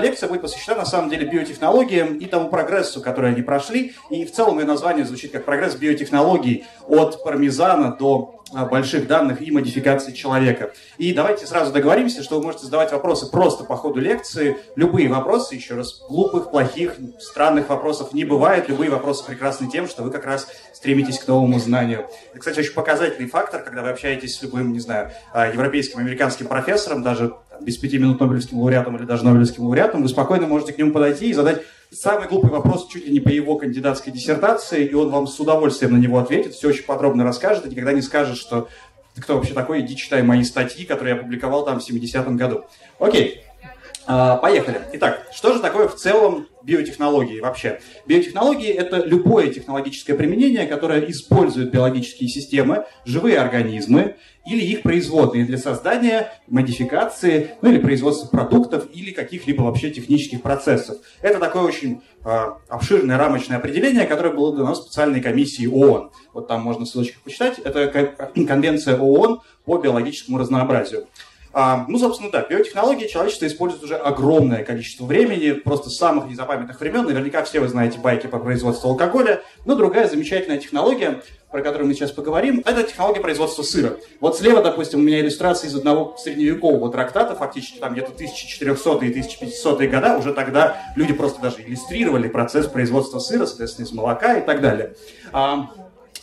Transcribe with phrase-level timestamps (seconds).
[0.00, 3.94] лекция будет посвящена на самом деле биотехнологиям и тому прогрессу, который они прошли.
[4.10, 9.42] И в целом ее название звучит как прогресс биотехнологий от пармезана до а, больших данных
[9.42, 10.72] и модификации человека.
[10.96, 14.56] И давайте сразу договоримся, что вы можете задавать вопросы просто по ходу лекции.
[14.74, 18.68] Любые вопросы, еще раз, глупых, плохих, странных вопросов не бывает.
[18.68, 22.06] Любые вопросы прекрасны тем, что вы как раз стремитесь к новому знанию.
[22.30, 26.46] Это, кстати, очень показательный фактор, когда вы общаетесь с любым, не знаю, а, европейским, американским
[26.46, 30.78] профессором, даже без пяти минут Нобелевским лауреатом или даже Нобелевским лауреатом, вы спокойно можете к
[30.78, 34.94] нему подойти и задать самый глупый вопрос чуть ли не по его кандидатской диссертации, и
[34.94, 38.36] он вам с удовольствием на него ответит, все очень подробно расскажет, и никогда не скажет,
[38.36, 38.68] что
[39.16, 42.64] кто вообще такой, иди читай мои статьи, которые я публиковал там в 70-м году.
[42.98, 43.42] Окей,
[44.08, 44.80] поехали.
[44.94, 47.80] Итак, что же такое в целом биотехнологии вообще?
[48.06, 54.16] Биотехнологии— это любое технологическое применение, которое использует биологические системы, живые организмы
[54.48, 60.96] или их производные для создания, модификации, ну или производства продуктов или каких-либо вообще технических процессов.
[61.20, 66.12] Это такое очень э, обширное рамочное определение, которое было дано специальной комиссией ООН.
[66.32, 67.58] Вот там можно ссылочку почитать.
[67.58, 67.88] Это
[68.46, 71.06] конвенция ООН по биологическому разнообразию.
[71.52, 76.78] А, ну, собственно, да, биотехнологии человечество использует уже огромное количество времени, просто с самых незапамятных
[76.80, 77.04] времен.
[77.04, 79.42] Наверняка все вы знаете байки по производству алкоголя.
[79.64, 83.96] Но другая замечательная технология, про которую мы сейчас поговорим, это технология производства сыра.
[84.20, 89.10] Вот слева, допустим, у меня иллюстрация из одного средневекового трактата, фактически там где-то 1400 и
[89.10, 94.44] 1500 года, уже тогда люди просто даже иллюстрировали процесс производства сыра, соответственно, из молока и
[94.44, 94.94] так далее.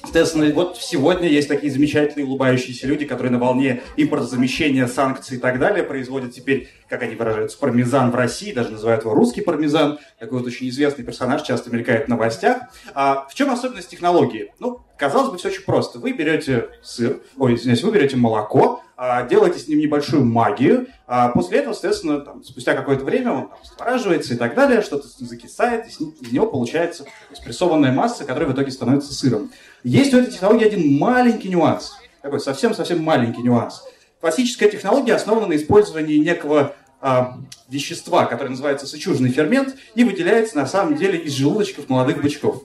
[0.06, 5.60] Соответственно, вот сегодня есть такие замечательные улыбающиеся люди, которые на волне импортозамещения, санкций и так
[5.60, 10.00] далее производят теперь, как они выражаются, пармезан в России, даже называют его русский пармезан.
[10.20, 12.62] Такой вот очень известный персонаж, часто мелькает в новостях.
[12.94, 14.54] А в чем особенность технологии?
[14.60, 16.00] Ну, казалось бы, все очень просто.
[16.00, 18.82] Вы берете сыр, ой, извиняюсь, вы берете молоко,
[19.30, 23.58] делаете с ним небольшую магию, а после этого, соответственно, там, спустя какое-то время он там,
[23.64, 28.72] свораживается и так далее, что-то закисает, и из него получается спрессованная масса, которая в итоге
[28.72, 29.52] становится сыром.
[29.84, 33.84] Есть у этой технологии один маленький нюанс, такой совсем-совсем маленький нюанс.
[34.22, 37.38] Классическая технология основана на использовании некого а,
[37.70, 42.64] вещества, которое называется сычужный фермент, и выделяется на самом деле из желудочков молодых бычков.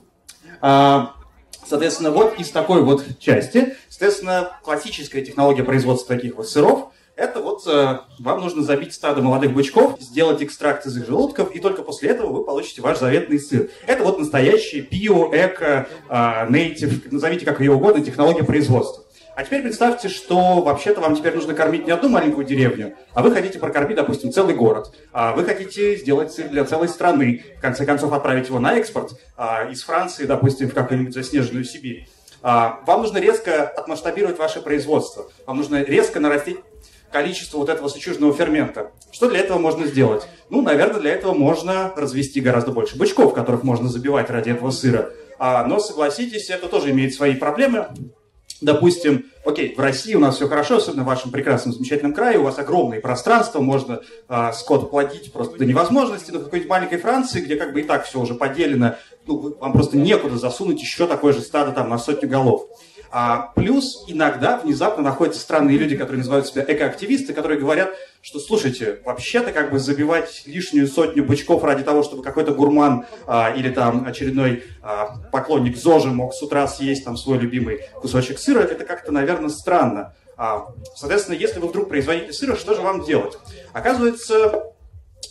[0.61, 1.13] А,
[1.71, 7.65] Соответственно, вот из такой вот части, соответственно, классическая технология производства таких вот сыров, это вот
[7.65, 12.09] э, вам нужно забить стадо молодых бычков, сделать экстракт из их желудков, и только после
[12.09, 13.69] этого вы получите ваш заветный сыр.
[13.87, 19.05] Это вот настоящий био, эко, э, нейтив, назовите как ее угодно, технология производства.
[19.33, 23.31] А теперь представьте, что вообще-то вам теперь нужно кормить не одну маленькую деревню, а вы
[23.31, 24.93] хотите прокормить, допустим, целый город.
[25.13, 29.13] А вы хотите сделать сыр для целой страны, в конце концов отправить его на экспорт
[29.37, 32.07] а, из Франции, допустим, в какую-нибудь заснеженную Сибирь.
[32.41, 35.31] А, вам нужно резко отмасштабировать ваше производство.
[35.45, 36.57] Вам нужно резко нарастить
[37.11, 38.91] количество вот этого сычужного фермента.
[39.11, 40.27] Что для этого можно сделать?
[40.49, 45.11] Ну, наверное, для этого можно развести гораздо больше бычков, которых можно забивать ради этого сыра.
[45.39, 47.87] А, но согласитесь, это тоже имеет свои проблемы
[48.61, 52.43] допустим, окей, в России у нас все хорошо, особенно в вашем прекрасном, замечательном крае, у
[52.43, 57.41] вас огромные пространства, можно э, скот плодить просто до невозможности, но в какой-нибудь маленькой Франции,
[57.41, 58.95] где как бы и так все уже поделено,
[59.25, 62.67] ну, вам просто некуда засунуть еще такое же стадо там на сотню голов.
[63.11, 67.91] А, плюс иногда внезапно находятся странные люди, которые называют себя экоактивисты, которые говорят,
[68.21, 73.53] что, слушайте, вообще-то как бы забивать лишнюю сотню бычков ради того, чтобы какой-то гурман а,
[73.53, 78.61] или там очередной а, поклонник ЗОЖи мог с утра съесть там свой любимый кусочек сыра,
[78.61, 80.15] это как-то, наверное, странно.
[80.37, 83.37] А, соответственно, если вы вдруг производите сыра, что же вам делать?
[83.73, 84.73] Оказывается,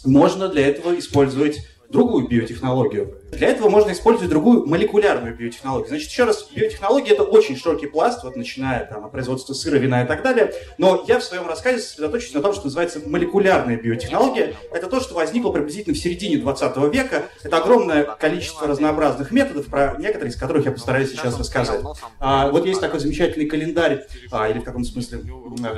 [0.04, 3.19] можно для этого использовать другую биотехнологию.
[3.32, 5.88] Для этого можно использовать другую молекулярную биотехнологию.
[5.88, 10.02] Значит, еще раз, биотехнология это очень широкий пласт, вот начиная там, от производства сыра, вина
[10.02, 10.52] и так далее.
[10.78, 14.54] Но я в своем рассказе сосредоточусь на том, что называется молекулярная биотехнология.
[14.72, 17.24] Это то, что возникло приблизительно в середине 20 века.
[17.42, 21.80] Это огромное количество разнообразных методов, про некоторые из которых я постараюсь сейчас рассказать.
[22.18, 25.22] А, вот есть такой замечательный календарь, а, или в каком смысле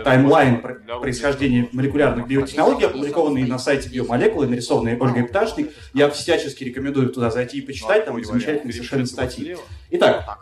[0.05, 0.63] таймлайн
[1.01, 5.71] происхождения молекулярных биотехнологий, опубликованный на сайте биомолекулы, нарисованный Ольгой Пташник.
[5.95, 9.57] Я всячески рекомендую туда зайти зайти и почитать, там замечательные совершенно статьи.
[9.91, 10.39] Итак,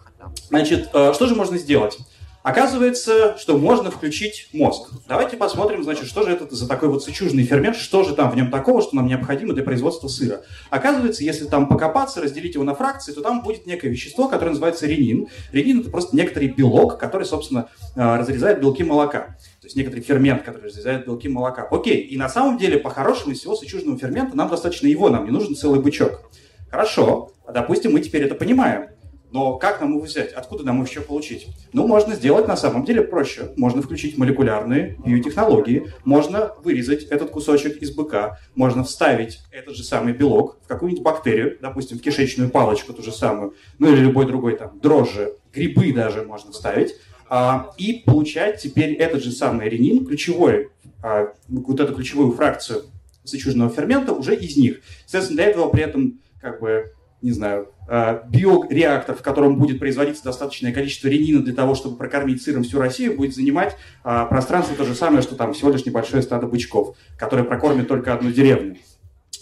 [0.49, 1.99] значит, э, что же можно сделать?
[2.43, 4.91] Оказывается, что можно включить мозг.
[5.07, 8.37] Давайте посмотрим, значит, что же это за такой вот сычужный фермент, что же там в
[8.37, 10.41] нем такого, что нам необходимо для производства сыра.
[10.71, 14.87] Оказывается, если там покопаться, разделить его на фракции, то там будет некое вещество, которое называется
[14.87, 15.29] ренин.
[15.53, 19.37] Ренин это просто некоторый белок, который, собственно, э, разрезает белки молока.
[19.61, 21.69] То есть некоторый фермент, который разрезает белки молока.
[21.71, 25.31] Окей, и на самом деле, по-хорошему, из всего сычужного фермента нам достаточно его, нам не
[25.31, 26.31] нужен целый бычок.
[26.71, 28.91] Хорошо, а допустим, мы теперь это понимаем.
[29.33, 30.33] Но как нам его взять?
[30.33, 31.47] Откуда нам их еще получить?
[31.73, 33.53] Ну, можно сделать на самом деле проще.
[33.57, 40.15] Можно включить молекулярные биотехнологии, можно вырезать этот кусочек из быка, можно вставить этот же самый
[40.15, 44.57] белок в какую-нибудь бактерию, допустим, в кишечную палочку ту же самую, ну или любой другой
[44.57, 46.97] там, дрожжи, грибы даже можно вставить,
[47.29, 50.71] а, и получать теперь этот же самый ренин, ключевой,
[51.05, 52.83] а, вот эту ключевую фракцию
[53.23, 54.81] сычужного фермента уже из них.
[55.07, 56.93] Соответственно, для этого при этом как бы
[57.23, 62.43] не знаю, а, биореактор, в котором будет производиться достаточное количество ренина для того, чтобы прокормить
[62.43, 66.23] сыром всю Россию, будет занимать а, пространство то же самое, что там всего лишь небольшое
[66.23, 68.77] стадо бычков, которое прокормит только одну деревню.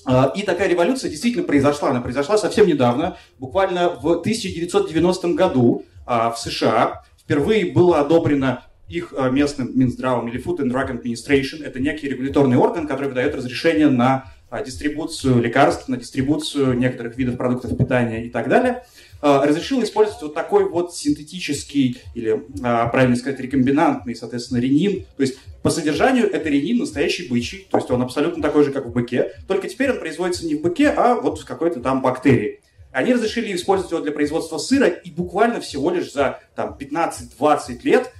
[0.05, 1.91] А, и такая революция действительно произошла.
[1.91, 7.03] Она произошла совсем недавно, буквально в 1990 году в США.
[7.19, 11.63] Впервые было одобрено их местным Минздравом или Food and Drug Administration.
[11.63, 14.33] Это некий регуляторный орган, который выдает разрешение на
[14.65, 18.85] дистрибуцию лекарств, на дистрибуцию некоторых видов продуктов питания и так далее,
[19.21, 25.05] а, разрешил использовать вот такой вот синтетический или, а, правильно сказать, рекомбинантный, соответственно, ренин.
[25.17, 28.87] То есть по содержанию это ренин настоящий бычий, то есть он абсолютно такой же, как
[28.87, 32.61] в быке, только теперь он производится не в быке, а вот в какой-то там бактерии.
[32.91, 38.13] Они разрешили использовать его для производства сыра, и буквально всего лишь за там, 15-20 лет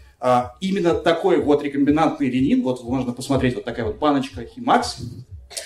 [0.61, 4.99] именно такой вот рекомбинантный ренин, вот можно посмотреть, вот такая вот баночка Химакс,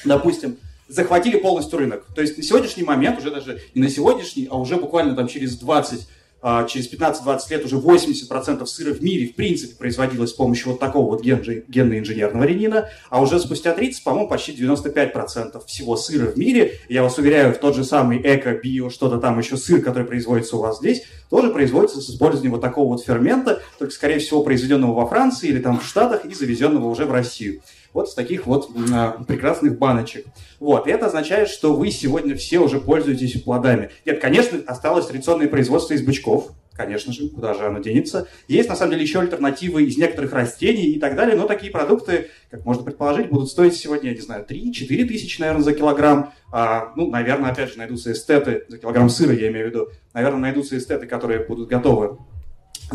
[0.05, 0.56] допустим,
[0.88, 2.05] захватили полностью рынок.
[2.14, 5.56] То есть на сегодняшний момент, уже даже не на сегодняшний, а уже буквально там через
[5.56, 6.06] 20
[6.44, 10.81] а, через 15-20 лет уже 80% сыра в мире в принципе производилось с помощью вот
[10.81, 16.81] такого вот генно-инженерного ренина, а уже спустя 30, по-моему, почти 95% всего сыра в мире,
[16.88, 20.61] я вас уверяю, в тот же самый эко-био, что-то там еще сыр, который производится у
[20.61, 25.06] вас здесь, тоже производится с использованием вот такого вот фермента, только, скорее всего, произведенного во
[25.06, 27.62] Франции или там в Штатах и завезенного уже в Россию
[27.93, 30.27] вот с таких вот а, прекрасных баночек.
[30.61, 33.91] Вот, и это означает, что вы сегодня все уже пользуетесь плодами.
[34.05, 38.29] Нет, конечно, осталось традиционное производство из бычков, конечно же, куда же оно денется.
[38.49, 42.31] Есть, на самом деле, еще альтернативы из некоторых растений и так далее, но такие продукты,
[42.50, 46.33] как можно предположить, будут стоить сегодня, я не знаю, 3-4 тысячи, наверное, за килограмм.
[46.50, 50.41] А, ну, наверное, опять же, найдутся эстеты, за килограмм сыра, я имею в виду, наверное,
[50.41, 52.19] найдутся эстеты, которые будут готовы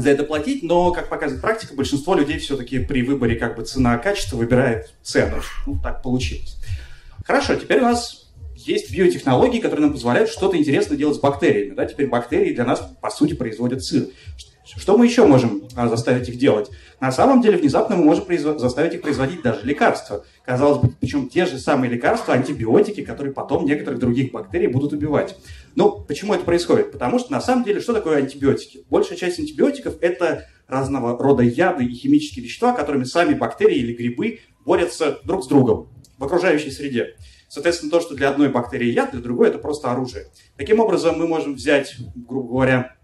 [0.02, 4.38] за это платить, но, как показывает практика, большинство людей все-таки при выборе как бы цена-качество
[4.38, 5.42] выбирает цену.
[5.66, 6.58] Ну, так получилось.
[7.26, 11.76] Хорошо, теперь у нас есть биотехнологии, которые нам позволяют что-то интересное делать с бактериями.
[11.76, 11.86] Да?
[11.86, 14.08] Теперь бактерии для нас, по сути, производят сыр.
[14.76, 16.70] Что мы еще можем а, заставить их делать?
[17.00, 18.26] На самом деле, внезапно мы можем
[18.60, 20.26] заставить их производить даже лекарства.
[20.46, 25.38] Казалось бы, причем те же самые лекарства, антибиотики, которые потом некоторых других бактерий будут убивать.
[25.76, 26.92] Ну, почему это происходит?
[26.92, 28.84] Потому что, на самом деле, что такое антибиотики?
[28.90, 34.40] Большая часть антибиотиков– это разного рода яды и химические вещества, которыми сами бактерии или грибы
[34.66, 37.16] борются друг с другом в окружающей среде.
[37.48, 40.26] Соответственно, то, что для одной бактерии яд, для другой это просто оружие.
[40.58, 42.98] Таким образом, мы можем взять, грубо говоря,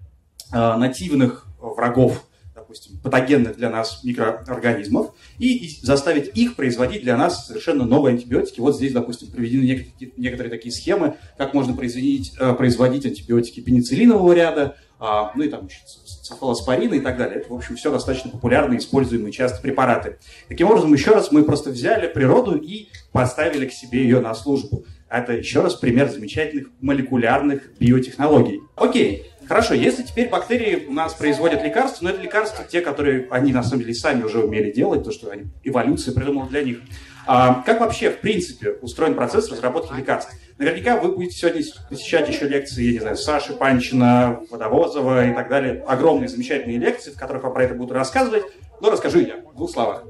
[0.52, 2.26] а, нативных врагов,
[2.56, 8.60] допустим, патогенных для нас микроорганизмов, и заставить их производить для нас совершенно новые антибиотики.
[8.60, 14.34] Вот здесь, допустим, приведены некоторые, некоторые такие схемы, как можно производить, э, производить антибиотики пенициллинового
[14.34, 15.80] ряда, а, ну и там еще
[16.22, 17.40] цефалоспорины и так далее.
[17.40, 20.18] Это, в общем, все достаточно популярные, используемые часто препараты.
[20.48, 24.86] Таким образом, еще раз, мы просто взяли природу и поставили к себе ее на службу.
[25.10, 28.62] Это еще раз пример замечательных молекулярных биотехнологий.
[28.76, 33.52] Окей, Хорошо, если теперь бактерии у нас производят лекарства, но это лекарства те, которые они
[33.52, 36.80] на самом деле сами уже умели делать, то, что они, эволюция придумала для них.
[37.26, 40.34] А, как вообще, в принципе, устроен процесс разработки лекарств?
[40.58, 45.50] Наверняка вы будете сегодня посещать еще лекции, я не знаю, Саши Панчина, Водовозова и так
[45.50, 45.84] далее.
[45.88, 48.44] Огромные, замечательные лекции, в которых вам про это будут рассказывать.
[48.82, 50.04] Но расскажу я в двух словах.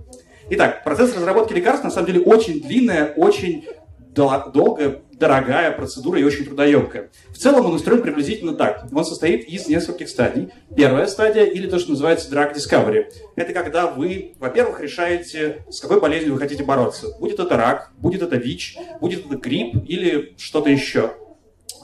[0.50, 3.66] Итак, процесс разработки лекарств на самом деле очень длинная, очень
[4.14, 7.10] долгая, дорогая процедура и очень трудоемкая.
[7.30, 8.88] В целом он устроен приблизительно так.
[8.92, 10.50] Он состоит из нескольких стадий.
[10.76, 13.06] Первая стадия, или то, что называется drug discovery,
[13.38, 17.08] это когда вы, во-первых, решаете, с какой болезнью вы хотите бороться.
[17.20, 21.14] Будет это рак, будет это ВИЧ, будет это грипп или что-то еще.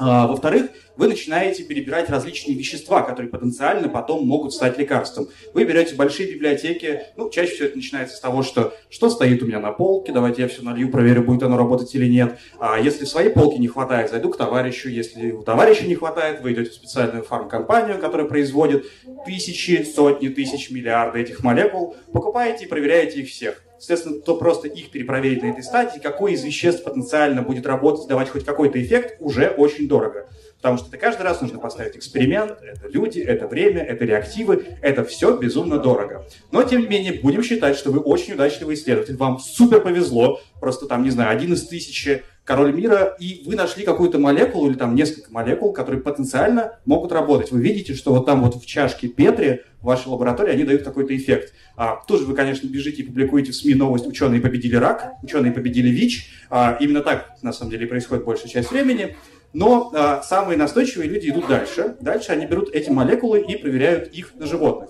[0.01, 5.27] А, во-вторых, вы начинаете перебирать различные вещества, которые потенциально потом могут стать лекарством.
[5.53, 9.45] Вы берете большие библиотеки, ну, чаще всего это начинается с того, что что стоит у
[9.45, 12.39] меня на полке, давайте я все налью, проверю, будет оно работать или нет.
[12.59, 14.89] А если своей полки не хватает, зайду к товарищу.
[14.89, 18.86] Если у товарища не хватает, вы идете в специальную фармкомпанию, которая производит
[19.25, 23.62] тысячи, сотни тысяч, миллиарды этих молекул, покупаете и проверяете их всех.
[23.79, 28.29] Соответственно, то просто их перепроверить на этой стадии, какой из веществ потенциально будет работать, давать
[28.29, 30.27] хоть какой-то эффект, уже очень дорого.
[30.57, 35.05] Потому что это каждый раз нужно поставить эксперимент, это люди, это время, это реактивы, это
[35.05, 36.25] все безумно дорого.
[36.51, 40.86] Но, тем не менее, будем считать, что вы очень удачливый исследователь, вам супер повезло, просто
[40.86, 44.95] там, не знаю, один из тысячи король мира, и вы нашли какую-то молекулу или там
[44.95, 47.51] несколько молекул, которые потенциально могут работать.
[47.51, 51.15] Вы видите, что вот там вот в чашке Петри в вашей лаборатории они дают какой-то
[51.15, 51.53] эффект.
[51.77, 55.89] А, тут вы, конечно, бежите и публикуете в СМИ новость «Ученые победили рак», «Ученые победили
[55.89, 56.27] ВИЧ».
[56.49, 59.15] А, именно так, на самом деле, происходит большая часть времени.
[59.53, 61.97] Но а, самые настойчивые люди идут дальше.
[62.01, 64.89] Дальше они берут эти молекулы и проверяют их на животных.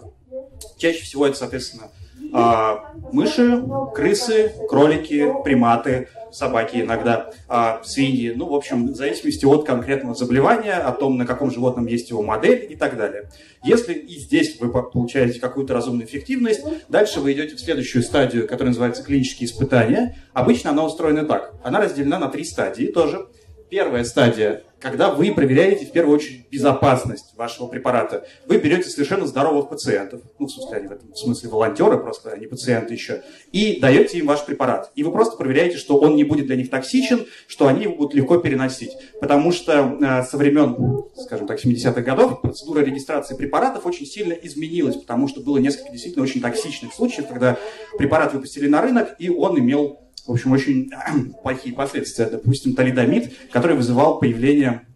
[0.78, 1.92] Чаще всего это, соответственно,
[2.34, 8.34] а, мыши, крысы, кролики, приматы, собаки иногда, а, свиньи.
[8.36, 12.22] Ну, в общем, в зависимости от конкретного заболевания, о том, на каком животном есть его
[12.22, 13.30] модель и так далее.
[13.64, 18.70] Если и здесь вы получаете какую-то разумную эффективность, дальше вы идете в следующую стадию, которая
[18.70, 20.18] называется клинические испытания.
[20.34, 21.54] Обычно она устроена так.
[21.64, 23.28] Она разделена на три стадии тоже.
[23.70, 28.26] Первая стадия когда вы проверяете в первую очередь безопасность вашего препарата.
[28.48, 32.48] Вы берете совершенно здоровых пациентов, ну, в смысле, они в этом смысле волонтеры, просто они
[32.48, 33.22] пациенты еще,
[33.52, 34.92] и даете им ваш препарат.
[34.96, 38.14] И вы просто проверяете, что он не будет для них токсичен, что они его будут
[38.14, 38.92] легко переносить.
[39.20, 44.96] Потому что э, со времен, скажем так, 70-х годов процедура регистрации препаратов очень сильно изменилась,
[44.96, 47.58] потому что было несколько действительно очень токсичных случаев, когда
[47.98, 50.00] препарат выпустили на рынок, и он имел
[50.30, 50.92] в общем, очень
[51.44, 52.26] плохие последствия.
[52.28, 54.88] Допустим, талидомид, который вызывал появление,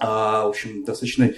[0.00, 1.30] а, в общем, достаточно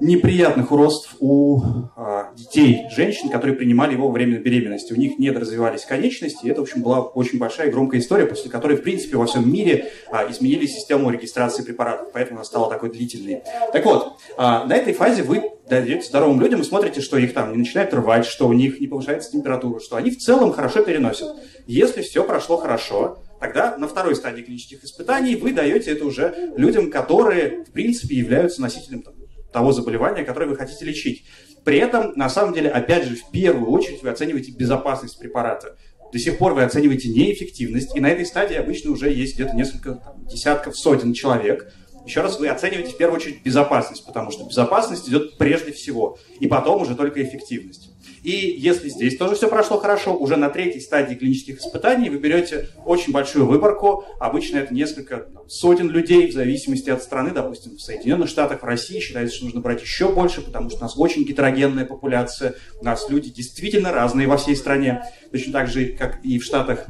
[0.00, 1.60] неприятных уродств у
[1.96, 4.92] а, детей, женщин, которые принимали его во время беременности.
[4.92, 8.26] У них не развивались конечности, и это, в общем, была очень большая и громкая история,
[8.26, 12.70] после которой, в принципе, во всем мире а, изменили систему регистрации препаратов, поэтому она стала
[12.70, 13.42] такой длительной.
[13.72, 17.52] Так вот, а, на этой фазе вы даете здоровым людям и смотрите, что их там
[17.52, 21.28] не начинает рвать, что у них не повышается температура, что они в целом хорошо переносят.
[21.66, 26.90] Если все прошло хорошо, тогда на второй стадии клинических испытаний вы даете это уже людям,
[26.90, 29.14] которые, в принципе, являются носителем там,
[29.52, 31.24] того заболевания, которое вы хотите лечить.
[31.64, 35.76] При этом, на самом деле, опять же, в первую очередь вы оцениваете безопасность препарата.
[36.12, 39.94] До сих пор вы оцениваете неэффективность, и на этой стадии обычно уже есть где-то несколько
[39.96, 41.70] там, десятков, сотен человек,
[42.08, 46.46] еще раз, вы оцениваете в первую очередь безопасность, потому что безопасность идет прежде всего, и
[46.46, 47.90] потом уже только эффективность.
[48.28, 52.68] И если здесь тоже все прошло хорошо, уже на третьей стадии клинических испытаний вы берете
[52.84, 54.04] очень большую выборку.
[54.20, 57.30] Обычно это несколько сотен людей, в зависимости от страны.
[57.30, 60.82] Допустим, в Соединенных Штатах, в России считается, что нужно брать еще больше, потому что у
[60.82, 62.54] нас очень гетерогенная популяция.
[62.78, 65.02] У нас люди действительно разные во всей стране.
[65.32, 66.84] Точно так же, как и в Штатах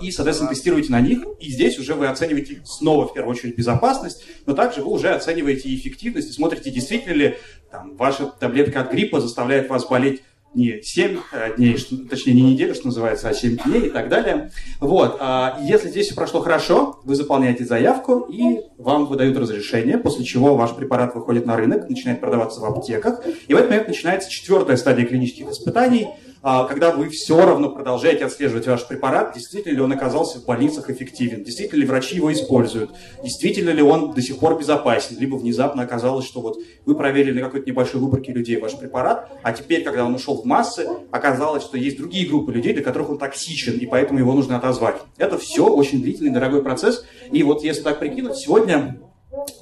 [0.00, 4.24] и, соответственно, тестируете на них, и здесь уже вы оцениваете снова, в первую очередь, безопасность,
[4.46, 7.36] но также вы уже оцениваете эффективность и смотрите, действительно ли
[7.70, 10.22] там, ваша таблетка от гриппа заставляет вас болеть
[10.54, 11.76] не 7 э, дней,
[12.08, 14.52] точнее, не неделю, что называется, а 7 дней и так далее.
[14.80, 15.16] Вот.
[15.20, 20.54] А если здесь все прошло хорошо, вы заполняете заявку, и вам выдают разрешение, после чего
[20.54, 23.20] ваш препарат выходит на рынок, начинает продаваться в аптеках.
[23.48, 28.26] И в этот момент начинается четвертая стадия клинических испытаний– а, когда вы все равно продолжаете
[28.26, 32.90] отслеживать ваш препарат, действительно ли он оказался в больницах эффективен, действительно ли врачи его используют,
[33.22, 37.46] действительно ли он до сих пор безопасен, либо внезапно оказалось, что вот вы проверили на
[37.46, 41.78] какой-то небольшой выборке людей ваш препарат, а теперь, когда он ушел в массы, оказалось, что
[41.78, 44.96] есть другие группы людей, для которых он токсичен, и поэтому его нужно отозвать.
[45.16, 49.00] Это все очень длительный, дорогой процесс, и вот если так прикинуть, сегодня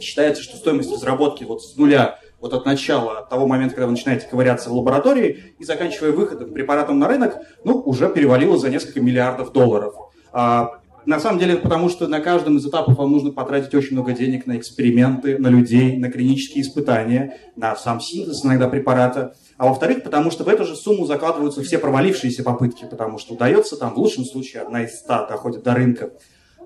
[0.01, 3.93] считается, что стоимость разработки вот с нуля вот от начала, от того момента, когда вы
[3.93, 9.01] начинаете ковыряться в лаборатории и заканчивая выходом препаратом на рынок, ну, уже перевалило за несколько
[9.01, 9.95] миллиардов долларов.
[10.33, 14.13] А, на самом деле, потому что на каждом из этапов вам нужно потратить очень много
[14.13, 19.35] денег на эксперименты, на людей, на клинические испытания, на сам синтез иногда препарата.
[19.57, 23.77] А во-вторых, потому что в эту же сумму закладываются все провалившиеся попытки, потому что удается
[23.77, 26.11] там в лучшем случае одна из ста доходит до рынка.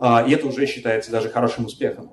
[0.00, 2.12] А, и это уже считается даже хорошим успехом.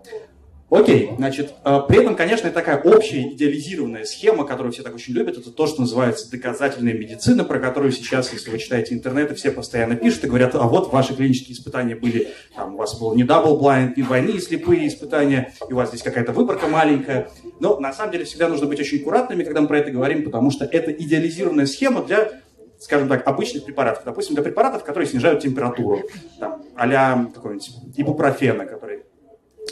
[0.74, 5.38] Окей, значит, э, при этом, конечно, такая общая идеализированная схема, которую все так очень любят,
[5.38, 9.96] это то, что называется доказательная медицина, про которую сейчас, если вы читаете интернет, все постоянно
[9.96, 13.62] пишут и говорят, а вот ваши клинические испытания были, там, у вас был не double
[13.62, 17.30] blind, не двойные слепые испытания, и у вас здесь какая-то выборка маленькая.
[17.60, 20.50] Но на самом деле всегда нужно быть очень аккуратными, когда мы про это говорим, потому
[20.50, 22.32] что это идеализированная схема для
[22.80, 24.04] скажем так, обычных препаратов.
[24.04, 26.02] Допустим, для препаратов, которые снижают температуру,
[26.40, 29.04] там, а-ля какой-нибудь ибупрофена, который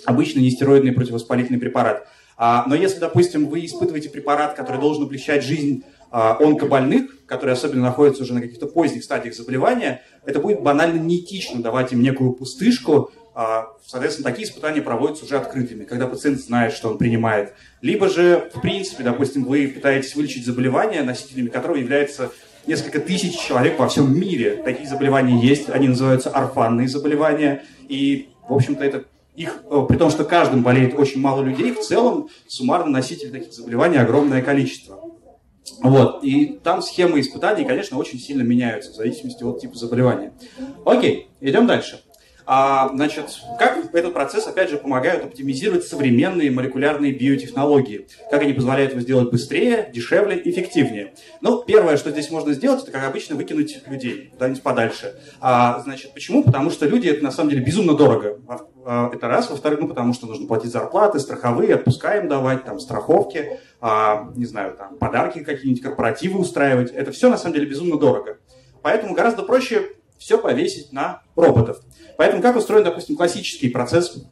[0.06, 2.08] обычный нестероидный противовоспалительный препарат.
[2.38, 7.84] А, но если, допустим, вы испытываете препарат, который должен облегчать жизнь а, онкобольных, которые особенно
[7.84, 13.12] находятся уже на каких-то поздних стадиях заболевания, это будет банально неэтично давать им некую пустышку.
[13.34, 17.54] А, соответственно, такие испытания проводятся уже открытыми, когда пациент знает, что он принимает.
[17.82, 22.32] Либо же, в принципе, допустим, вы пытаетесь вылечить заболевание, носителями которого является
[22.68, 24.62] несколько тысяч человек во всем мире.
[24.64, 27.64] Такие заболевания есть, они называются орфанные заболевания.
[27.88, 31.80] И, в общем-то, это их, э, при том, что каждым болеет очень мало людей, в
[31.80, 35.00] целом суммарно носителей таких заболеваний огромное количество.
[35.82, 36.24] Вот.
[36.24, 40.34] И там схемы испытаний, конечно, очень сильно меняются в зависимости от типа заболевания.
[40.86, 42.02] Окей, идем дальше.
[42.54, 43.28] А, значит,
[43.58, 48.08] как этот процесс, опять же, помогают оптимизировать современные молекулярные биотехнологии?
[48.30, 51.14] Как они позволяют его сделать быстрее, дешевле, эффективнее?
[51.40, 55.18] Ну, первое, что здесь можно сделать, это, как обычно, выкинуть людей куда-нибудь подальше.
[55.40, 56.44] А, значит, почему?
[56.44, 58.42] Потому что люди, это на самом деле безумно дорого.
[58.86, 59.50] А, это раз.
[59.50, 64.76] Во-вторых, ну, потому что нужно платить зарплаты, страховые, отпускаем давать, там, страховки, а, не знаю,
[64.76, 66.92] там, подарки какие-нибудь, корпоративы устраивать.
[66.92, 68.40] Это все, на самом деле, безумно дорого.
[68.82, 69.88] Поэтому гораздо проще
[70.22, 71.82] все повесить на роботов.
[72.16, 74.24] Поэтому как устроен, допустим, классический процесс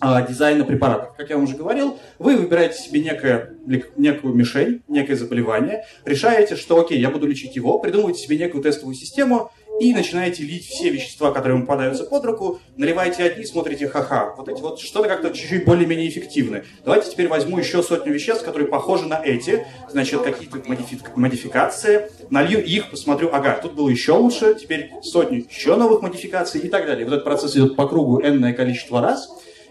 [0.00, 1.14] а, дизайна препаратов.
[1.16, 3.54] Как я вам уже говорил, вы выбираете себе некое,
[3.96, 8.94] некую мишень, некое заболевание, решаете, что окей, я буду лечить его, придумываете себе некую тестовую
[8.94, 14.34] систему и начинаете лить все вещества, которые вам попадаются под руку, наливаете одни, смотрите, ха-ха,
[14.36, 16.64] вот эти вот что-то как-то чуть-чуть более-менее эффективны.
[16.84, 22.62] Давайте теперь возьму еще сотню веществ, которые похожи на эти, значит, какие-то модифи- модификации, налью
[22.62, 27.04] их, посмотрю, ага, тут было еще лучше, теперь сотню еще новых модификаций и так далее.
[27.04, 29.28] Вот этот процесс идет по кругу энное количество раз,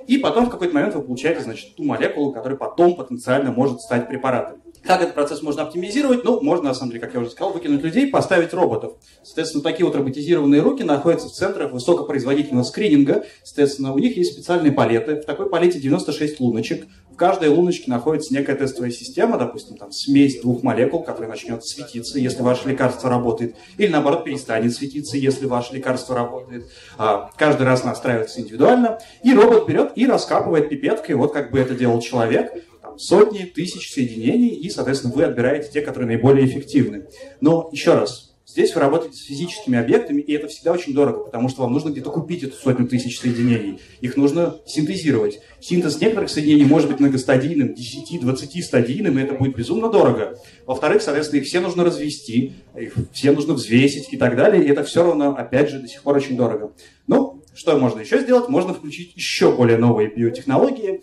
[0.08, 4.08] и потом в какой-то момент вы получаете, значит, ту молекулу, которая потом потенциально может стать
[4.08, 4.62] препаратом.
[4.88, 6.24] Как этот процесс можно оптимизировать?
[6.24, 8.94] Ну, можно, на самом деле, как я уже сказал, выкинуть людей, поставить роботов.
[9.22, 13.26] Соответственно, такие вот роботизированные руки находятся в центрах высокопроизводительного скрининга.
[13.44, 15.18] Соответственно, у них есть специальные палеты.
[15.18, 16.88] В такой палете 96 луночек.
[17.12, 22.20] В каждой луночке находится некая тестовая система, допустим, там смесь двух молекул, которая начнет светиться,
[22.20, 26.68] если ваше лекарство работает, или наоборот перестанет светиться, если ваше лекарство работает.
[27.00, 31.74] А, каждый раз настраивается индивидуально, и робот берет и раскапывает пипеткой, вот как бы это
[31.74, 32.54] делал человек,
[32.98, 37.06] сотни, тысяч соединений, и, соответственно, вы отбираете те, которые наиболее эффективны.
[37.42, 41.48] Но, еще раз, здесь вы работаете с физическими объектами, и это всегда очень дорого, потому
[41.50, 43.80] что вам нужно где-то купить эту сотню тысяч соединений.
[44.02, 45.40] Их нужно синтезировать.
[45.60, 50.40] Синтез некоторых соединений может быть многостадийным, 10-20 стадийным, и это будет безумно дорого.
[50.66, 54.84] Во-вторых, соответственно, их все нужно развести, их все нужно взвесить и так далее, и это
[54.84, 56.74] все равно, опять же, до сих пор очень дорого.
[57.06, 58.50] Ну, что можно еще сделать?
[58.50, 61.02] Можно включить еще более новые биотехнологии,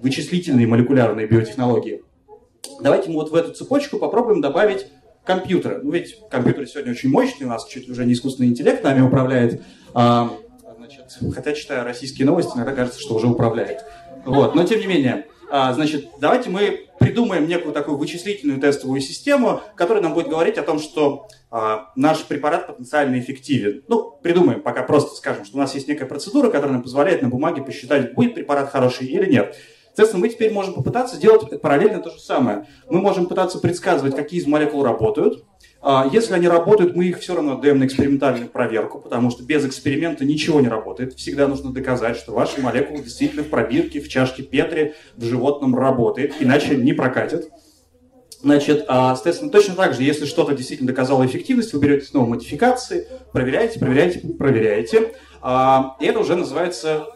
[0.00, 2.02] вычислительные молекулярные биотехнологии.
[2.80, 4.86] Давайте мы вот в эту цепочку попробуем добавить
[5.24, 5.80] компьютеры.
[5.82, 9.62] Ну ведь компьютеры сегодня очень мощные, у нас чуть уже не искусственный интеллект нами управляет.
[9.94, 10.30] А,
[10.76, 13.84] значит, хотя, читая российские новости, иногда кажется, что уже управляет.
[14.24, 14.54] Вот.
[14.54, 20.02] Но тем не менее, а, значит, давайте мы придумаем некую такую вычислительную тестовую систему, которая
[20.02, 23.84] нам будет говорить о том, что а, наш препарат потенциально эффективен.
[23.88, 27.28] Ну, придумаем, пока просто скажем, что у нас есть некая процедура, которая нам позволяет на
[27.28, 29.56] бумаге посчитать, будет препарат хороший или нет.
[29.86, 32.66] Соответственно, мы теперь можем попытаться делать параллельно то же самое.
[32.90, 35.55] Мы можем пытаться предсказывать, какие из молекул работают, а,
[36.12, 40.24] если они работают, мы их все равно отдаем на экспериментальную проверку, потому что без эксперимента
[40.24, 41.14] ничего не работает.
[41.14, 46.34] Всегда нужно доказать, что ваша молекула действительно в пробирке, в чашке Петри, в животном работает,
[46.40, 47.48] иначе не прокатит.
[48.42, 53.06] Значит, а, соответственно, точно так же, если что-то действительно доказало эффективность, вы берете снова модификации,
[53.32, 55.14] проверяете, проверяете, проверяете.
[55.40, 57.06] А, и это уже называется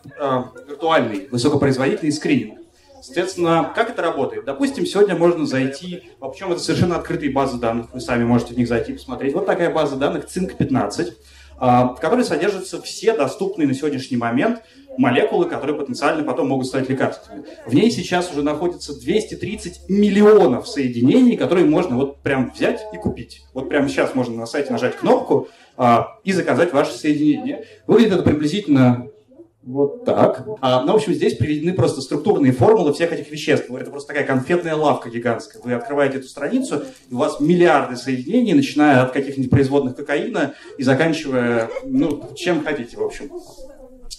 [0.69, 2.60] виртуальный высокопроизводительный скрининг.
[3.03, 4.45] Соответственно, как это работает?
[4.45, 8.69] Допустим, сегодня можно зайти, общем, это совершенно открытые базы данных, вы сами можете в них
[8.69, 9.35] зайти и посмотреть.
[9.35, 11.15] Вот такая база данных Цинк-15,
[11.59, 14.63] а, в которой содержатся все доступные на сегодняшний момент
[14.97, 17.45] молекулы, которые потенциально потом могут стать лекарствами.
[17.67, 23.43] В ней сейчас уже находится 230 миллионов соединений, которые можно вот прям взять и купить.
[23.53, 27.67] Вот прямо сейчас можно на сайте нажать кнопку а, и заказать ваше соединение.
[27.87, 29.10] Выглядит это приблизительно
[29.63, 30.47] вот так.
[30.63, 33.71] А, ну, в общем, здесь приведены просто структурные формулы всех этих веществ.
[33.71, 35.63] Это просто такая конфетная лавка гигантская.
[35.63, 40.83] Вы открываете эту страницу, и у вас миллиарды соединений, начиная от каких-нибудь производных кокаина и
[40.83, 43.31] заканчивая, ну, чем хотите, в общем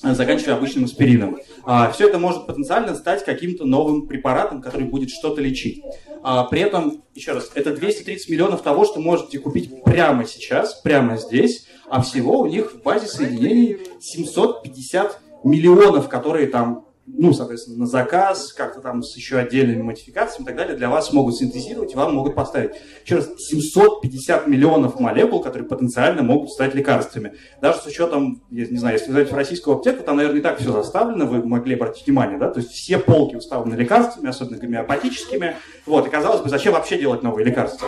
[0.04, 1.38] заканчивая обычным аспирином.
[1.63, 5.84] А, все это может потенциально стать каким-то новым препаратом, который будет что-то лечить.
[6.23, 11.17] А, при этом, еще раз, это 230 миллионов того, что можете купить прямо сейчас, прямо
[11.17, 17.86] здесь, а всего у них в базе соединений 750 миллионов, которые там, ну, соответственно, на
[17.88, 21.95] заказ, как-то там с еще отдельными модификациями и так далее, для вас могут синтезировать и
[21.95, 22.71] вам могут поставить.
[23.04, 27.34] Еще раз, 750 миллионов молекул, которые потенциально могут стать лекарствами.
[27.62, 30.60] Даже с учетом, я не знаю, если зайдете в российскую аптеку, там, наверное, и так
[30.60, 35.56] все заставлено, вы могли обратить внимание, да, то есть все полки уставлены лекарствами, особенно гомеопатическими.
[35.86, 37.88] Вот, и казалось бы, зачем вообще делать новые лекарства?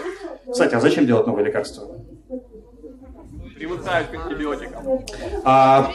[0.51, 1.87] Кстати, а зачем делать новые лекарства?
[3.63, 5.05] Привыкают к антибиотикам.
[5.45, 5.89] А,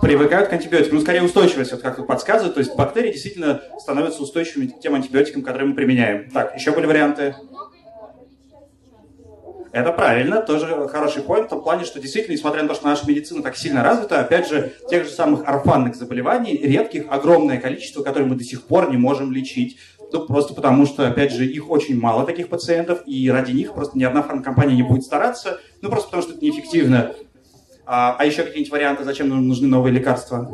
[0.00, 0.96] привыкают к антибиотикам.
[0.96, 2.54] Ну, скорее устойчивость, вот как тут подсказывает.
[2.54, 6.30] То есть бактерии действительно становятся устойчивыми к тем антибиотикам, которые мы применяем.
[6.30, 7.34] Так, еще были варианты?
[9.72, 13.06] Это правильно, тоже хороший поинт в том плане, что действительно, несмотря на то, что наша
[13.08, 18.28] медицина так сильно развита, опять же, тех же самых орфанных заболеваний, редких, огромное количество, которые
[18.28, 19.78] мы до сих пор не можем лечить.
[20.12, 23.96] Ну, просто потому что, опять же, их очень мало, таких пациентов, и ради них просто
[23.96, 27.14] ни одна фармкомпания не будет стараться, ну, просто потому что это неэффективно.
[27.86, 30.50] А, а еще какие-нибудь варианты, зачем нужны новые лекарства?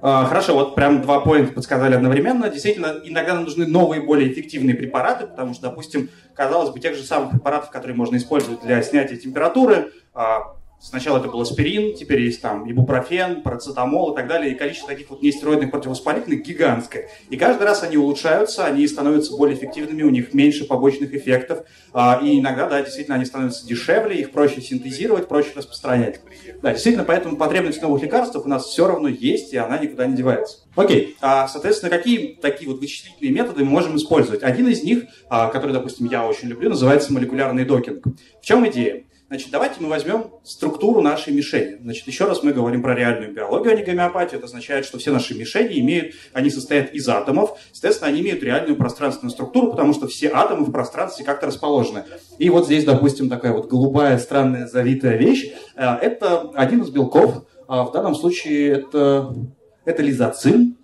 [0.00, 2.48] А, хорошо, вот прям два поинта подсказали одновременно.
[2.48, 7.02] Действительно, иногда нам нужны новые, более эффективные препараты, потому что, допустим, казалось бы, тех же
[7.02, 12.40] самых препаратов, которые можно использовать для снятия температуры, а, Сначала это был аспирин, теперь есть
[12.40, 14.52] там ибупрофен, парацетамол и так далее.
[14.52, 17.08] И количество таких вот нестероидных противовоспалительных гигантское.
[17.30, 21.64] И каждый раз они улучшаются, они становятся более эффективными, у них меньше побочных эффектов.
[21.92, 26.20] А, и иногда, да, действительно, они становятся дешевле, их проще синтезировать, проще распространять.
[26.62, 30.14] Да, действительно, поэтому потребность новых лекарствах у нас все равно есть, и она никуда не
[30.14, 30.58] девается.
[30.76, 34.44] Окей, а, соответственно, какие такие вот вычислительные методы мы можем использовать?
[34.44, 38.04] Один из них, а, который, допустим, я очень люблю, называется молекулярный докинг.
[38.40, 39.02] В чем идея?
[39.28, 41.76] Значит, давайте мы возьмем структуру нашей мишени.
[41.82, 44.38] Значит, еще раз мы говорим про реальную биологию, а не гомеопатию.
[44.38, 47.58] Это означает, что все наши мишени имеют, они состоят из атомов.
[47.72, 52.04] Соответственно, они имеют реальную пространственную структуру, потому что все атомы в пространстве как-то расположены.
[52.38, 55.52] И вот здесь, допустим, такая вот голубая, странная, завитая вещь.
[55.76, 57.44] Э, это один из белков.
[57.66, 59.36] А в данном случае это,
[59.84, 60.77] это лизоцин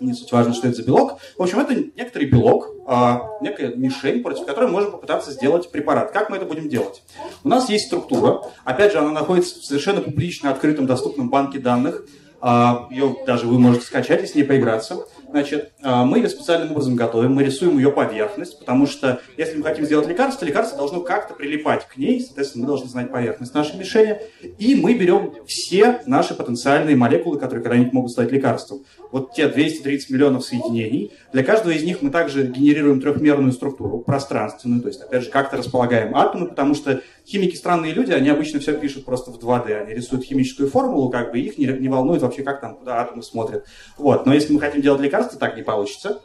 [0.00, 1.18] не суть важно, что это за белок.
[1.36, 6.10] В общем, это некоторый белок, а, некая мишень, против которой мы можем попытаться сделать препарат.
[6.12, 7.02] Как мы это будем делать?
[7.44, 8.42] У нас есть структура.
[8.64, 12.04] Опять же, она находится в совершенно публично открытом доступном банке данных.
[12.40, 15.04] А, ее даже вы можете скачать и с ней поиграться.
[15.30, 19.62] Значит, а, мы ее специальным образом готовим, мы рисуем ее поверхность, потому что если мы
[19.62, 23.78] хотим сделать лекарство, лекарство должно как-то прилипать к ней, соответственно, мы должны знать поверхность нашей
[23.78, 24.18] мишени,
[24.58, 28.84] и мы берем все наши потенциальные молекулы, которые когда-нибудь могут стать лекарством.
[29.12, 34.82] Вот те 230 миллионов соединений, для каждого из них мы также генерируем трехмерную структуру, пространственную,
[34.82, 38.76] то есть, опять же, как-то располагаем атомы, потому что химики странные люди, они обычно все
[38.76, 42.42] пишут просто в 2D, они рисуют химическую формулу, как бы их не, не волнует вообще,
[42.42, 43.64] как там, куда атомы смотрят.
[43.96, 44.26] Вот.
[44.26, 46.20] Но если мы хотим делать лекарство, так не получится.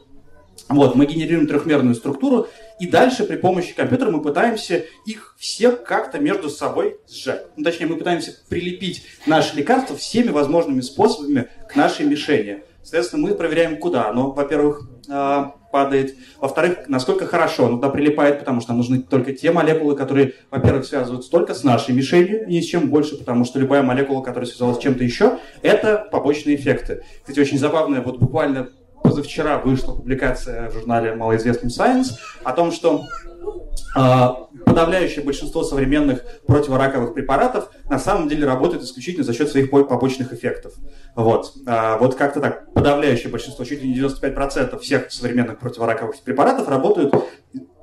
[0.70, 2.48] Вот, мы генерируем трехмерную структуру,
[2.80, 7.46] и дальше при помощи компьютера мы пытаемся их все как-то между собой сжать.
[7.56, 12.64] Ну, точнее, мы пытаемся прилепить наше лекарство всеми возможными способами к нашей мишени.
[12.82, 16.16] Соответственно, мы проверяем, куда оно, во-первых, а, падает.
[16.40, 21.30] Во-вторых, насколько хорошо оно туда прилипает, потому что нужны только те молекулы, которые, во-первых, связываются
[21.30, 24.82] только с нашей мишенью, ни с чем больше, потому что любая молекула, которая связалась с
[24.82, 27.04] чем-то еще, это побочные эффекты.
[27.22, 28.70] Кстати, очень забавно, вот буквально
[29.04, 33.04] позавчера вышла публикация в журнале малоизвестном Science о том, что
[33.96, 40.34] а, подавляющее большинство современных противораковых препаратов на самом деле работает исключительно за счет своих побочных
[40.34, 40.74] эффектов.
[41.16, 46.68] Вот, а, вот как-то так, подавляющее большинство, чуть ли не 95% всех современных противораковых препаратов
[46.68, 47.14] работают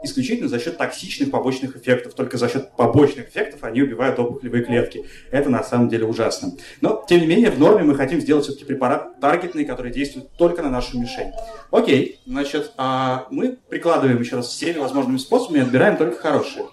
[0.02, 2.14] исключительно за счет токсичных побочных эффектов.
[2.14, 5.04] Только за счет побочных эффектов они убивают опухолевые клетки.
[5.30, 6.52] Это на самом деле ужасно.
[6.80, 10.62] Но, тем не менее, в норме мы хотим сделать все-таки препарат таргетный, который действует только
[10.62, 11.32] на нашу мишень.
[11.70, 16.66] Окей, значит, а мы прикладываем еще раз всеми возможными способами и отбираем только хорошие.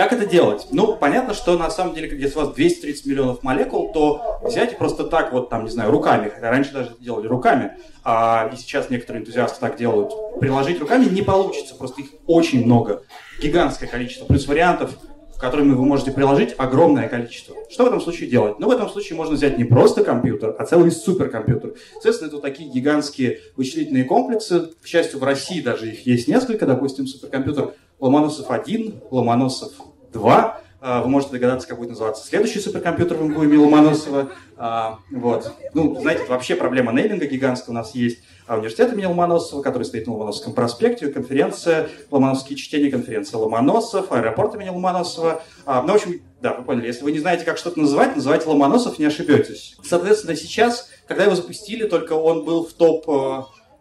[0.00, 0.68] Как это делать?
[0.70, 4.74] Ну, понятно, что на самом деле, если у вас 230 миллионов молекул, то взять и
[4.74, 9.20] просто так вот, там, не знаю, руками, раньше даже делали руками, а, и сейчас некоторые
[9.20, 13.02] энтузиасты так делают, приложить руками не получится, просто их очень много,
[13.42, 14.92] гигантское количество, плюс вариантов,
[15.38, 17.54] которыми вы можете приложить огромное количество.
[17.68, 18.58] Что в этом случае делать?
[18.58, 21.74] Ну, в этом случае можно взять не просто компьютер, а целый суперкомпьютер.
[21.92, 24.70] Соответственно, это такие гигантские вычислительные комплексы.
[24.82, 26.64] К счастью, в России даже их есть несколько.
[26.64, 29.72] Допустим, суперкомпьютер Ломоносов-1, Ломоносов
[30.12, 30.60] 2.
[30.82, 34.30] А, вы можете догадаться, как будет называться следующий суперкомпьютер в МГУ имени Ломоносова.
[34.56, 35.52] А, вот.
[35.74, 38.20] Ну, знаете, вообще проблема нейминга гигантская у нас есть.
[38.46, 44.54] А университет имени Ломоносова, который стоит на Ломоносовском проспекте, конференция «Ломоносовские чтения», конференция Ломоносов, аэропорт
[44.54, 45.42] имени Ломоносова.
[45.66, 46.86] Ну, в общем, да, вы поняли.
[46.86, 49.76] Если вы не знаете, как что-то называть, называйте Ломоносов, не ошибетесь.
[49.84, 53.06] Соответственно, сейчас, когда его запустили, только он был в топ...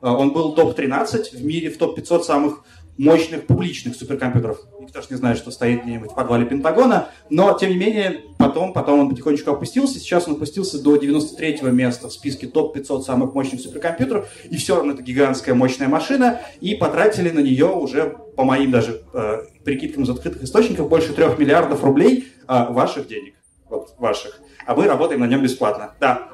[0.01, 2.63] Он был топ-13 в мире, в топ-500 самых
[2.99, 4.59] мощных публичных суперкомпьютеров.
[4.81, 7.07] Никто же не знает, что стоит где-нибудь в подвале Пентагона.
[7.29, 9.99] Но, тем не менее, потом, потом он потихонечку опустился.
[9.99, 14.29] Сейчас он опустился до 93-го места в списке топ-500 самых мощных суперкомпьютеров.
[14.49, 16.41] И все равно это гигантская мощная машина.
[16.59, 21.39] И потратили на нее уже, по моим даже э, прикидкам из открытых источников, больше трех
[21.39, 23.35] миллиардов рублей э, ваших денег.
[23.69, 24.41] Вот, ваших.
[24.65, 25.91] А мы работаем на нем бесплатно.
[26.01, 26.27] Да.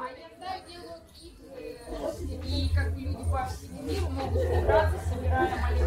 [2.43, 4.41] И как люди по всему миру могут
[5.25, 5.84] собирая молекулы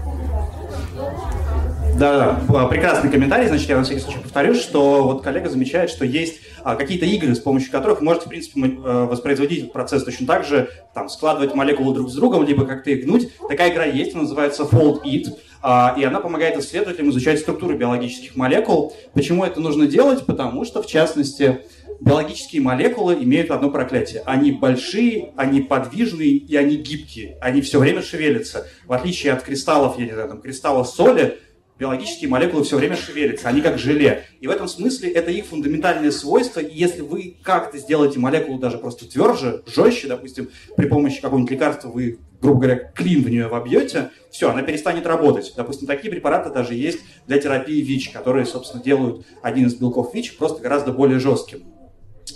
[1.98, 3.48] да, да, прекрасный комментарий.
[3.48, 7.34] Значит, я на всякий случай повторю, что вот коллега замечает, что есть а, какие-то игры,
[7.34, 11.54] с помощью которых вы можете, в принципе, э, воспроизводить процесс точно так же, там, складывать
[11.54, 13.30] молекулы друг с другом, либо как-то их гнуть.
[13.48, 15.26] Такая игра есть, она называется Fold It,
[15.60, 18.94] а, и она помогает исследователям изучать структуру биологических молекул.
[19.12, 20.24] Почему это нужно делать?
[20.24, 21.62] Потому что, в частности,
[22.00, 24.22] биологические молекулы имеют одно проклятие.
[24.24, 27.38] Они большие, они подвижные и они гибкие.
[27.40, 28.66] Они все время шевелятся.
[28.86, 31.38] В отличие от кристаллов, я не знаю, там, кристалла соли,
[31.78, 34.24] биологические молекулы все время шевелятся, они как желе.
[34.40, 38.78] И в этом смысле это их фундаментальное свойство, и если вы как-то сделаете молекулу даже
[38.78, 44.10] просто тверже, жестче, допустим, при помощи какого-нибудь лекарства вы, грубо говоря, клин в нее вобьете,
[44.30, 45.52] все, она перестанет работать.
[45.56, 50.36] Допустим, такие препараты даже есть для терапии ВИЧ, которые, собственно, делают один из белков ВИЧ
[50.36, 51.62] просто гораздо более жестким.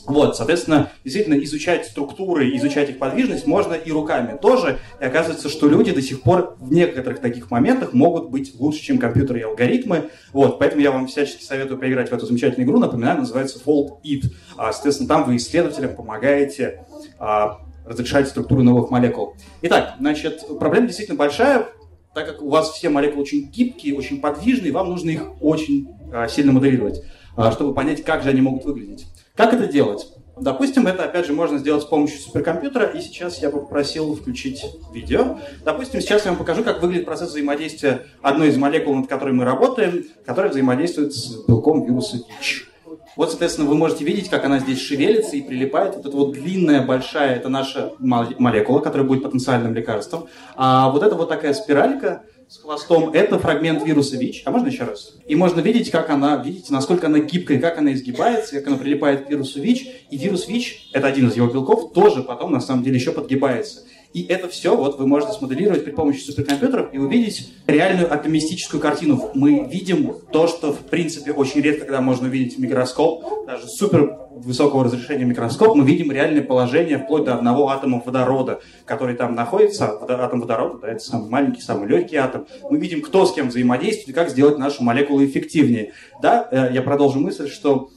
[0.07, 4.79] Вот, соответственно, действительно изучать структуры, изучать их подвижность можно и руками тоже.
[5.01, 8.99] И оказывается, что люди до сих пор в некоторых таких моментах могут быть лучше, чем
[8.99, 10.11] компьютеры и алгоритмы.
[10.33, 12.79] Вот, поэтому я вам всячески советую поиграть в эту замечательную игру.
[12.79, 14.31] Напоминаю, называется Fold It.
[14.57, 16.85] А, соответственно, там вы исследователям помогаете
[17.19, 19.35] а, разрешать структуру новых молекул.
[19.63, 21.69] Итак, значит, проблема действительно большая,
[22.15, 26.29] так как у вас все молекулы очень гибкие, очень подвижные, вам нужно их очень а,
[26.29, 27.03] сильно моделировать,
[27.37, 29.07] а, чтобы понять, как же они могут выглядеть.
[29.37, 30.09] Как это делать?
[30.37, 35.39] Допустим, это, опять же, можно сделать с помощью суперкомпьютера, и сейчас я попросил включить видео.
[35.65, 39.45] Допустим, сейчас я вам покажу, как выглядит процесс взаимодействия одной из молекул, над которой мы
[39.45, 42.69] работаем, которая взаимодействует с белком вируса ВИЧ.
[43.17, 45.97] Вот, соответственно, вы можете видеть, как она здесь шевелится и прилипает.
[45.97, 50.29] Вот эта вот длинная, большая, это наша молекула, которая будет потенциальным лекарством.
[50.57, 54.43] А вот эта вот такая спиралька, с хвостом, это фрагмент вируса ВИЧ.
[54.45, 55.15] А можно еще раз?
[55.27, 59.25] И можно видеть, как она, видите, насколько она гибкая, как она изгибается, как она прилипает
[59.25, 59.87] к вирусу ВИЧ.
[60.11, 63.85] И вирус ВИЧ, это один из его белков, тоже потом, на самом деле, еще подгибается.
[64.13, 69.31] И это все вот вы можете смоделировать при помощи суперкомпьютеров и увидеть реальную атомистическую картину.
[69.35, 74.85] Мы видим то, что в принципе очень редко, когда можно увидеть микроскоп, даже супер высокого
[74.85, 80.41] разрешения микроскоп, мы видим реальное положение вплоть до одного атома водорода, который там находится, атом
[80.41, 82.47] водорода, да, это самый маленький, самый легкий атом.
[82.69, 85.93] Мы видим, кто с кем взаимодействует и как сделать нашу молекулу эффективнее.
[86.21, 87.91] Да, э, я продолжу мысль, что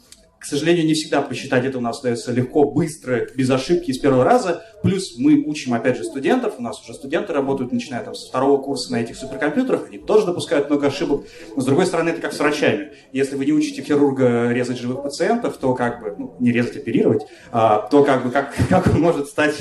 [0.46, 4.24] к сожалению, не всегда посчитать это у нас удается легко, быстро, без ошибки с первого
[4.24, 4.64] раза.
[4.84, 6.60] Плюс мы учим, опять же, студентов.
[6.60, 9.88] У нас уже студенты работают, начиная там со второго курса на этих суперкомпьютерах.
[9.88, 11.26] Они тоже допускают много ошибок.
[11.56, 12.92] Но, с другой стороны, это как с врачами.
[13.12, 17.24] Если вы не учите хирурга резать живых пациентов, то как бы, ну, не резать, оперировать,
[17.52, 19.56] а, то как бы, как, как он может стать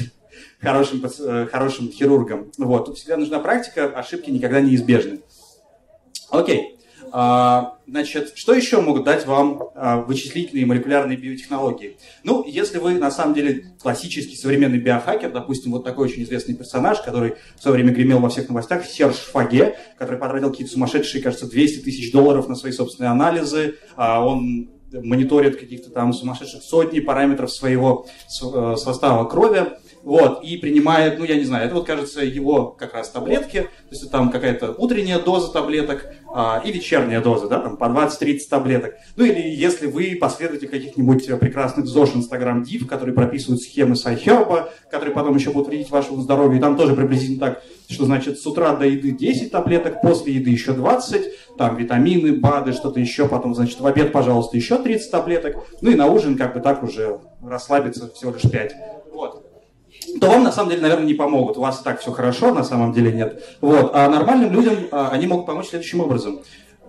[0.61, 2.53] хорошим, э, хорошим хирургом.
[2.59, 2.85] Вот.
[2.85, 5.21] Тут всегда нужна практика, ошибки никогда неизбежны.
[6.29, 6.79] Окей.
[7.17, 11.97] А, значит, что еще могут дать вам а, вычислительные молекулярные биотехнологии?
[12.25, 17.01] Ну, если вы на самом деле классический современный биохакер, допустим, вот такой очень известный персонаж,
[17.03, 21.49] который в свое время гремел во всех новостях, Серж Фаге, который потратил какие-то сумасшедшие, кажется,
[21.49, 27.53] 200 тысяч долларов на свои собственные анализы, а он мониторит каких-то там сумасшедших сотни параметров
[27.53, 28.07] своего
[28.43, 29.67] э, состава крови,
[30.05, 33.91] вот, и принимает, ну, я не знаю, это вот, кажется, его как раз таблетки, то
[33.91, 38.95] есть там какая-то утренняя доза таблеток а, и вечерняя доза, да, там по 20-30 таблеток.
[39.17, 45.15] Ну, или если вы последователь каких-нибудь прекрасных ЗОЖ Инстаграм Див, которые прописывают схемы Сайхерба, которые
[45.15, 48.77] потом еще будут вредить вашему здоровью, и там тоже приблизительно так, что значит с утра
[48.77, 53.81] до еды 10 таблеток, после еды еще 20, там витамины, БАДы, что-то еще, потом, значит,
[53.81, 58.13] в обед, пожалуйста, еще 30 таблеток, ну и на ужин как бы так уже расслабиться
[58.13, 58.75] всего лишь 5.
[59.13, 59.44] Вот
[60.21, 61.57] то вам на самом деле, наверное, не помогут.
[61.57, 63.43] У вас так все хорошо, на самом деле нет.
[63.61, 63.91] Вот.
[63.95, 66.41] А нормальным людям а, они могут помочь следующим образом.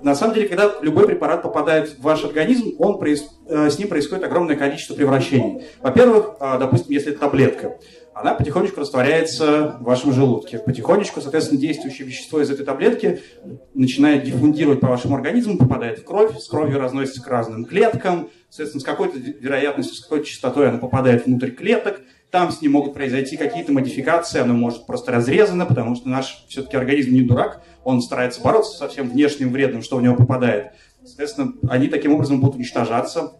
[0.01, 4.25] На самом деле, когда любой препарат попадает в ваш организм, он, э, с ним происходит
[4.25, 5.63] огромное количество превращений.
[5.81, 7.77] Во-первых, а, допустим, если это таблетка,
[8.13, 10.59] она потихонечку растворяется в вашем желудке.
[10.59, 13.19] Потихонечку, соответственно, действующее вещество из этой таблетки
[13.73, 18.81] начинает диффундировать по вашему организму, попадает в кровь, с кровью разносится к разным клеткам, соответственно,
[18.81, 22.01] с какой-то вероятностью, с какой-то частотой она попадает внутрь клеток,
[22.35, 26.75] там с ним могут произойти какие-то модификации, оно может просто разрезано, потому что наш все-таки
[26.75, 30.73] организм не дурак, он старается бороться со всем внешним вредным, что в него попадает.
[31.05, 33.39] Соответственно, они таким образом будут уничтожаться,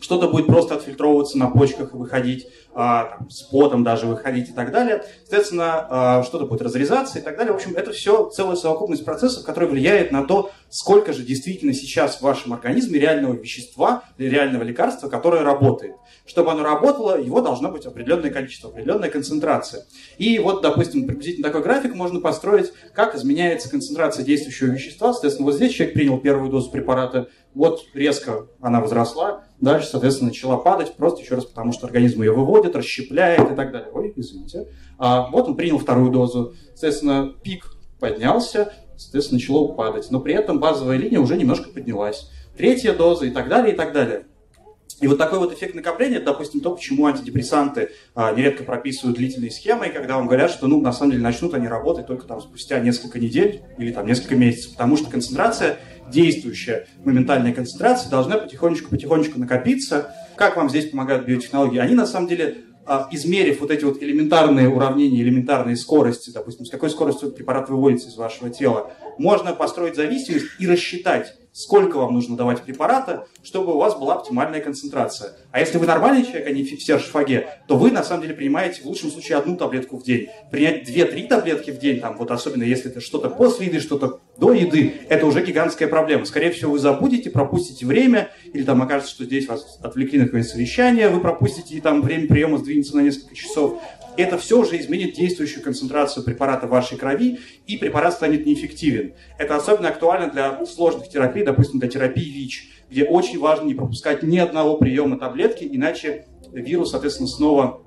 [0.00, 4.52] что-то будет просто отфильтровываться на почках и выходить, а, там, с потом даже выходить и
[4.52, 5.04] так далее.
[5.20, 7.52] Соответственно, а, что-то будет разрезаться и так далее.
[7.52, 12.16] В общем, это все целая совокупность процессов, которая влияет на то, сколько же действительно сейчас
[12.16, 15.96] в вашем организме реального вещества реального лекарства, которое работает.
[16.26, 19.84] Чтобы оно работало, его должно быть определенное количество, определенная концентрация.
[20.18, 25.12] И вот, допустим, приблизительно такой график можно построить, как изменяется концентрация действующего вещества.
[25.12, 30.56] Соответственно, вот здесь человек принял первую дозу препарата, вот резко она возросла, дальше, соответственно, начала
[30.56, 33.90] падать, просто еще раз потому, что организм ее выводит, расщепляет и так далее.
[33.92, 34.66] Ой, извините.
[34.98, 40.10] А, вот он принял вторую дозу, соответственно, пик поднялся, соответственно, начало падать.
[40.10, 42.30] Но при этом базовая линия уже немножко поднялась.
[42.56, 44.24] Третья доза и так далее, и так далее.
[45.00, 49.88] И вот такой вот эффект накопления, допустим, то, почему антидепрессанты а, нередко прописывают длительные схемы,
[49.88, 52.78] и когда вам говорят, что, ну, на самом деле, начнут они работать только там спустя
[52.80, 55.78] несколько недель или там несколько месяцев, потому что концентрация,
[56.10, 60.14] действующая моментальная концентрация, должна потихонечку-потихонечку накопиться.
[60.36, 61.78] Как вам здесь помогают биотехнологии?
[61.78, 66.70] Они, на самом деле, а, измерив вот эти вот элементарные уравнения, элементарные скорости, допустим, с
[66.70, 72.36] какой скоростью препарат выводится из вашего тела, можно построить зависимость и рассчитать, сколько вам нужно
[72.36, 75.32] давать препарата, чтобы у вас была оптимальная концентрация.
[75.52, 78.80] А если вы нормальный человек, а не Серж Фаге, то вы на самом деле принимаете
[78.80, 80.28] в лучшем случае одну таблетку в день.
[80.50, 84.54] Принять 2-3 таблетки в день, там, вот особенно если это что-то после еды, что-то до
[84.54, 86.24] еды, это уже гигантская проблема.
[86.24, 90.50] Скорее всего, вы забудете, пропустите время, или там окажется, что здесь вас отвлекли на какое-нибудь
[90.50, 93.82] совещание, вы пропустите, и там время приема сдвинется на несколько часов
[94.16, 99.14] это все уже изменит действующую концентрацию препарата в вашей крови, и препарат станет неэффективен.
[99.38, 104.22] Это особенно актуально для сложных терапий, допустим, для терапии ВИЧ, где очень важно не пропускать
[104.22, 107.82] ни одного приема таблетки, иначе вирус, соответственно, снова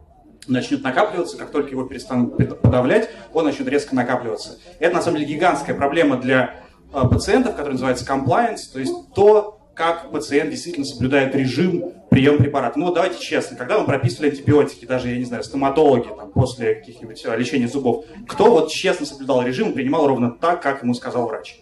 [0.47, 4.59] начнет накапливаться, как только его перестанут подавлять, он начнет резко накапливаться.
[4.79, 6.55] Это, на самом деле, гигантская проблема для
[6.93, 12.77] э, пациентов, которая называется compliance, то есть то, как пациент действительно соблюдает режим приема препарата.
[12.77, 17.23] Ну, давайте честно, когда мы прописывали антибиотики, даже, я не знаю, стоматологи, там, после каких-нибудь
[17.25, 21.27] э, лечения зубов, кто вот честно соблюдал режим и принимал ровно так, как ему сказал
[21.27, 21.61] врач?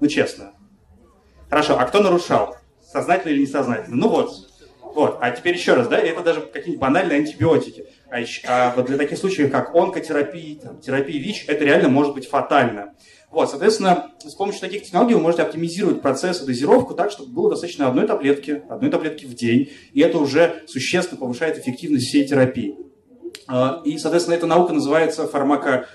[0.00, 0.52] Ну, честно.
[1.48, 2.56] Хорошо, а кто нарушал?
[2.84, 3.96] Сознательно или несознательно?
[3.96, 4.32] Ну вот,
[4.82, 5.18] вот.
[5.20, 7.86] А теперь еще раз, да, это даже какие-нибудь банальные антибиотики.
[8.10, 12.14] А, еще, а вот для таких случаев, как онкотерапия, там, терапия ВИЧ, это реально может
[12.14, 12.94] быть фатально.
[13.32, 17.50] Вот, соответственно, с помощью таких технологий вы можете оптимизировать процесс и дозировку так, чтобы было
[17.50, 22.76] достаточно одной таблетки, одной таблетки в день, и это уже существенно повышает эффективность всей терапии.
[23.48, 25.86] А, и, соответственно, эта наука называется фармако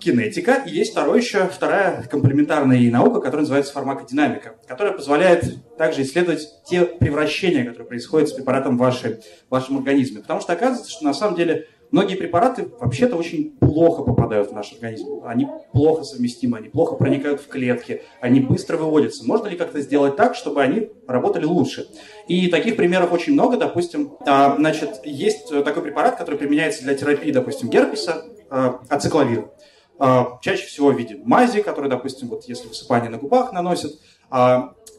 [0.00, 6.48] кинетика, и есть второй еще, вторая комплементарная наука, которая называется фармакодинамика, которая позволяет также исследовать
[6.64, 10.22] те превращения, которые происходят с препаратом в, вашей, в вашем организме.
[10.22, 14.72] Потому что оказывается, что на самом деле многие препараты вообще-то очень плохо попадают в наш
[14.72, 15.22] организм.
[15.24, 19.26] Они плохо совместимы, они плохо проникают в клетки, они быстро выводятся.
[19.26, 21.88] Можно ли как-то сделать так, чтобы они работали лучше?
[22.28, 23.56] И таких примеров очень много.
[23.56, 29.50] Допустим, а, значит, есть такой препарат, который применяется для терапии, допустим, герпеса, а, ацикловир.
[29.98, 33.92] А, чаще всего в виде мази, который, допустим, вот если высыпание на губах наносят.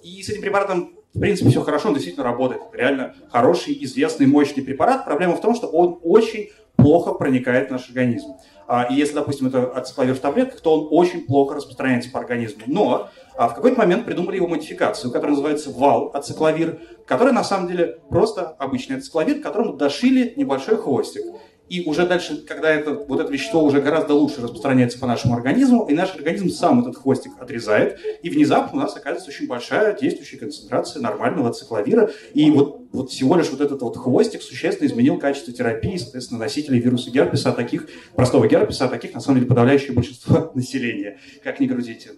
[0.03, 2.61] И с этим препаратом в принципе, все хорошо, он действительно работает.
[2.71, 5.03] Реально хороший, известный, мощный препарат.
[5.03, 8.35] Проблема в том, что он очень плохо проникает в наш организм.
[8.67, 12.63] А, и если, допустим, это ацикловир в таблетках, то он очень плохо распространяется по организму.
[12.67, 17.67] Но а, в какой-то момент придумали его модификацию, которая называется вал ацикловир, который на самом
[17.67, 21.23] деле просто обычный ацикловир, к которому дошили небольшой хвостик.
[21.71, 25.85] И уже дальше, когда это, вот это вещество уже гораздо лучше распространяется по нашему организму,
[25.87, 30.35] и наш организм сам этот хвостик отрезает, и внезапно у нас оказывается очень большая действующая
[30.35, 32.11] концентрация нормального цикловира.
[32.33, 36.81] И вот, вот всего лишь вот этот вот хвостик существенно изменил качество терапии, соответственно, носителей
[36.81, 41.61] вируса герпеса, а таких, простого герпеса, а таких, на самом деле, подавляющее большинство населения, как
[41.61, 42.09] не грузите.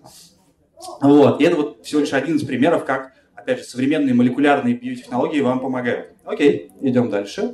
[0.99, 1.39] Вот.
[1.39, 5.59] И это вот всего лишь один из примеров, как, опять же, современные молекулярные биотехнологии вам
[5.59, 6.09] помогают.
[6.25, 7.53] Окей, идем дальше.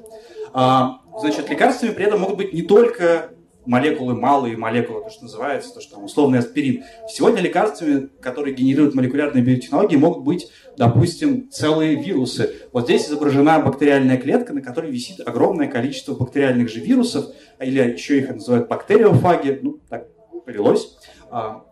[0.53, 3.31] А, значит, лекарствами при этом могут быть не только
[3.65, 6.83] молекулы малые молекулы, то, что называется, то, что там условный аспирин.
[7.07, 12.55] Сегодня лекарствами, которые генерируют молекулярные биотехнологии, могут быть, допустим, целые вирусы.
[12.71, 17.27] Вот здесь изображена бактериальная клетка, на которой висит огромное количество бактериальных же вирусов,
[17.59, 20.07] или еще их называют бактериофаги, ну, так
[20.45, 20.97] повелось.
[21.29, 21.63] А,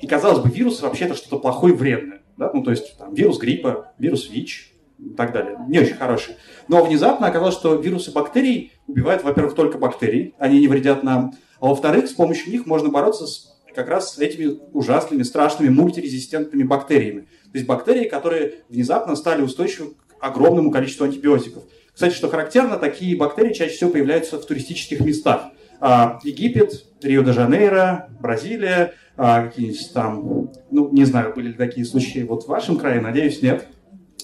[0.00, 2.22] и, казалось бы, вирус вообще это что-то плохое и вредное.
[2.36, 2.50] Да?
[2.52, 4.72] Ну, то есть там, вирус гриппа, вирус ВИЧ,
[5.12, 5.58] и так далее.
[5.68, 6.36] Не очень хорошие.
[6.68, 11.66] Но внезапно оказалось, что вирусы бактерий убивают, во-первых, только бактерий, они не вредят нам, а
[11.66, 17.22] во-вторых, с помощью них можно бороться с, как раз с этими ужасными, страшными мультирезистентными бактериями.
[17.52, 21.64] То есть бактерии, которые внезапно стали устойчивы к огромному количеству антибиотиков.
[21.92, 25.50] Кстати, что характерно, такие бактерии чаще всего появляются в туристических местах.
[25.80, 32.44] А, Египет, Рио-де-Жанейро, Бразилия, а, какие-нибудь там, ну, не знаю, были ли такие случаи вот
[32.44, 33.66] в вашем крае, надеюсь, нет.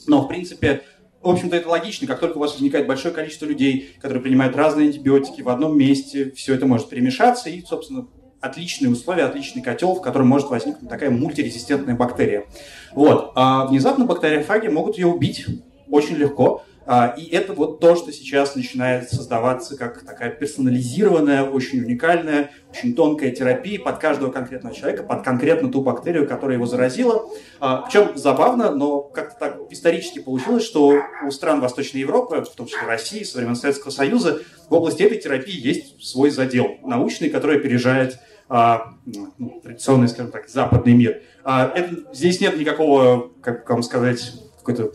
[0.07, 0.83] Но, в принципе,
[1.23, 2.07] в общем-то, это логично.
[2.07, 6.31] Как только у вас возникает большое количество людей, которые принимают разные антибиотики в одном месте,
[6.33, 8.07] все это может перемешаться, и, собственно,
[8.41, 12.45] отличные условия, отличный котел, в котором может возникнуть такая мультирезистентная бактерия.
[12.93, 13.33] Вот.
[13.35, 15.47] А внезапно бактериофаги могут ее убить
[15.89, 16.63] очень легко.
[16.87, 22.95] А, и это вот то, что сейчас начинает создаваться как такая персонализированная, очень уникальная, очень
[22.95, 27.27] тонкая терапия под каждого конкретного человека, под конкретно ту бактерию, которая его заразила.
[27.59, 32.67] А, Причем забавно, но как-то так исторически получилось, что у стран Восточной Европы, в том
[32.67, 37.59] числе России, со времен Советского Союза, в области этой терапии есть свой задел научный, который
[37.59, 41.23] опережает а, ну, традиционный, скажем так, западный мир.
[41.45, 44.93] Это, здесь нет никакого, как вам сказать, какой-то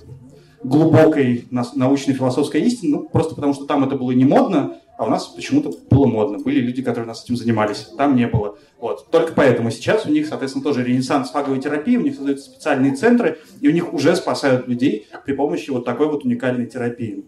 [0.63, 5.09] глубокой научной философской истины, ну, просто потому что там это было не модно, а у
[5.09, 6.39] нас почему-то было модно.
[6.39, 8.57] Были люди, которые нас этим занимались, там не было.
[8.79, 9.09] Вот.
[9.11, 13.39] Только поэтому сейчас у них, соответственно, тоже ренессанс фаговой терапии, у них создаются специальные центры,
[13.61, 17.23] и у них уже спасают людей при помощи вот такой вот уникальной терапии.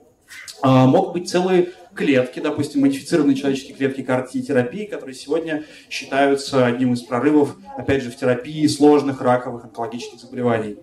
[0.62, 7.02] А, могут быть целые клетки, допустим, модифицированные человеческие клетки КАР-терапии, которые сегодня считаются одним из
[7.02, 10.78] прорывов, опять же, в терапии сложных раковых онкологических заболеваний.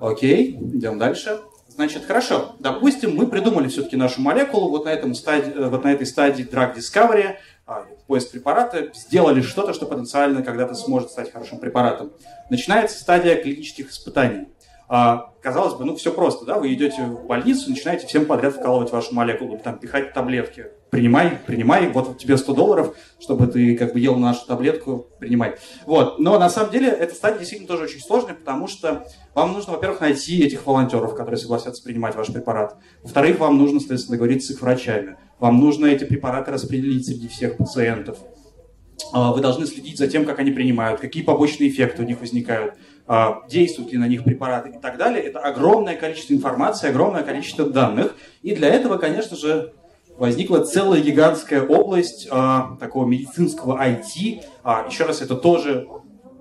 [0.00, 1.38] Окей, идем дальше.
[1.82, 2.54] Значит, хорошо.
[2.60, 6.48] Допустим, мы придумали все-таки нашу молекулу вот на, этом стадии, э, вот на этой стадии
[6.48, 12.12] drug discovery, а, поиск препарата, сделали что-то, что потенциально когда-то сможет стать хорошим препаратом.
[12.50, 14.46] Начинается стадия клинических испытаний.
[14.88, 18.92] А, казалось бы, ну все просто, да, вы идете в больницу, начинаете всем подряд вкалывать
[18.92, 20.66] вашу молекулу, там, пихать таблетки.
[20.92, 25.54] Принимай, принимай, вот тебе 100 долларов, чтобы ты как бы ел нашу таблетку, принимай.
[25.86, 29.72] Вот, но на самом деле эта стадия действительно тоже очень сложная, потому что вам нужно,
[29.72, 32.76] во-первых, найти этих волонтеров, которые согласятся принимать ваш препарат.
[33.02, 35.16] Во-вторых, вам нужно, соответственно, договориться с их врачами.
[35.40, 38.18] Вам нужно эти препараты распределить среди всех пациентов.
[39.14, 42.74] А, вы должны следить за тем, как они принимают, какие побочные эффекты у них возникают
[43.06, 45.22] а, действуют ли на них препараты и так далее.
[45.22, 48.14] Это огромное количество информации, огромное количество данных.
[48.42, 49.72] И для этого, конечно же,
[50.18, 54.42] возникла целая гигантская область а, такого медицинского IT.
[54.62, 55.88] А, еще раз, это тоже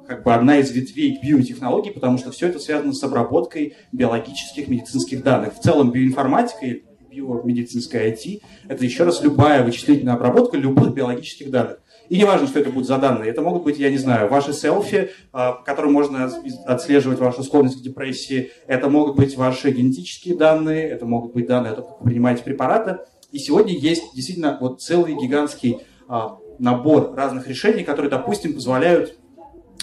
[0.07, 5.23] как бы одна из ветвей биотехнологий, потому что все это связано с обработкой биологических медицинских
[5.23, 5.55] данных.
[5.55, 11.79] В целом биоинформатика и биомедицинская IT– это еще раз любая вычислительная обработка любых биологических данных.
[12.09, 13.29] И не важно, что это будут за данные.
[13.29, 16.29] Это могут быть, я не знаю, ваши селфи, а, которые можно
[16.65, 18.51] отслеживать вашу склонность к депрессии.
[18.67, 22.43] Это могут быть ваши генетические данные, это могут быть данные о том, как вы принимаете
[22.43, 22.97] препараты.
[23.31, 29.17] И сегодня есть действительно вот целый гигантский а, набор разных решений, которые, допустим, позволяют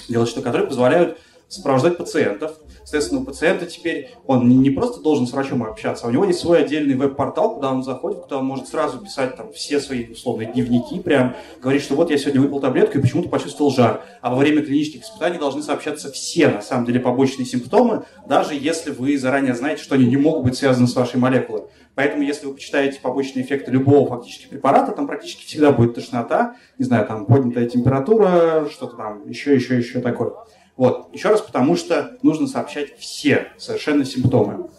[0.09, 1.19] делать что, которые позволяют
[1.49, 6.11] сопровождать пациентов, Соответственно, у пациента теперь он не просто должен с врачом общаться, а у
[6.11, 9.79] него есть свой отдельный веб-портал, куда он заходит, куда он может сразу писать там все
[9.79, 14.07] свои условные дневники, прям говорить, что вот я сегодня выпил таблетку и почему-то почувствовал жар.
[14.23, 18.91] А во время клинических испытаний должны сообщаться все, на самом деле, побочные симптомы, даже если
[18.91, 21.65] вы заранее знаете, что они не могут быть связаны с вашей молекулой.
[21.99, 26.85] Поэтому, если вы почитаете побочные эффекты любого фактически препарата, там практически всегда будет тошнота, не
[26.85, 30.31] знаю, там поднятая температура, что-то там еще, еще, еще такое.
[30.77, 31.13] Вот.
[31.13, 34.71] Еще раз, потому что нужно сообщать все совершенно симптомы.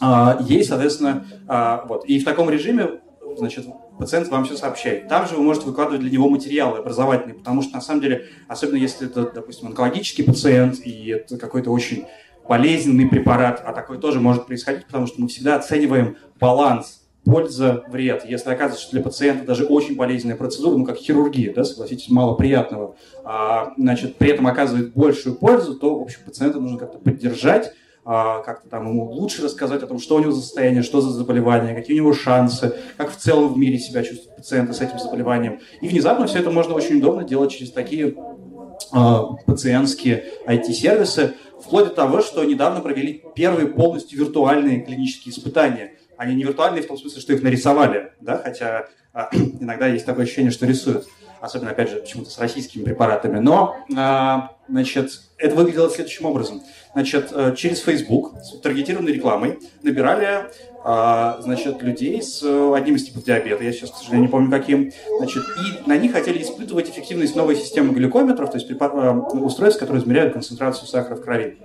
[0.00, 2.06] А, есть, соответственно, а, вот.
[2.06, 2.92] И в таком режиме,
[3.36, 3.66] значит,
[3.98, 5.06] пациент вам все сообщает.
[5.06, 8.76] Там же вы можете выкладывать для него материалы образовательные, потому что, на самом деле, особенно
[8.76, 12.06] если это, допустим, онкологический пациент, и это какой-то очень
[12.48, 18.24] болезненный препарат, а такое тоже может происходить, потому что мы всегда оцениваем баланс польза, вред.
[18.26, 22.34] Если оказывается, что для пациента даже очень болезненная процедура, ну как хирургия, да, согласитесь, мало
[22.34, 27.74] приятного, а, значит, при этом оказывает большую пользу, то, в общем, пациента нужно как-то поддержать,
[28.04, 31.10] а, как-то там ему лучше рассказать о том, что у него за состояние, что за
[31.10, 34.98] заболевание, какие у него шансы, как в целом в мире себя чувствует пациенты с этим
[34.98, 35.60] заболеванием.
[35.82, 38.14] И внезапно все это можно очень удобно делать через такие
[38.90, 46.34] а, пациентские IT-сервисы, вплоть до того, что недавно провели первые полностью виртуальные клинические испытания– они
[46.34, 49.30] не виртуальные в том смысле, что их нарисовали, да, хотя а,
[49.60, 51.06] иногда есть такое ощущение, что рисуют,
[51.40, 53.38] особенно, опять же, почему-то с российскими препаратами.
[53.38, 56.60] Но, а, значит, это выглядело следующим образом.
[56.92, 60.46] Значит, э, через Facebook с таргетированной рекламой набирали
[60.84, 64.90] значит, людей с э, одним из типов диабета, я сейчас, к сожалению, не помню каким,
[65.18, 70.02] значит, и на них хотели испытывать эффективность новой системы глюкометров, то есть э, устройств, которые
[70.02, 71.58] измеряют концентрацию сахара в крови.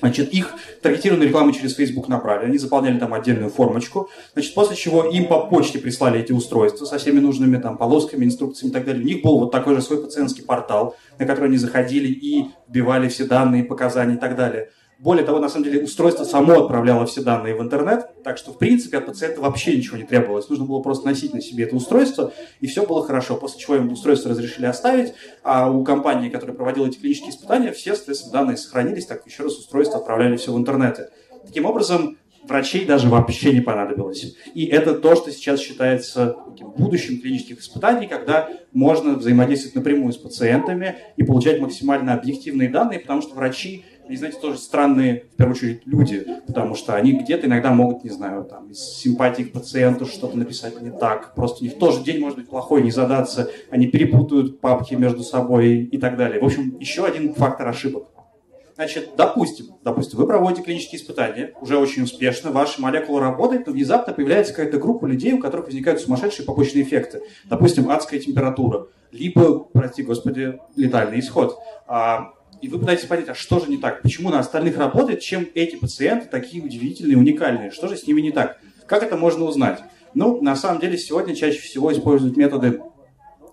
[0.00, 5.04] Значит, их таргетированную рекламу через Facebook направили, они заполняли там отдельную формочку, значит, после чего
[5.04, 9.02] им по почте прислали эти устройства со всеми нужными там полосками, инструкциями и так далее.
[9.02, 13.08] У них был вот такой же свой пациентский портал, на который они заходили и вбивали
[13.08, 14.70] все данные, показания и так далее.
[14.98, 18.58] Более того, на самом деле, устройство само отправляло все данные в интернет, так что, в
[18.58, 20.48] принципе, от пациента вообще ничего не требовалось.
[20.48, 23.36] Нужно было просто носить на себе это устройство, и все было хорошо.
[23.36, 27.94] После чего им устройство разрешили оставить, а у компании, которая проводила эти клинические испытания, все,
[27.94, 31.12] соответственно, данные сохранились, так еще раз устройство отправляли все в интернет.
[31.44, 32.16] Таким образом,
[32.48, 34.34] врачей даже вообще не понадобилось.
[34.54, 36.36] И это то, что сейчас считается
[36.78, 43.20] будущим клинических испытаний, когда можно взаимодействовать напрямую с пациентами и получать максимально объективные данные, потому
[43.20, 47.72] что врачи они, знаете, тоже странные, в первую очередь, люди, потому что они где-то иногда
[47.72, 51.78] могут, не знаю, там, из симпатии к пациенту что-то написать не так, просто у них
[51.78, 56.40] тоже день может быть плохой, не задаться, они перепутают папки между собой и так далее.
[56.40, 58.08] В общем, еще один фактор ошибок.
[58.76, 64.12] Значит, допустим, допустим, вы проводите клинические испытания, уже очень успешно, ваша молекула работает, но внезапно
[64.12, 67.22] появляется какая-то группа людей, у которых возникают сумасшедшие побочные эффекты.
[67.46, 71.58] Допустим, адская температура, либо, прости господи, летальный исход.
[71.86, 74.02] А, и вы пытаетесь понять, а что же не так?
[74.02, 77.70] Почему на остальных работает, чем эти пациенты такие удивительные, уникальные?
[77.70, 78.58] Что же с ними не так?
[78.86, 79.80] Как это можно узнать?
[80.14, 82.80] Ну, на самом деле, сегодня чаще всего используют методы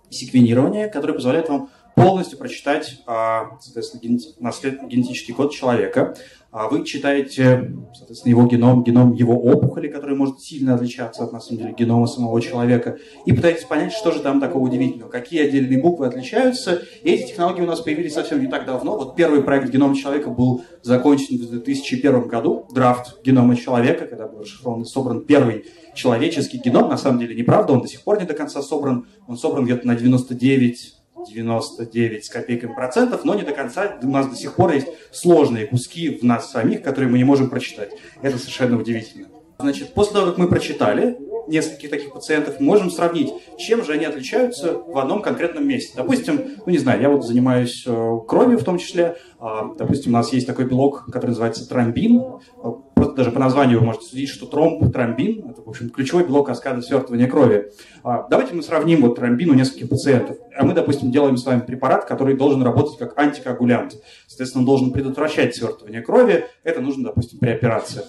[0.10, 6.16] секвенирования, которые позволяют вам полностью прочитать, а, соответственно, генетический код человека.
[6.54, 11.40] А вы читаете, соответственно, его геном, геном его опухоли, который может сильно отличаться от, на
[11.40, 15.82] самом деле, генома самого человека, и пытаетесь понять, что же там такого удивительного, какие отдельные
[15.82, 16.84] буквы отличаются.
[17.02, 18.96] И эти технологии у нас появились совсем не так давно.
[18.96, 24.42] Вот первый проект генома человека был закончен в 2001 году, драфт генома человека, когда был
[24.42, 26.88] расшифрован и собран первый человеческий геном.
[26.88, 29.08] На самом деле, неправда, он до сих пор не до конца собран.
[29.28, 33.98] Он собран где-то на 99 99 с копейками процентов, но не до конца.
[34.02, 37.50] У нас до сих пор есть сложные куски в нас самих, которые мы не можем
[37.50, 37.92] прочитать.
[38.22, 39.33] Это совершенно удивительно.
[39.60, 44.74] Значит, после того, как мы прочитали нескольких таких пациентов, можем сравнить, чем же они отличаются
[44.74, 45.94] в одном конкретном месте.
[45.96, 49.18] Допустим, ну не знаю, я вот занимаюсь э, кровью в том числе.
[49.40, 52.22] Э, допустим, у нас есть такой белок, который называется тромбин.
[52.64, 56.26] Э, просто даже по названию вы можете судить, что тромб, тромбин, это, в общем, ключевой
[56.26, 57.72] белок каскада свертывания крови.
[58.04, 60.38] Э, давайте мы сравним вот тромбин у нескольких пациентов.
[60.56, 63.96] А мы, допустим, делаем с вами препарат, который должен работать как антикоагулянт.
[64.28, 66.46] Соответственно, он должен предотвращать свертывание крови.
[66.64, 68.06] Это нужно, допустим, при операциях.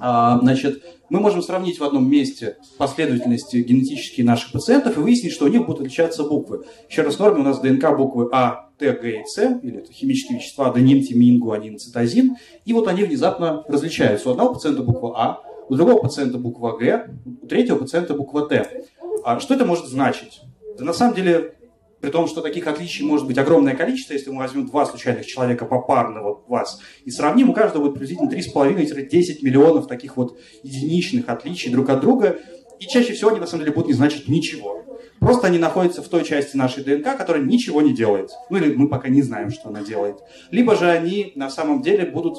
[0.00, 5.44] А, значит, мы можем сравнить в одном месте последовательности генетические наших пациентов и выяснить, что
[5.44, 6.64] у них будут отличаться буквы.
[6.88, 9.92] Еще раз в норме у нас ДНК буквы А, Т, Г и С, или это
[9.92, 14.28] химические вещества аденин, тимин, гуанин, цитозин, и вот они внезапно различаются.
[14.28, 17.10] У одного пациента буква А, у другого пациента буква Г,
[17.42, 18.86] у третьего пациента буква Т.
[19.24, 20.40] А что это может значить?
[20.78, 21.54] Да на самом деле
[22.00, 25.66] при том, что таких отличий может быть огромное количество, если мы возьмем два случайных человека
[25.66, 31.70] попарно вот вас и сравним, у каждого будет приблизительно 3,5-10 миллионов таких вот единичных отличий
[31.70, 32.38] друг от друга,
[32.78, 34.84] и чаще всего они на самом деле будут не значить ничего.
[35.18, 38.30] Просто они находятся в той части нашей ДНК, которая ничего не делает.
[38.48, 40.16] Ну или мы пока не знаем, что она делает.
[40.50, 42.38] Либо же они на самом деле будут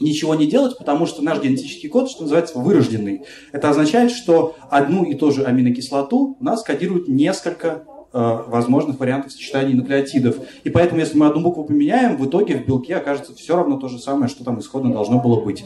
[0.00, 3.24] ничего не делать, потому что наш генетический код, что называется, вырожденный.
[3.52, 9.74] Это означает, что одну и ту же аминокислоту у нас кодируют несколько возможных вариантов сочетаний
[9.74, 10.36] нуклеотидов.
[10.64, 13.88] И поэтому, если мы одну букву поменяем, в итоге в белке окажется все равно то
[13.88, 15.64] же самое, что там исходно должно было быть.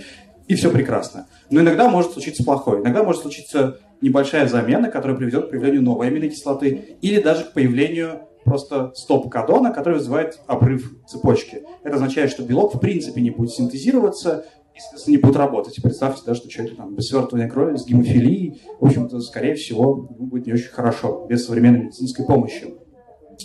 [0.49, 1.27] И все прекрасно.
[1.51, 2.81] Но иногда может случиться плохое.
[2.81, 8.21] Иногда может случиться небольшая замена, которая приведет к появлению новой аминокислоты или даже к появлению
[8.45, 11.63] просто стоп-кодона, который вызывает обрыв цепочки.
[11.83, 14.45] Это означает, что белок в принципе не будет синтезироваться,
[14.77, 15.83] естественно, не будут работать.
[15.83, 20.47] Представьте, да, что человек там без свертывания крови, с гемофилией, в общем-то, скорее всего, будет
[20.47, 22.75] не очень хорошо, без современной медицинской помощи.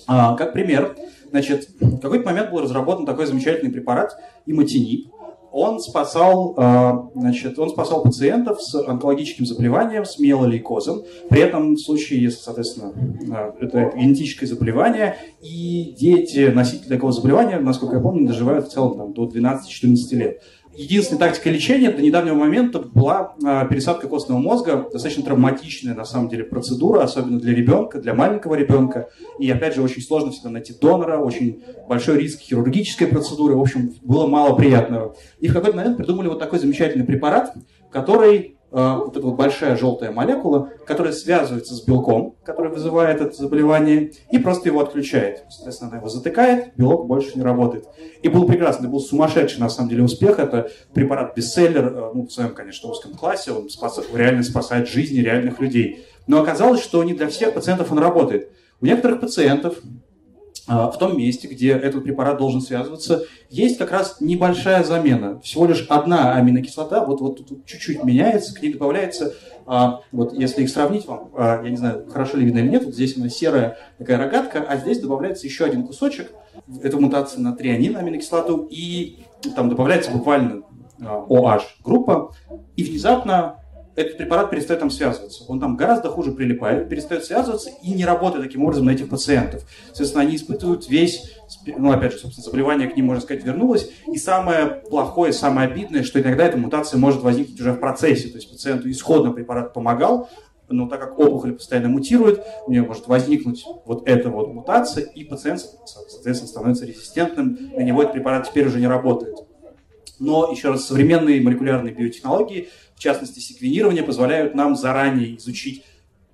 [0.08, 0.96] А, как пример,
[1.30, 4.16] значит, в какой-то момент был разработан такой замечательный препарат
[4.46, 5.08] иматинип.
[5.54, 11.02] Он спасал, а, значит, он спасал пациентов с онкологическим заболеванием, с миелолейкозом.
[11.30, 12.94] При этом в случае, если, соответственно,
[13.34, 18.98] а, это генетическое заболевание, и дети носители такого заболевания, насколько я помню, доживают в целом
[18.98, 20.42] там, до 12-14 лет.
[20.76, 26.30] Единственная тактика лечения до недавнего момента была э, пересадка костного мозга, достаточно травматичная на самом
[26.30, 29.10] деле процедура, особенно для ребенка, для маленького ребенка.
[29.38, 33.94] И опять же очень сложно всегда найти донора, очень большой риск хирургической процедуры, в общем,
[34.02, 35.16] было мало приятного.
[35.40, 37.54] И в какой-то момент придумали вот такой замечательный препарат,
[37.92, 44.14] который вот эта вот большая желтая молекула, которая связывается с белком, который вызывает это заболевание,
[44.32, 45.44] и просто его отключает.
[45.50, 47.86] Соответственно, она его затыкает, белок больше не работает.
[48.22, 50.40] И был прекрасный, был сумасшедший на самом деле успех.
[50.40, 55.20] Это препарат бестселлер, э, ну, в своем, конечно, узком классе, он спас, реально спасает жизни
[55.20, 56.06] реальных людей.
[56.28, 58.52] Но оказалось, что не для всех пациентов он работает.
[58.80, 59.76] У некоторых пациентов
[60.78, 65.40] в том месте, где этот препарат должен связываться, есть как раз небольшая замена.
[65.42, 69.34] Всего лишь одна аминокислота, вот, вот тут чуть-чуть меняется, к ней добавляется,
[69.66, 72.86] а, вот если их сравнить вам, а, я не знаю, хорошо ли видно или нет,
[72.86, 76.32] вот здесь она серая такая рогатка, а здесь добавляется еще один кусочек,
[76.82, 79.20] это мутация на трианин аминокислоту, и
[79.56, 80.64] там добавляется буквально
[81.00, 82.34] а, OH группа,
[82.76, 83.61] и внезапно
[83.96, 85.44] этот препарат перестает там связываться.
[85.48, 89.64] Он там гораздо хуже прилипает, перестает связываться и не работает таким образом на этих пациентов.
[89.88, 91.36] Соответственно, они испытывают весь,
[91.66, 93.92] ну, опять же, собственно, заболевание к ним, можно сказать, вернулось.
[94.08, 98.30] И самое плохое, самое обидное, что иногда эта мутация может возникнуть уже в процессе.
[98.30, 100.30] То есть пациенту исходно препарат помогал,
[100.70, 105.26] но так как опухоль постоянно мутирует, у нее может возникнуть вот эта вот мутация, и
[105.26, 109.36] пациент, соответственно, становится резистентным, на него этот препарат теперь уже не работает.
[110.20, 112.70] Но, еще раз, современные молекулярные биотехнологии
[113.02, 115.84] в частности секвенирование, позволяют нам заранее изучить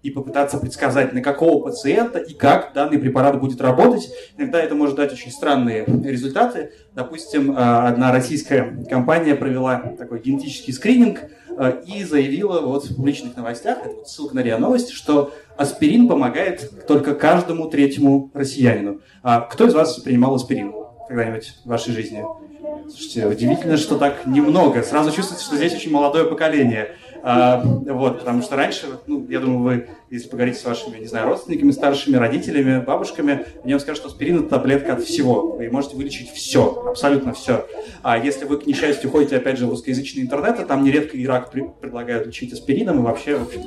[0.04, 4.10] и попытаться предсказать, на какого пациента и как данный препарат будет работать.
[4.38, 6.74] Иногда это может дать очень странные результаты.
[6.94, 11.22] Допустим, а, одна российская компания провела такой генетический скрининг
[11.58, 16.10] а, и заявила вот в публичных новостях, это вот ссылка на РИА Новости, что аспирин
[16.10, 19.00] помогает только каждому третьему россиянину.
[19.24, 20.74] А кто из вас принимал аспирин?
[21.08, 22.24] Когда-нибудь в вашей жизни?
[22.90, 24.82] Слушайте, удивительно, что так немного.
[24.84, 26.96] Сразу чувствуется, что здесь очень молодое поколение.
[27.24, 31.28] А, вот, потому что раньше, ну, я думаю, вы, если поговорите с вашими, не знаю,
[31.28, 35.52] родственниками, старшими, родителями, бабушками, они вам скажут, что аспирин– это таблетка от всего.
[35.52, 37.68] Вы можете вылечить все, абсолютно все.
[38.04, 41.52] А если вы, к несчастью, ходите, опять же, в русскоязычный интернет, то там нередко Ирак
[41.52, 43.64] предлагают лечить аспирином и вообще, в общем,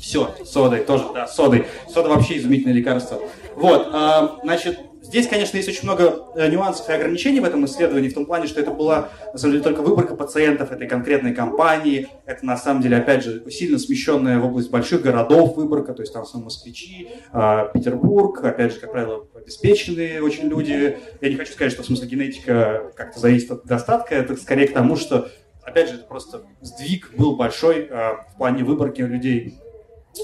[0.00, 1.66] все, содой тоже, да, содой.
[1.92, 3.18] Сода вообще изумительное лекарство.
[3.56, 8.08] Вот, а, значит, Здесь, конечно, есть очень много э, нюансов и ограничений в этом исследовании,
[8.08, 12.06] в том плане, что это была, на самом деле, только выборка пациентов этой конкретной компании.
[12.24, 16.12] Это, на самом деле, опять же, сильно смещенная в область больших городов выборка, то есть
[16.12, 20.96] там сам москвичи, а, Петербург, опять же, как правило, обеспеченные очень люди.
[21.20, 24.72] Я не хочу сказать, что в смысле генетика как-то зависит от достатка, это скорее к
[24.72, 25.28] тому, что
[25.64, 29.58] опять же, это просто сдвиг был большой э, в плане выборки людей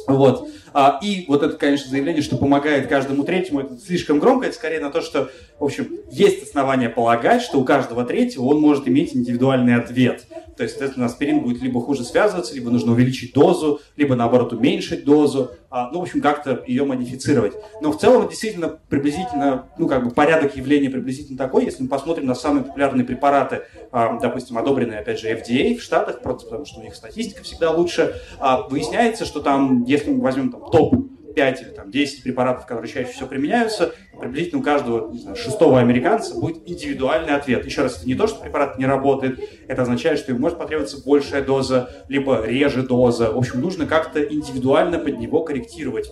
[0.07, 0.49] вот.
[0.75, 4.81] А, и вот это, конечно, заявление, что помогает каждому третьему, это слишком громко, это скорее
[4.81, 9.17] на то, что, в общем, есть основания полагать, что у каждого третьего он может иметь
[9.17, 10.27] индивидуальный ответ.
[10.57, 15.05] То есть, соответственно, аспирин будет либо хуже связываться, либо нужно увеличить дозу, либо, наоборот, уменьшить
[15.05, 17.55] дозу, ну, в общем, как-то ее модифицировать.
[17.83, 22.27] Но в целом, действительно, приблизительно, ну, как бы порядок явления приблизительно такой, если мы посмотрим
[22.27, 23.63] на самые популярные препараты,
[23.93, 27.71] а, допустим, одобренные, опять же, FDA в Штатах, просто потому что у них статистика всегда
[27.71, 30.95] лучше, а, выясняется, что там, если мы возьмем там, топ
[31.39, 36.35] 5 или там, 10 препаратов, которые чаще всего применяются, приблизительно у каждого знаю, шестого американца
[36.35, 37.65] будет индивидуальный ответ.
[37.65, 41.01] Еще раз, это не то, что препарат не работает, это означает, что ему может потребоваться
[41.05, 43.31] большая доза, либо реже доза.
[43.31, 46.11] В общем, нужно как-то индивидуально под него корректировать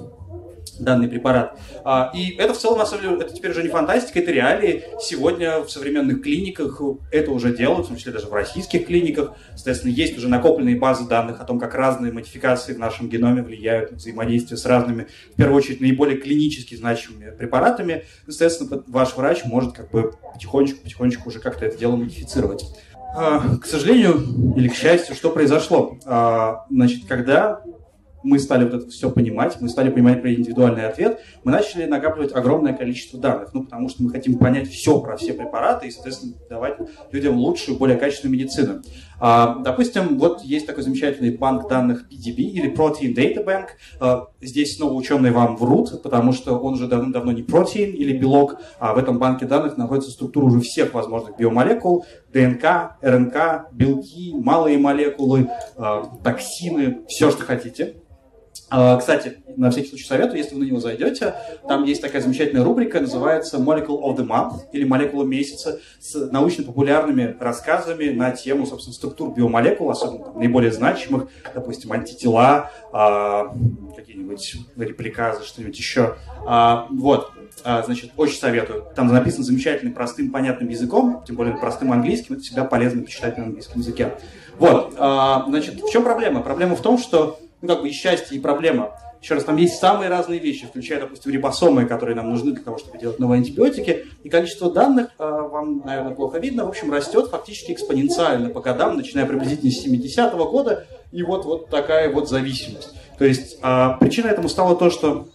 [0.79, 1.59] данный препарат.
[1.85, 4.85] А, и это в целом, на самом деле, это теперь уже не фантастика, это реалии.
[5.01, 9.33] Сегодня в современных клиниках это уже делают, в том числе даже в российских клиниках.
[9.55, 13.93] Соответственно, есть уже накопленные базы данных о том, как разные модификации в нашем геноме влияют
[13.93, 18.05] на взаимодействие с разными, в первую очередь, наиболее клинически значимыми препаратами.
[18.27, 22.65] Соответственно, ваш врач может как бы потихонечку-потихонечку уже как-то это дело модифицировать.
[23.17, 25.99] А, к сожалению или к счастью, что произошло?
[26.05, 27.63] А, значит, когда
[28.23, 32.35] мы стали вот это все понимать, мы стали понимать про индивидуальный ответ, мы начали накапливать
[32.35, 36.35] огромное количество данных, ну, потому что мы хотим понять все про все препараты и, соответственно,
[36.49, 36.79] давать
[37.13, 38.83] людям лучшую, более качественную медицину.
[39.19, 43.67] А, допустим, вот есть такой замечательный банк данных PDB или Protein Data Bank.
[43.99, 48.61] А, здесь снова ученые вам врут, потому что он уже давно-давно не протеин или белок,
[48.79, 54.79] а в этом банке данных находится структура уже всех возможных биомолекул, ДНК, РНК, белки, малые
[54.79, 58.03] молекулы, а, токсины, все, что хотите.
[58.69, 61.35] А, кстати, на всякий случай советую, если вы на него зайдете,
[61.69, 67.37] там есть такая замечательная рубрика, называется Molecule of the Month или молекула месяца с научно-популярными
[67.39, 73.55] рассказами на тему, собственно, структур биомолекул, особенно там, наиболее значимых, допустим, антитела, а,
[73.95, 76.17] какие-нибудь репликазы, что-нибудь еще.
[76.45, 77.31] А, вот,
[77.63, 78.85] значит, очень советую.
[78.97, 83.45] Там написано замечательным, простым, понятным языком, тем более простым английским, это всегда полезно почитать на
[83.45, 84.19] английском языке.
[84.59, 86.43] Вот, значит, в чем проблема?
[86.43, 88.99] Проблема в том, что ну, как бы и счастье, и проблема.
[89.23, 92.79] Еще раз, там есть самые разные вещи, включая, допустим, рибосомы, которые нам нужны для того,
[92.79, 94.07] чтобы делать новые антибиотики.
[94.23, 98.97] И количество данных, э, вам, наверное, плохо видно, в общем, растет фактически экспоненциально по годам,
[98.97, 100.87] начиная приблизительно с 70-го года.
[101.13, 102.95] И вот, вот такая вот зависимость.
[103.19, 105.29] То есть э, причина этому стало то, что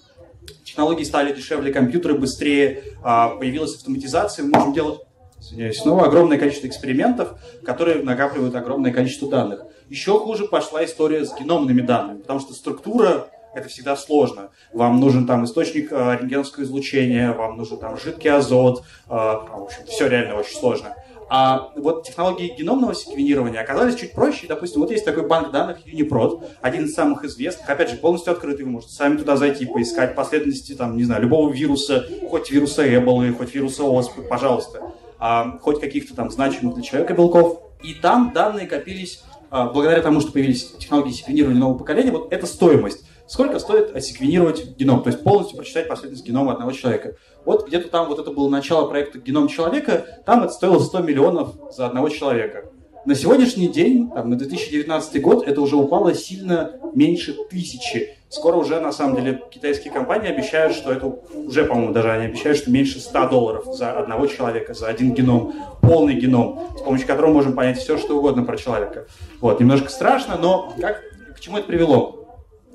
[0.64, 5.02] технологии стали дешевле, компьютеры быстрее, э, появилась автоматизация, мы можем делать
[5.42, 7.34] извиняюсь, снова огромное количество экспериментов,
[7.66, 9.64] которые накапливают огромное количество данных.
[9.92, 14.52] Еще хуже пошла история с геномными данными, потому что структура это всегда сложно.
[14.72, 19.86] Вам нужен там источник э, рентгеновского излучения, вам нужен там жидкий азот, э, в общем,
[19.88, 20.96] все реально очень сложно.
[21.30, 24.48] А вот технологии геномного секвенирования оказались чуть проще.
[24.48, 28.64] Допустим, вот есть такой банк данных Uniprot, один из самых известных, опять же, полностью открытый,
[28.64, 33.34] вы можете сами туда зайти, поискать последовательности, там, не знаю, любого вируса, хоть вируса Эболы,
[33.34, 37.64] хоть вируса оспы, пожалуйста, а, хоть каких-то там значимых для человека белков.
[37.84, 42.46] И там данные копились а, благодаря тому, что появились технологии секвенирования нового поколения, вот это
[42.48, 43.06] стоимость.
[43.28, 47.16] Сколько стоит секвенировать геном, то есть полностью прочитать последовательность генома одного человека.
[47.46, 51.56] Вот где-то там, вот это было начало проекта «Геном человека», там это стоило 100 миллионов
[51.72, 52.72] за одного человека.
[53.04, 58.16] На сегодняшний день, там, на 2019 год, это уже упало сильно меньше тысячи.
[58.30, 62.60] Скоро уже, на самом деле, китайские компании обещают, что это уже, по-моему, даже они обещают,
[62.60, 67.34] что меньше 100 долларов за одного человека, за один геном, полный геном, с помощью которого
[67.34, 69.08] можем понять все, что угодно про человека.
[69.40, 71.02] Вот, немножко страшно, но как,
[71.36, 72.28] к чему это привело?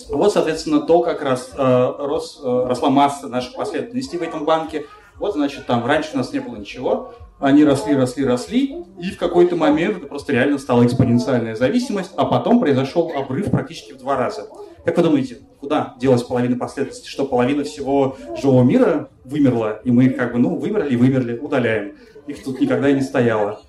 [0.09, 4.87] Вот, соответственно, то, как раз э, рос, э, росла масса наших последовательностей в этом банке.
[5.19, 9.19] Вот, значит, там раньше у нас не было ничего, они росли, росли, росли, и в
[9.19, 14.17] какой-то момент это просто реально стала экспоненциальная зависимость, а потом произошел обрыв практически в два
[14.17, 14.49] раза.
[14.85, 17.11] Как вы думаете, куда делась половина последовательности?
[17.11, 21.97] Что половина всего живого мира вымерла, и мы как бы, ну, вымерли вымерли, удаляем.
[22.27, 23.61] Их тут никогда и не стояло.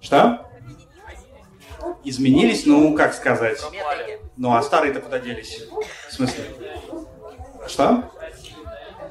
[0.00, 0.46] Что?
[2.04, 3.58] Изменились, ну, как сказать?
[4.36, 5.66] Ну, а старые-то куда делись?
[6.08, 6.44] В смысле?
[7.66, 8.04] Что?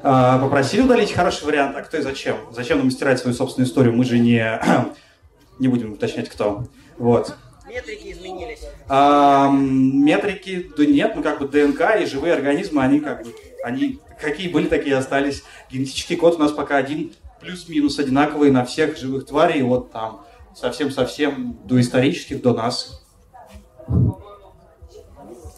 [0.02, 2.36] А, попросили удалить хороший вариант, а кто и зачем?
[2.52, 3.94] Зачем нам стирать свою собственную историю?
[3.94, 4.60] Мы же не,
[5.58, 6.64] не будем уточнять, кто.
[6.98, 7.34] Вот.
[7.68, 8.62] Метрики изменились.
[8.88, 14.00] А, метрики, да нет, ну как бы ДНК и живые организмы, они как бы, они
[14.20, 15.42] какие были, такие остались.
[15.70, 20.24] Генетический код у нас пока один плюс-минус одинаковый на всех живых тварей, вот там
[20.54, 23.04] совсем-совсем до исторических, до нас.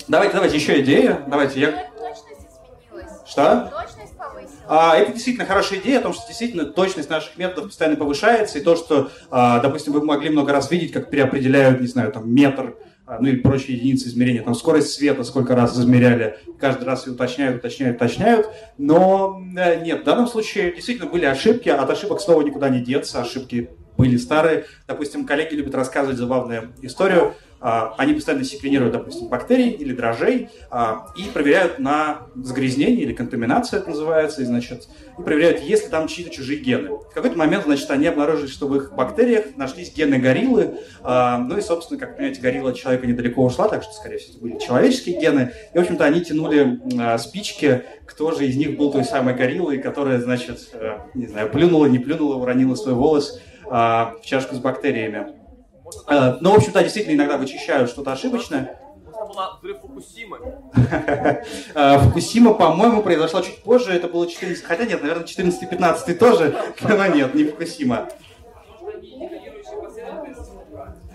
[0.09, 1.23] Давайте, давайте, еще идея.
[1.29, 1.91] Давайте, я...
[3.27, 3.71] Что?
[4.73, 8.63] А, это действительно хорошая идея о том, что действительно точность наших методов постоянно повышается, и
[8.63, 12.77] то, что, а, допустим, вы могли много раз видеть, как переопределяют, не знаю, там, метр,
[13.05, 17.11] а, ну или прочие единицы измерения, там, скорость света сколько раз измеряли, каждый раз и
[17.11, 18.47] уточняют, уточняют, уточняют,
[18.79, 23.21] но э, нет, в данном случае действительно были ошибки, от ошибок снова никуда не деться,
[23.21, 24.67] ошибки были старые.
[24.87, 31.25] Допустим, коллеги любят рассказывать забавную историю, они постоянно секвенируют, допустим, бактерий или дрожжей а, и
[31.25, 34.89] проверяют на загрязнение или контаминацию это называется, и, значит,
[35.19, 36.89] и проверяют, есть ли там чьи-то чужие гены.
[36.89, 41.59] В какой-то момент, значит, они обнаружили, что в их бактериях нашлись гены гориллы, а, ну
[41.59, 44.59] и, собственно, как понимаете, горилла от человека недалеко ушла, так что, скорее всего, это были
[44.59, 46.81] человеческие гены, и, в общем-то, они тянули
[47.19, 51.87] спички, кто же из них был той самой гориллой, которая, значит, э, не знаю, плюнула,
[51.87, 55.40] не плюнула, уронила свой волос в чашку с бактериями.
[56.07, 58.79] Э, Но, ну, в общем-то, действительно иногда вычищают что-то ошибочное.
[59.61, 60.39] взрыв Фукусимы.
[61.75, 63.93] Э, Фукусима, по-моему, произошла чуть позже.
[63.93, 64.65] Это было 14...
[64.65, 66.57] Хотя нет, наверное, 14-15 тоже.
[66.83, 68.09] Но нет, не Фукусима.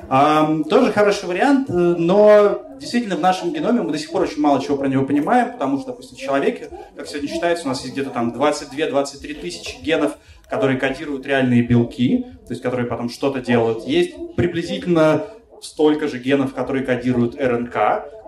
[0.08, 4.40] Um, тоже хороший вариант, э, но действительно в нашем геноме мы до сих пор очень
[4.40, 7.94] мало чего про него понимаем, потому что, допустим, человек, как сегодня считается, у нас есть
[7.94, 10.18] где-то там 22-23 тысячи генов,
[10.50, 13.86] которые кодируют реальные белки, то есть которые потом что-то делают.
[13.86, 15.26] Есть приблизительно
[15.62, 17.76] столько же генов, которые кодируют РНК,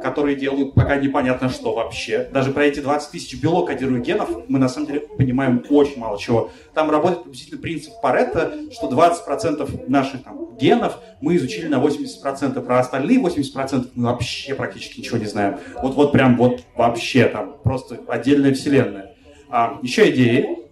[0.02, 2.28] которые делают пока непонятно что вообще.
[2.32, 6.20] Даже про эти 20 тысяч белок кодируют генов мы на самом деле понимаем очень мало
[6.20, 6.52] чего.
[6.74, 12.80] Там работает приблизительно принцип Паретта, что 20% наших там, генов мы изучили на 80%, про
[12.80, 15.60] остальные 80% мы вообще практически ничего не знаем.
[15.82, 19.16] Вот, вот прям вот вообще там просто отдельная вселенная.
[19.50, 20.67] А, еще идеи?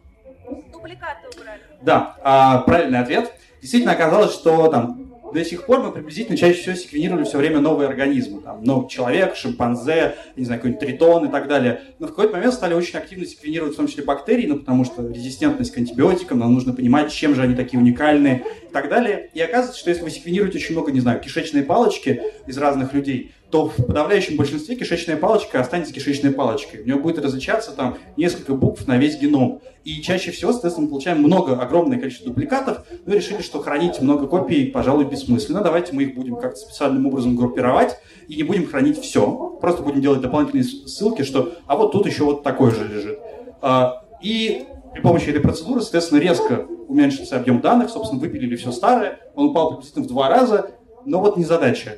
[0.86, 1.62] Дубликаты убрали.
[1.82, 3.34] Да, а, правильный ответ.
[3.60, 7.90] Действительно оказалось, что там до сих пор мы приблизительно чаще всего секвенировали все время новые
[7.90, 8.42] организмы.
[8.42, 11.82] Там, ну, человек, шимпанзе, не знаю, какой-нибудь тритон и так далее.
[11.98, 15.08] Но в какой-то момент стали очень активно секвенировать в том числе бактерии, ну, потому что
[15.08, 19.32] резистентность к антибиотикам, нам нужно понимать, чем же они такие уникальные и так далее.
[19.34, 23.34] И оказывается, что если вы секвенируете очень много, не знаю, кишечные палочки из разных людей,
[23.52, 26.82] то в подавляющем большинстве кишечная палочка останется кишечной палочкой.
[26.82, 29.62] У нее будет различаться там несколько букв на весь геном.
[29.84, 34.28] И чаще всего, соответственно, мы получаем много, огромное количество дубликатов, но решили, что хранить много
[34.28, 35.62] копий, пожалуй, бессмысленно.
[35.62, 39.58] Давайте мы их будем как-то специальным образом группировать и не будем хранить все.
[39.62, 43.20] Просто будем делать дополнительные ссылки, что а вот тут еще вот такой же лежит.
[43.62, 49.20] А, и при помощи этой процедуры, соответственно, резко уменьшился объем данных, собственно, выпилили все старое,
[49.36, 50.72] он упал приблизительно в два раза,
[51.06, 51.98] но вот не задача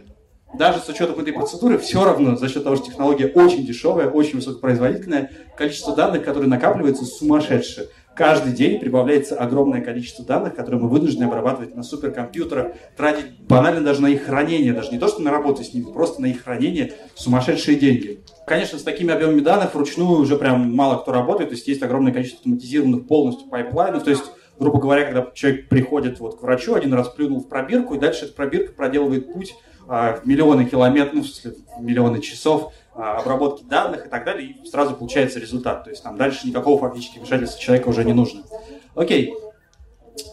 [0.53, 4.35] даже с учетом этой процедуры, все равно за счет того, что технология очень дешевая, очень
[4.35, 7.87] высокопроизводительная, количество данных, которые накапливаются, сумасшедшее.
[8.15, 14.01] Каждый день прибавляется огромное количество данных, которые мы вынуждены обрабатывать на суперкомпьютерах, тратить банально даже
[14.01, 16.93] на их хранение, даже не то, что на работу с ними, просто на их хранение
[17.13, 18.21] сумасшедшие деньги.
[18.47, 22.11] Конечно, с такими объемами данных вручную уже прям мало кто работает, то есть есть огромное
[22.11, 24.23] количество автоматизированных полностью пайплайнов, то есть
[24.57, 28.25] грубо говоря, когда человек приходит вот к врачу, один раз плюнул в пробирку, и дальше
[28.25, 29.53] эта пробирка проделывает путь
[29.87, 34.95] миллионы километров, ну, в смысле, миллионы часов а, обработки данных и так далее, и сразу
[34.95, 35.83] получается результат.
[35.83, 38.41] То есть там дальше никакого фактически вмешательства человека уже не нужно.
[38.95, 39.35] Окей.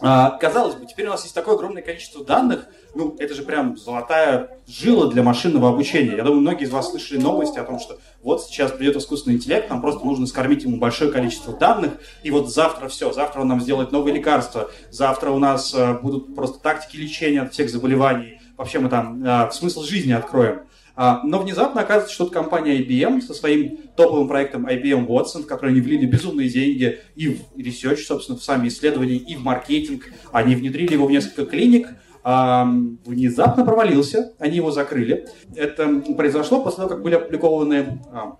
[0.01, 3.77] А, казалось бы, теперь у нас есть такое огромное количество данных, ну, это же прям
[3.77, 6.15] золотая жила для машинного обучения.
[6.15, 9.69] Я думаю, многие из вас слышали новости о том, что вот сейчас придет искусственный интеллект,
[9.69, 11.93] нам просто нужно скормить ему большое количество данных,
[12.23, 16.59] и вот завтра все, завтра он нам сделает новые лекарства, завтра у нас будут просто
[16.59, 20.61] тактики лечения от всех заболеваний, вообще мы там а, смысл жизни откроем.
[20.95, 25.71] А, но внезапно оказывается, что компания IBM со своим топовым проектом IBM Watson, в который
[25.71, 30.55] они влили безумные деньги и в research, собственно, в сами исследования, и в маркетинг, они
[30.55, 31.89] внедрили его в несколько клиник,
[32.23, 32.65] а,
[33.05, 35.27] внезапно провалился, они его закрыли.
[35.55, 38.37] Это произошло после того, как были опубликованы а,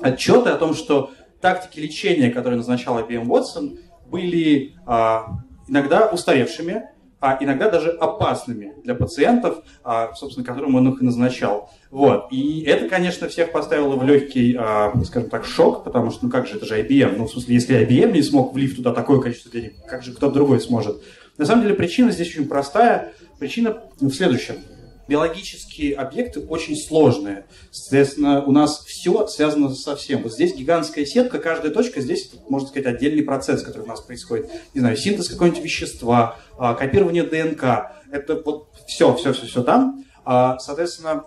[0.00, 6.90] отчеты о том, что тактики лечения, которые назначал IBM Watson, были а, иногда устаревшими,
[7.20, 11.70] а иногда даже опасными для пациентов, а, собственно, которым он их и назначал.
[11.90, 12.28] Вот.
[12.30, 16.46] И это, конечно, всех поставило в легкий, а, скажем так, шок, потому что, ну как
[16.46, 17.16] же, это же IBM.
[17.16, 20.32] Ну, в смысле, если IBM не смог влить туда такое количество денег, как же кто-то
[20.32, 21.02] другой сможет?
[21.36, 23.12] На самом деле причина здесь очень простая.
[23.38, 24.56] Причина в следующем
[25.08, 27.46] биологические объекты очень сложные.
[27.70, 30.22] Соответственно, у нас все связано со всем.
[30.22, 34.50] Вот здесь гигантская сетка, каждая точка здесь, можно сказать, отдельный процесс, который у нас происходит.
[34.74, 37.92] Не знаю, синтез какого-нибудь вещества, а, копирование ДНК.
[38.12, 40.04] Это вот все, все, все, все там.
[40.24, 41.24] А, соответственно,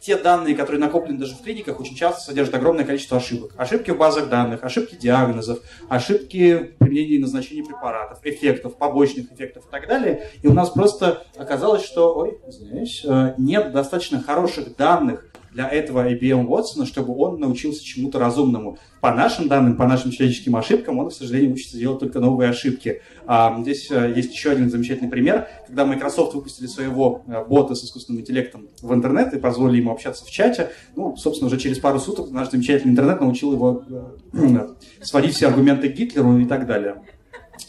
[0.00, 3.52] те данные, которые накоплены даже в клиниках, очень часто содержат огромное количество ошибок.
[3.56, 9.66] Ошибки в базах данных, ошибки диагнозов, ошибки в применении и назначении препаратов, эффектов, побочных эффектов
[9.66, 10.28] и так далее.
[10.42, 16.08] И у нас просто оказалось, что, ой, извиняюсь, э, нет достаточно хороших данных для этого
[16.10, 18.78] IBM Watson, чтобы он научился чему-то разумному.
[19.00, 23.00] По нашим данным, по нашим человеческим ошибкам, он, к сожалению, учится делать только новые ошибки.
[23.26, 27.84] А, здесь а, есть еще один замечательный пример, когда Microsoft выпустили своего а, бота с
[27.84, 30.70] искусственным интеллектом в интернет и позволили ему общаться в чате.
[30.96, 33.84] Ну, собственно, уже через пару суток наш замечательный интернет научил его
[34.32, 37.02] а, сводить все аргументы к Гитлеру и так далее.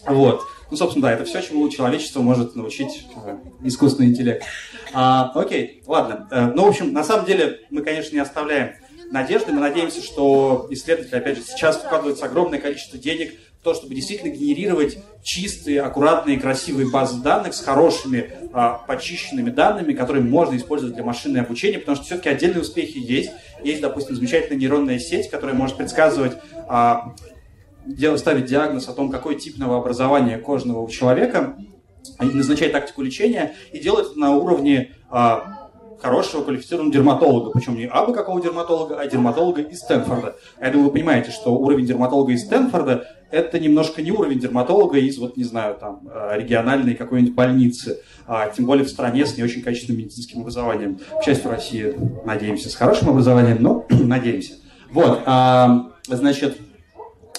[0.05, 0.41] Вот.
[0.72, 4.45] Ну, собственно, да, это все, чему человечество может научить э, искусственный интеллект.
[4.93, 6.30] А, окей, ладно.
[6.32, 8.76] Э, ну, в общем, на самом деле мы, конечно, не оставляем
[9.11, 9.51] надежды.
[9.51, 14.32] Мы надеемся, что исследователи, опять же, сейчас вкладываются огромное количество денег в то, чтобы действительно
[14.32, 21.03] генерировать чистые, аккуратные, красивые базы данных с хорошими, а, почищенными данными, которые можно использовать для
[21.03, 23.32] машинного обучения, потому что все-таки отдельные успехи есть.
[23.61, 26.38] Есть, допустим, замечательная нейронная сеть, которая может предсказывать
[26.69, 27.13] а,
[27.86, 31.55] делать, ставить диагноз о том, какой тип новообразования кожного у человека,
[32.19, 35.69] назначать тактику лечения, и делать это на уровне а,
[36.01, 40.36] хорошего квалифицированного дерматолога, причем не абы какого дерматолога, а дерматолога из Стэнфорда.
[40.59, 45.17] Я думаю, вы понимаете, что уровень дерматолога из Стэнфорда это немножко не уровень дерматолога из,
[45.17, 49.43] вот не знаю, там, а, региональной какой-нибудь больницы, а, тем более в стране с не
[49.43, 50.99] очень качественным медицинским образованием.
[51.19, 54.55] К счастью, в России, надеемся, с хорошим образованием, но надеемся.
[54.91, 56.57] Вот, а, значит,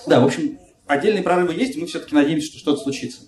[0.06, 3.22] да, в общем, отдельные прорывы есть, и мы все-таки надеемся, что что-то случится.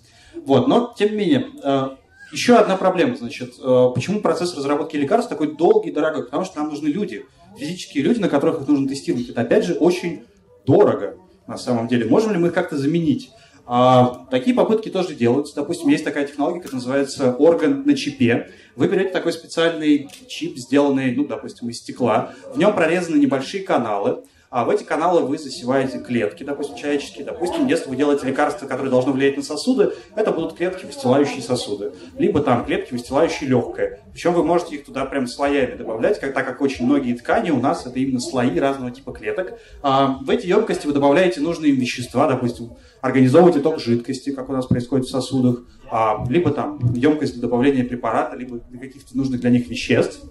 [0.45, 1.89] Вот, но, тем не менее, э,
[2.31, 6.25] еще одна проблема, значит, э, почему процесс разработки лекарств такой долгий и дорогой?
[6.25, 7.25] Потому что нам нужны люди,
[7.57, 9.29] физические люди, на которых их нужно тестировать.
[9.29, 10.23] Это, опять же, очень
[10.65, 11.17] дорого
[11.47, 12.05] на самом деле.
[12.05, 13.31] Можем ли мы их как-то заменить?
[13.67, 15.55] А, такие попытки тоже делаются.
[15.55, 18.51] Допустим, есть такая технология, которая называется орган на чипе.
[18.75, 22.33] Вы берете такой специальный чип, сделанный, ну, допустим, из стекла.
[22.53, 27.25] В нем прорезаны небольшие каналы а в эти каналы вы засеваете клетки, допустим, человеческие.
[27.25, 31.93] Допустим, если вы делаете лекарство, которое должно влиять на сосуды, это будут клетки, выстилающие сосуды.
[32.17, 33.99] Либо там клетки, выстилающие легкое.
[34.13, 37.59] Причем вы можете их туда прям слоями добавлять, как, так как очень многие ткани у
[37.59, 39.59] нас это именно слои разного типа клеток.
[39.81, 44.53] А в эти емкости вы добавляете нужные им вещества, допустим, организовываете ток жидкости, как у
[44.53, 49.49] нас происходит в сосудах, а, либо там емкость для добавления препарата, либо каких-то нужных для
[49.49, 50.21] них веществ.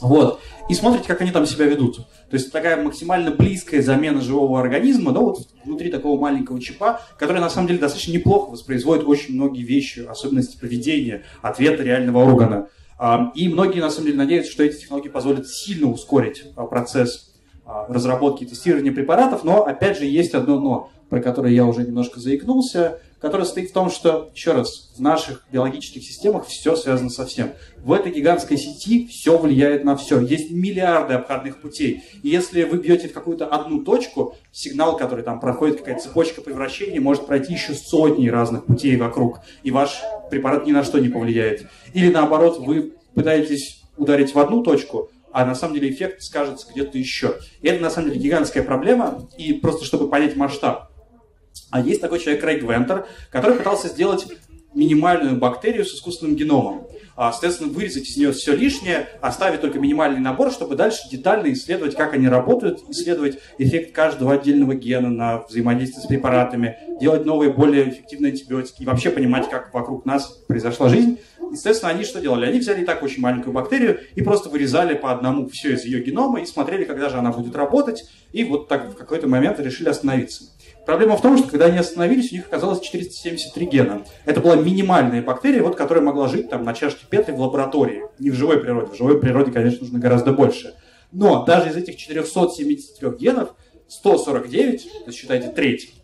[0.00, 0.40] Вот.
[0.68, 1.96] И смотрите, как они там себя ведут.
[2.30, 7.40] То есть такая максимально близкая замена живого организма, да, вот внутри такого маленького чипа, который
[7.40, 12.68] на самом деле достаточно неплохо воспроизводит очень многие вещи, особенности поведения, ответа реального органа.
[12.98, 17.34] А, и многие на самом деле надеются, что эти технологии позволят сильно ускорить а, процесс
[17.64, 21.82] а, разработки и тестирования препаратов, но опять же есть одно но, про которое я уже
[21.82, 27.10] немножко заикнулся который состоит в том, что, еще раз, в наших биологических системах все связано
[27.10, 27.52] со всем.
[27.78, 30.20] В этой гигантской сети все влияет на все.
[30.20, 32.02] Есть миллиарды обходных путей.
[32.22, 37.00] И если вы бьете в какую-то одну точку, сигнал, который там проходит, какая-то цепочка превращения,
[37.00, 40.00] может пройти еще сотни разных путей вокруг, и ваш
[40.30, 41.66] препарат ни на что не повлияет.
[41.92, 46.98] Или наоборот, вы пытаетесь ударить в одну точку, а на самом деле эффект скажется где-то
[46.98, 47.36] еще.
[47.60, 50.89] И это на самом деле гигантская проблема, и просто чтобы понять масштаб,
[51.70, 54.26] а есть такой человек Крейг Вентер, который пытался сделать
[54.74, 56.86] минимальную бактерию с искусственным геномом.
[57.16, 61.94] А, соответственно, вырезать из нее все лишнее, оставить только минимальный набор, чтобы дальше детально исследовать,
[61.94, 67.90] как они работают, исследовать эффект каждого отдельного гена на взаимодействие с препаратами, делать новые, более
[67.90, 71.18] эффективные антибиотики и вообще понимать, как вокруг нас произошла жизнь.
[71.52, 72.46] Естественно, они что делали?
[72.46, 76.00] Они взяли и так очень маленькую бактерию и просто вырезали по одному все из ее
[76.02, 79.88] генома и смотрели, когда же она будет работать, и вот так в какой-то момент решили
[79.88, 80.44] остановиться.
[80.90, 84.02] Проблема в том, что когда они остановились, у них оказалось 473 гена.
[84.24, 88.06] Это была минимальная бактерия, вот, которая могла жить там на чашке Петри в лаборатории.
[88.18, 88.90] Не в живой природе.
[88.90, 90.74] В живой природе, конечно, нужно гораздо больше.
[91.12, 93.54] Но даже из этих 473 генов
[93.86, 95.94] 149, то есть считайте треть,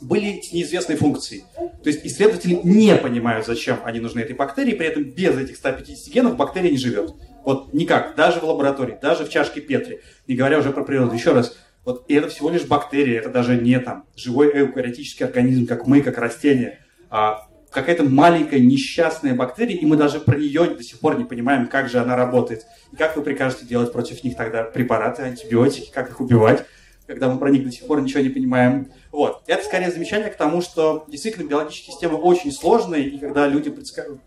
[0.00, 1.42] были с неизвестной функцией.
[1.56, 6.14] То есть исследователи не понимают, зачем они нужны этой бактерии, при этом без этих 150
[6.14, 7.14] генов бактерия не живет.
[7.44, 11.16] Вот никак, даже в лаборатории, даже в чашке Петри, не говоря уже про природу.
[11.16, 15.66] Еще раз, вот, и это всего лишь бактерия, это даже не там живой эукариотический организм,
[15.66, 16.78] как мы, как растение.
[17.10, 21.66] А какая-то маленькая несчастная бактерия, и мы даже про нее до сих пор не понимаем,
[21.66, 22.64] как же она работает.
[22.92, 26.64] И как вы прикажете делать против них тогда препараты, антибиотики, как их убивать,
[27.06, 28.88] когда мы про них до сих пор ничего не понимаем.
[29.14, 29.44] Вот.
[29.46, 33.72] Это скорее замечание к тому, что действительно биологические системы очень сложные, и когда люди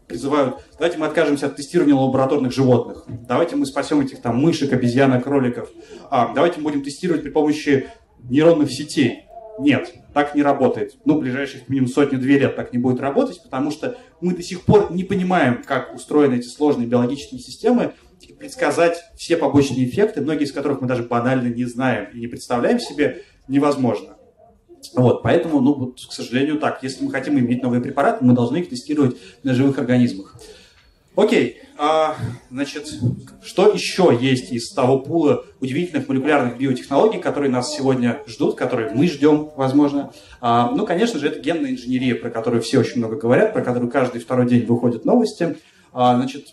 [0.08, 5.26] призывают, давайте мы откажемся от тестирования лабораторных животных, давайте мы спасем этих там мышек, обезьянок,
[5.26, 5.70] кроликов,
[6.10, 7.90] а, давайте мы будем тестировать при помощи
[8.30, 9.26] нейронных сетей.
[9.60, 10.96] Нет, так не работает.
[11.04, 14.94] Ну, ближайших минимум сотни-две лет так не будет работать, потому что мы до сих пор
[14.94, 20.54] не понимаем, как устроены эти сложные биологические системы, и предсказать все побочные эффекты, многие из
[20.54, 24.17] которых мы даже банально не знаем и не представляем себе, невозможно.
[24.94, 26.84] Вот, поэтому, ну, вот, к сожалению, так.
[26.84, 30.36] Если мы хотим иметь новые препараты, мы должны их тестировать на живых организмах.
[31.18, 32.16] Окей, а,
[32.52, 32.88] значит,
[33.44, 39.08] что еще есть из того пула удивительных молекулярных биотехнологий, которые нас сегодня ждут, которые мы
[39.08, 40.14] ждем, возможно?
[40.42, 43.90] А, ну, конечно же, это генная инженерия, про которую все очень много говорят, про которую
[43.90, 45.58] каждый второй день выходят новости.
[45.92, 46.50] А, значит,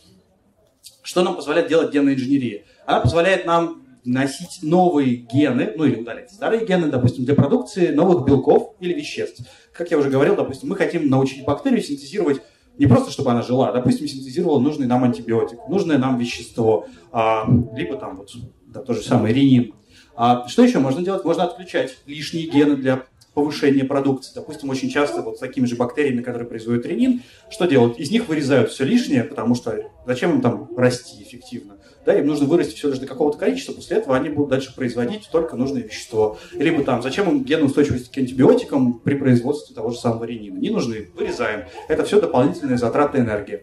[1.03, 2.64] что нам позволяет делать генная инженерия?
[2.87, 8.27] Она позволяет нам носить новые гены, ну или удалять старые гены, допустим, для продукции новых
[8.27, 9.43] белков или веществ.
[9.73, 12.41] Как я уже говорил, допустим, мы хотим научить бактерию синтезировать
[12.79, 17.47] не просто, чтобы она жила, а, допустим, синтезировала нужный нам антибиотик, нужное нам вещество, а,
[17.75, 18.31] либо там вот
[18.67, 19.75] да, то же самое ренин.
[20.17, 21.25] А, что еще можно делать?
[21.25, 24.33] Можно отключать лишние гены для повышения продукции.
[24.35, 27.99] Допустим, очень часто вот с такими же бактериями, которые производят ренин, что делают?
[27.99, 31.74] Из них вырезают все лишнее, потому что зачем им там расти эффективно?
[32.05, 35.29] Да, им нужно вырасти все лишь до какого-то количества, после этого они будут дальше производить
[35.31, 36.39] только нужное вещество.
[36.53, 40.59] Либо там, зачем им генная устойчивость к антибиотикам при производстве того же самого ренина?
[40.59, 41.65] Не нужны, вырезаем.
[41.89, 43.63] Это все дополнительные затраты энергии.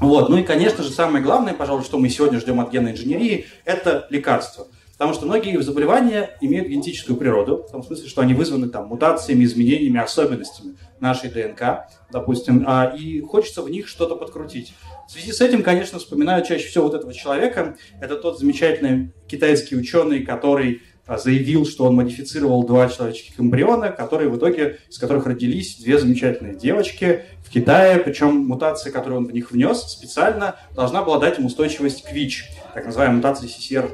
[0.00, 0.28] Вот.
[0.28, 4.06] Ну и, конечно же, самое главное, пожалуй, что мы сегодня ждем от генной инженерии, это
[4.10, 4.66] лекарства.
[4.92, 9.44] Потому что многие заболевания имеют генетическую природу, в том смысле, что они вызваны там, мутациями,
[9.44, 14.72] изменениями, особенностями нашей ДНК, допустим, а, и хочется в них что-то подкрутить.
[15.06, 17.76] В связи с этим, конечно, вспоминаю чаще всего вот этого человека.
[18.00, 24.30] Это тот замечательный китайский ученый, который а, заявил, что он модифицировал два человеческих эмбриона, которые
[24.30, 29.32] в итоге, из которых родились две замечательные девочки в Китае, причем мутация, которую он в
[29.32, 33.90] них внес специально, должна была дать им устойчивость к ВИЧ, так называемая мутация CCR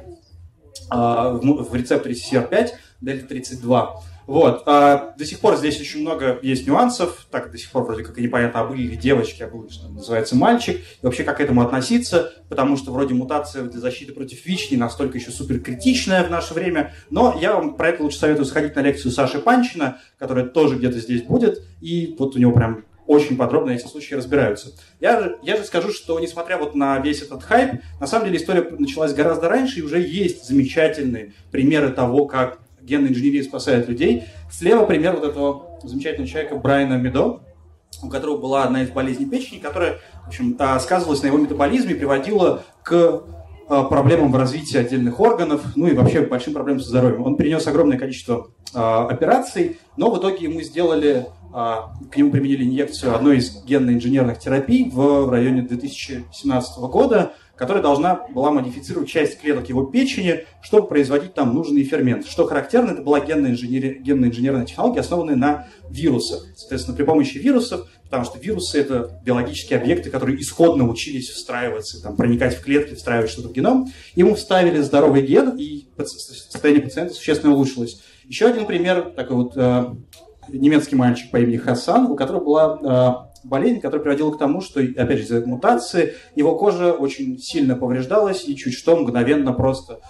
[0.91, 2.69] а, в рецепторе CCR5,
[3.01, 3.89] дельта-32.
[4.29, 4.65] Вот.
[4.67, 7.27] А до сих пор здесь очень много есть нюансов.
[7.31, 9.89] Так, до сих пор вроде как и непонятно, а были ли девочки, а был что
[9.89, 10.77] называется мальчик.
[10.77, 14.77] И вообще, как к этому относиться, потому что вроде мутация для защиты против ВИЧ не
[14.77, 16.93] настолько еще супер критичная в наше время.
[17.09, 20.99] Но я вам про это лучше советую сходить на лекцию Саши Панчина, которая тоже где-то
[20.99, 21.63] здесь будет.
[21.81, 24.75] И вот у него прям очень подробно эти случаи разбираются.
[25.01, 28.61] Я я же скажу, что несмотря вот на весь этот хайп, на самом деле история
[28.79, 32.59] началась гораздо раньше, и уже есть замечательные примеры того, как
[32.89, 34.25] генная инженерия спасает людей.
[34.51, 37.41] Слева пример вот этого замечательного человека Брайана Медо,
[38.03, 41.93] у которого была одна из болезней печени, которая, в общем, а, сказывалась на его метаболизме
[41.93, 43.23] и приводила к
[43.69, 47.23] а, проблемам в развитии отдельных органов, ну и вообще большим проблемам со здоровьем.
[47.25, 52.65] Он перенес огромное количество э, операций, но в итоге ему сделали а, к нему применили
[52.65, 59.69] инъекцию одной из генно-инженерных терапий в районе 2017 года, которая должна была модифицировать часть клеток
[59.69, 62.27] его печени, чтобы производить там нужный фермент.
[62.27, 63.99] Что характерно, это была генная, инженер...
[64.01, 66.47] генная инженерная технология, основанная на вирусах.
[66.57, 72.17] Соответственно, при помощи вирусов, потому что вирусы— это биологические объекты, которые исходно учились встраиваться, там,
[72.17, 73.89] проникать в клетки, встраивать что-то в геном.
[74.15, 78.01] Ему вставили здоровый ген, и состояние пациента существенно улучшилось.
[78.25, 79.95] Еще один пример, такой вот э,
[80.49, 84.81] немецкий мальчик по имени Хасан, у которого была э, болезнь, которая приводила к тому, что,
[84.81, 90.01] опять же, из-за мутации его кожа очень сильно повреждалась и чуть что мгновенно просто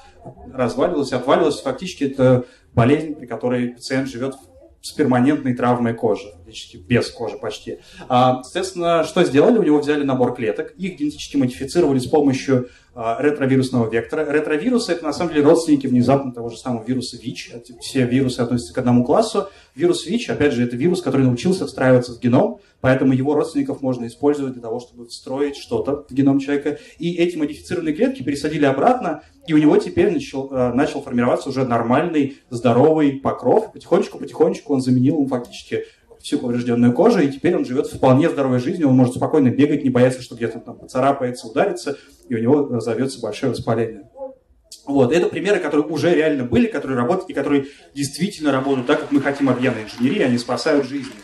[0.52, 1.60] разваливалась, отваливалась.
[1.60, 4.34] Фактически это болезнь, при которой пациент живет
[4.80, 7.78] с перманентной травмой кожи, фактически без кожи почти.
[8.08, 9.58] А, соответственно, что сделали?
[9.58, 12.68] У него взяли набор клеток, их генетически модифицировали с помощью
[12.98, 14.26] ретровирусного вектора.
[14.28, 17.52] Ретровирусы– это на самом деле родственники внезапно того же самого вируса ВИЧ.
[17.80, 19.48] Все вирусы относятся к одному классу.
[19.76, 24.08] Вирус ВИЧ, опять же, это вирус, который научился встраиваться в геном, поэтому его родственников можно
[24.08, 26.78] использовать для того, чтобы встроить что-то в геном человека.
[26.98, 31.64] И эти модифицированные клетки пересадили обратно, и у него теперь начал, а, начал формироваться уже
[31.64, 33.72] нормальный, здоровый покров.
[33.72, 35.84] Потихонечку-потихонечку он заменил ему фактически
[36.28, 39.88] всю поврежденную кожу, и теперь он живет вполне здоровой жизнью, он может спокойно бегать, не
[39.88, 41.96] бояться, что где-то там поцарапается, ударится,
[42.28, 44.10] и у него разовьется большое воспаление.
[44.84, 49.10] Вот, это примеры, которые уже реально были, которые работают и которые действительно работают так, как
[49.10, 51.14] мы хотим от генной инженерии, они спасают жизни.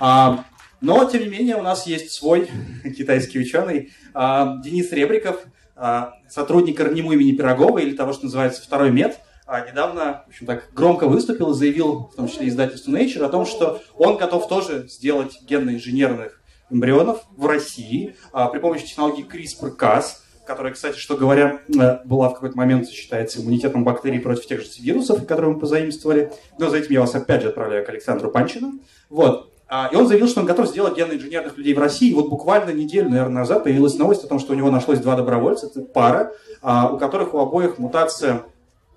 [0.00, 0.44] А,
[0.80, 2.48] но, тем не менее, у нас есть свой
[2.96, 5.44] китайский ученый а, Денис Ребриков,
[5.76, 9.20] а, сотрудник РНИМУ имени Пирогова, или того, что называется второй мед,
[9.50, 13.28] а, недавно, в общем так, громко выступил и заявил, в том числе издательству Nature, о
[13.28, 16.40] том, что он готов тоже сделать генно-инженерных
[16.70, 22.34] эмбрионов в России а, при помощи технологии CRISPR-Cas, которая, кстати, что говоря, э, была в
[22.34, 26.32] какой-то момент считается иммунитетом бактерий против тех же вирусов, которые мы позаимствовали.
[26.58, 28.74] Но за этим я вас опять же отправляю к Александру Панчину.
[29.08, 29.52] Вот.
[29.66, 32.10] А, и он заявил, что он готов сделать генно-инженерных людей в России.
[32.10, 35.16] И вот буквально неделю, наверное, назад появилась новость о том, что у него нашлось два
[35.16, 36.32] добровольца, это пара,
[36.62, 38.44] а, у которых у обоих мутация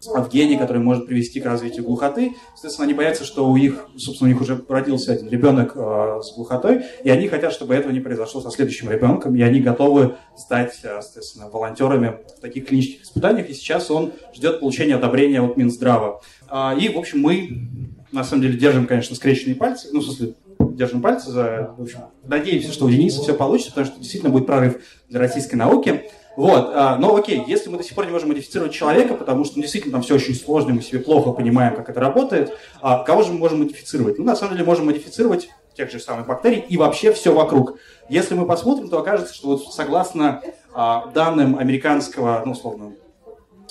[0.06, 2.36] в гене, который может привести к развитию глухоты.
[2.54, 6.36] Соответственно, они боятся, что у них, собственно, у них уже родился один ребенок э, с
[6.36, 10.80] глухотой, и они хотят, чтобы этого не произошло со следующим ребенком, и они готовы стать,
[10.84, 16.22] э, соответственно, волонтерами в таких клинических испытаниях, и сейчас он ждет получения одобрения от Минздрава.
[16.50, 17.68] Э, и, в общем, мы,
[18.12, 22.00] на самом деле, держим, конечно, скрещенные пальцы, ну, в смысле, держим пальцы за, в общем,
[22.24, 26.04] надеемся, что у Дениса все получится, потому что действительно будет прорыв для российской науки.
[26.36, 29.58] Вот, а, но окей, если мы до сих пор не можем модифицировать человека, потому что
[29.58, 33.22] ну, действительно там все очень сложно, мы себе плохо понимаем, как это работает, а кого
[33.22, 34.18] же мы можем модифицировать?
[34.18, 37.78] Ну, на самом деле, можем модифицировать тех же самых бактерий и вообще все вокруг.
[38.10, 40.42] Если мы посмотрим, то окажется, что вот согласно
[40.74, 42.94] а, данным американского, ну, условно,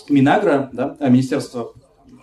[0.09, 1.73] Минагра, да, Министерства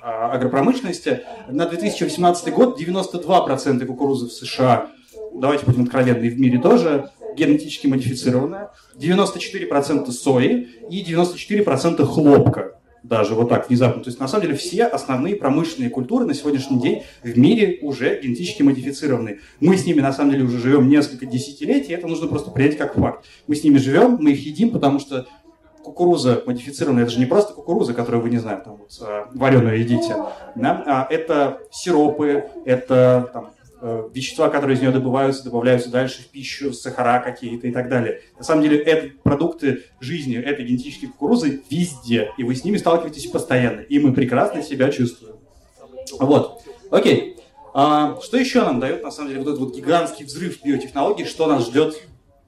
[0.02, 4.88] агропромышленности, на 2018 год 92% кукурузы в США,
[5.34, 7.12] давайте будем откровенны, и в мире тоже,
[7.46, 12.76] генетически модифицированная, 94% сои и 94% хлопка.
[13.02, 14.04] Даже вот так внезапно.
[14.04, 18.20] То есть, на самом деле, все основные промышленные культуры на сегодняшний день в мире уже
[18.22, 19.40] генетически модифицированы.
[19.62, 22.96] Мы с ними, на самом деле, уже живем несколько десятилетий, это нужно просто принять как
[22.96, 23.26] факт.
[23.48, 25.28] Мы с ними живем, мы их едим, потому что
[25.84, 29.80] кукуруза модифицированная, это же не просто кукуруза, которую вы, не знаю, там вот, а, вареную
[29.80, 30.16] едите,
[30.56, 30.84] да?
[30.86, 33.50] а это сиропы, это там,
[34.14, 38.22] вещества, которые из нее добываются, добавляются дальше в пищу, сахара какие-то и так далее.
[38.38, 43.28] На самом деле, это продукты жизни, это генетические кукурузы везде, и вы с ними сталкиваетесь
[43.28, 45.36] постоянно, и мы прекрасно себя чувствуем.
[46.20, 47.38] Вот, окей.
[47.74, 51.48] А, что еще нам дает, на самом деле, вот этот вот гигантский взрыв биотехнологий, что
[51.48, 52.02] нас ждет,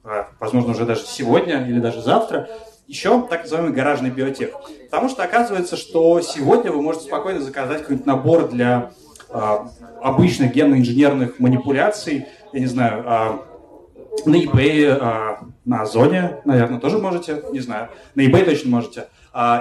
[0.04, 2.50] а, возможно, уже даже сегодня или даже завтра,
[2.88, 4.50] еще так называемый гаражный биотех.
[4.90, 8.92] Потому что оказывается, что сегодня вы можете спокойно заказать какой-нибудь набор для
[9.32, 13.46] обычных генно-инженерных манипуляций, я не знаю, а,
[14.26, 19.08] на eBay, а, на Озоне, наверное, тоже можете, не знаю, на eBay точно можете,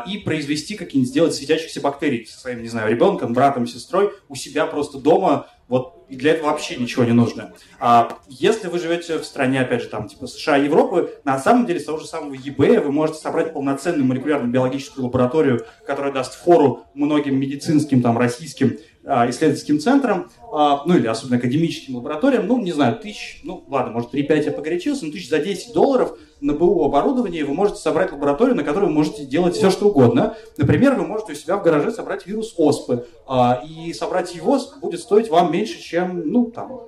[0.09, 4.67] и произвести какие-нибудь, сделать светящихся бактерий со своим, не знаю, ребенком, братом, сестрой у себя
[4.67, 7.53] просто дома, вот и для этого вообще ничего не нужно.
[7.79, 11.79] А если вы живете в стране, опять же, там, типа США, Европы, на самом деле
[11.79, 17.39] с того же самого eBay вы можете собрать полноценную молекулярно-биологическую лабораторию, которая даст фору многим
[17.39, 22.99] медицинским, там, российским а, исследовательским центрам, а, ну или особенно академическим лабораториям, ну, не знаю,
[22.99, 27.45] тысяч, ну, ладно, может, 3-5 я погорячился, но тысяч за 10 долларов на БУ оборудование
[27.45, 30.37] вы можете собрать лабораторию, на которой вы можете делать все, что угодно.
[30.59, 35.01] Например, вы можете у себя в гараже собрать вирус оспы, а, и собрать его будет
[35.01, 36.81] стоить вам меньше, чем, ну, там,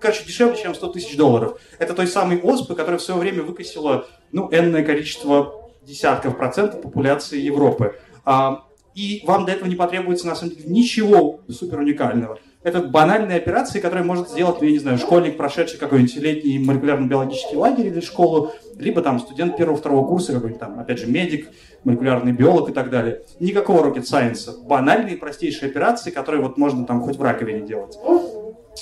[0.00, 1.60] короче, дешевле, чем 100 тысяч долларов.
[1.78, 7.40] Это той самой оспы, которая в свое время выкосила, ну, энное количество десятков процентов популяции
[7.40, 7.94] Европы.
[8.94, 12.38] И вам для этого не потребуется, на самом деле, ничего супер уникального.
[12.62, 17.56] Это банальные операции, которые может сделать, ну, я не знаю, школьник, прошедший какой-нибудь летний молекулярно-биологический
[17.56, 21.48] лагерь или школу, либо там студент первого-второго курса, какой-нибудь там, опять же, медик,
[21.82, 23.22] молекулярный биолог и так далее.
[23.40, 24.64] Никакого rocket science.
[24.64, 27.96] Банальные, простейшие операции, которые вот можно там хоть в раковине делать.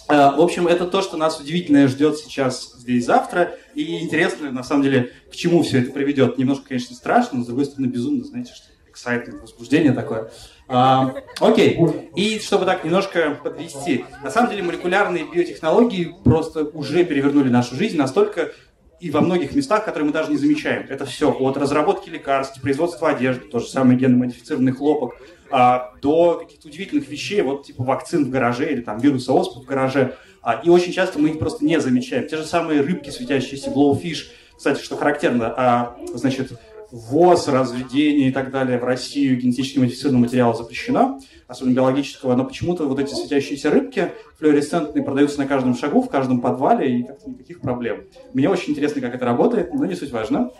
[0.08, 3.54] Э, в общем, это то, что нас удивительное ждет сейчас здесь завтра.
[3.74, 6.36] И интересно, на самом деле, к чему все это приведет.
[6.36, 8.69] Немножко, конечно, страшно, но, с другой стороны, безумно, знаете, что
[9.00, 10.30] excitement, возбуждение такое.
[10.68, 11.78] А, окей.
[12.14, 14.04] И чтобы так немножко подвести.
[14.22, 18.52] На самом деле молекулярные биотехнологии просто уже перевернули нашу жизнь настолько
[19.00, 20.86] и во многих местах, которые мы даже не замечаем.
[20.88, 25.16] Это все от разработки лекарств, производства одежды, то же самое генно-модифицированный хлопок,
[25.50, 29.64] а, до каких-то удивительных вещей, вот типа вакцин в гараже или там вируса оспы в
[29.64, 30.16] гараже.
[30.42, 32.28] А, и очень часто мы их просто не замечаем.
[32.28, 34.26] Те же самые рыбки, светящиеся blowfish,
[34.56, 36.52] кстати, что характерно, а, значит,
[36.90, 42.86] ввоз, разведение и так далее в Россию генетически модифицированного материала запрещено, особенно биологического, но почему-то
[42.86, 47.60] вот эти светящиеся рыбки флуоресцентные продаются на каждом шагу, в каждом подвале, и как-то никаких
[47.60, 48.04] проблем.
[48.34, 50.50] Мне очень интересно, как это работает, но не суть важно.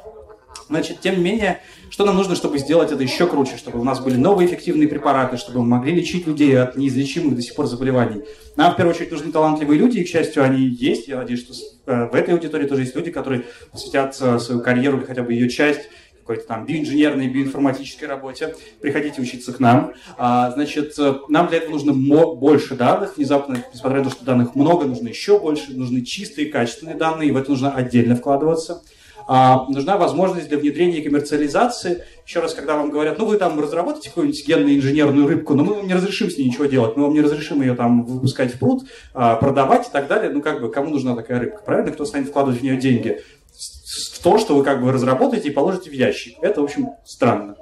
[0.69, 1.61] Значит, тем не менее,
[1.91, 5.37] что нам нужно, чтобы сделать это еще круче, чтобы у нас были новые эффективные препараты,
[5.37, 8.23] чтобы мы могли лечить людей от неизлечимых до сих пор заболеваний.
[8.57, 11.09] Нам, в первую очередь, нужны талантливые люди, и, к счастью, они есть.
[11.09, 11.55] Я надеюсь, что
[11.87, 15.33] э, в этой аудитории тоже есть люди, которые посвятят э, свою карьеру или хотя бы
[15.33, 15.89] ее часть
[16.31, 19.95] какой-то там биоинженерной, биоинформатической работе, приходите учиться к нам.
[20.17, 24.55] А, значит, э, нам для этого нужно больше данных, внезапно, несмотря на то, что данных
[24.55, 28.83] много, нужно еще больше, нужны чистые, качественные данные, и в это нужно отдельно вкладываться.
[29.33, 32.03] а, нужна возможность для внедрения и коммерциализации.
[32.27, 35.87] Еще раз, когда вам говорят, ну вы там разработаете какую-нибудь генно-инженерную рыбку, но мы вам
[35.87, 38.85] не разрешим с ней ничего делать, мы вам не разрешим ее там выпускать в пруд,
[39.15, 40.33] а, продавать и так далее.
[40.33, 41.93] Ну как бы, кому нужна такая рыбка, правильно?
[41.93, 43.21] Кто станет вкладывать в нее деньги?
[44.23, 46.37] То, что вы как бы разработаете и положите в ящик.
[46.43, 47.57] Это, в общем, странно.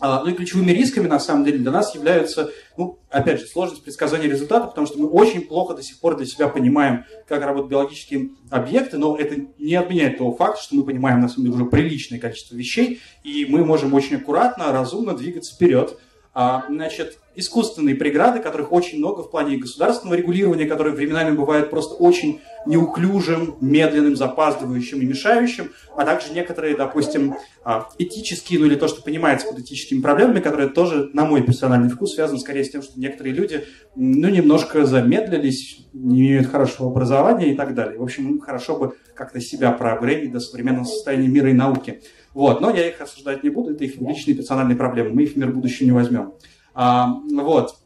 [0.00, 3.82] А, ну и ключевыми рисками, на самом деле, для нас являются, ну, опять же, сложность
[3.82, 7.70] предсказания результата, потому что мы очень плохо до сих пор для себя понимаем, как работают
[7.70, 11.64] биологические объекты, но это не отменяет того факта, что мы понимаем, на самом деле, уже
[11.64, 15.98] приличное количество вещей, и мы можем очень аккуратно, разумно двигаться вперед.
[16.40, 21.96] А, значит, искусственные преграды, которых очень много в плане государственного регулирования, которые временами бывают просто
[21.96, 27.34] очень неуклюжим, медленным, запаздывающим и мешающим, а также некоторые, допустим,
[27.64, 31.90] а, этические, ну или то, что понимается под этическими проблемами, которые тоже, на мой персональный
[31.90, 33.64] вкус, связаны скорее с тем, что некоторые люди,
[33.96, 37.98] ну, немножко замедлились, не имеют хорошего образования и так далее.
[37.98, 42.00] В общем, хорошо бы как-то себя проапгрейдить до современного состояния мира и науки.
[42.34, 45.36] Вот, но я их осуждать не буду, это их личные персональные проблемы, мы их в
[45.36, 46.34] мир будущего не возьмем.
[46.74, 47.76] А, вот.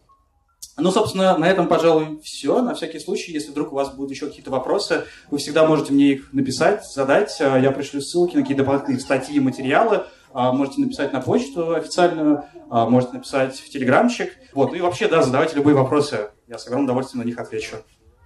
[0.78, 2.62] Ну, собственно, на этом, пожалуй, все.
[2.62, 6.12] На всякий случай, если вдруг у вас будут еще какие-то вопросы, вы всегда можете мне
[6.12, 7.36] их написать, задать.
[7.40, 10.04] А, я пришлю ссылки на какие-то дополнительные статьи и материалы.
[10.32, 14.32] А, можете написать на почту официальную, а, можете написать в телеграмчик.
[14.54, 14.70] Вот.
[14.70, 16.30] Ну и вообще, да, задавайте любые вопросы.
[16.48, 17.76] Я с огромным удовольствием на них отвечу.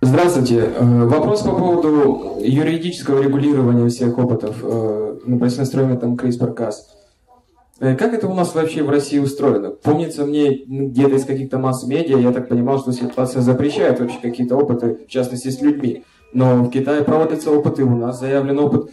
[0.06, 0.70] Здравствуйте.
[0.72, 6.74] Э, вопрос по поводу юридического регулирования всех опытов, э, например, настроения там CRISPR-Cas.
[7.80, 9.70] Э, как это у нас вообще в России устроено?
[9.70, 14.96] Помнится мне где-то из каких-то масс-медиа, я так понимал, что ситуация запрещает вообще какие-то опыты,
[15.08, 16.04] в частности с людьми.
[16.32, 18.90] Но в Китае проводятся опыты, у нас заявлен опыт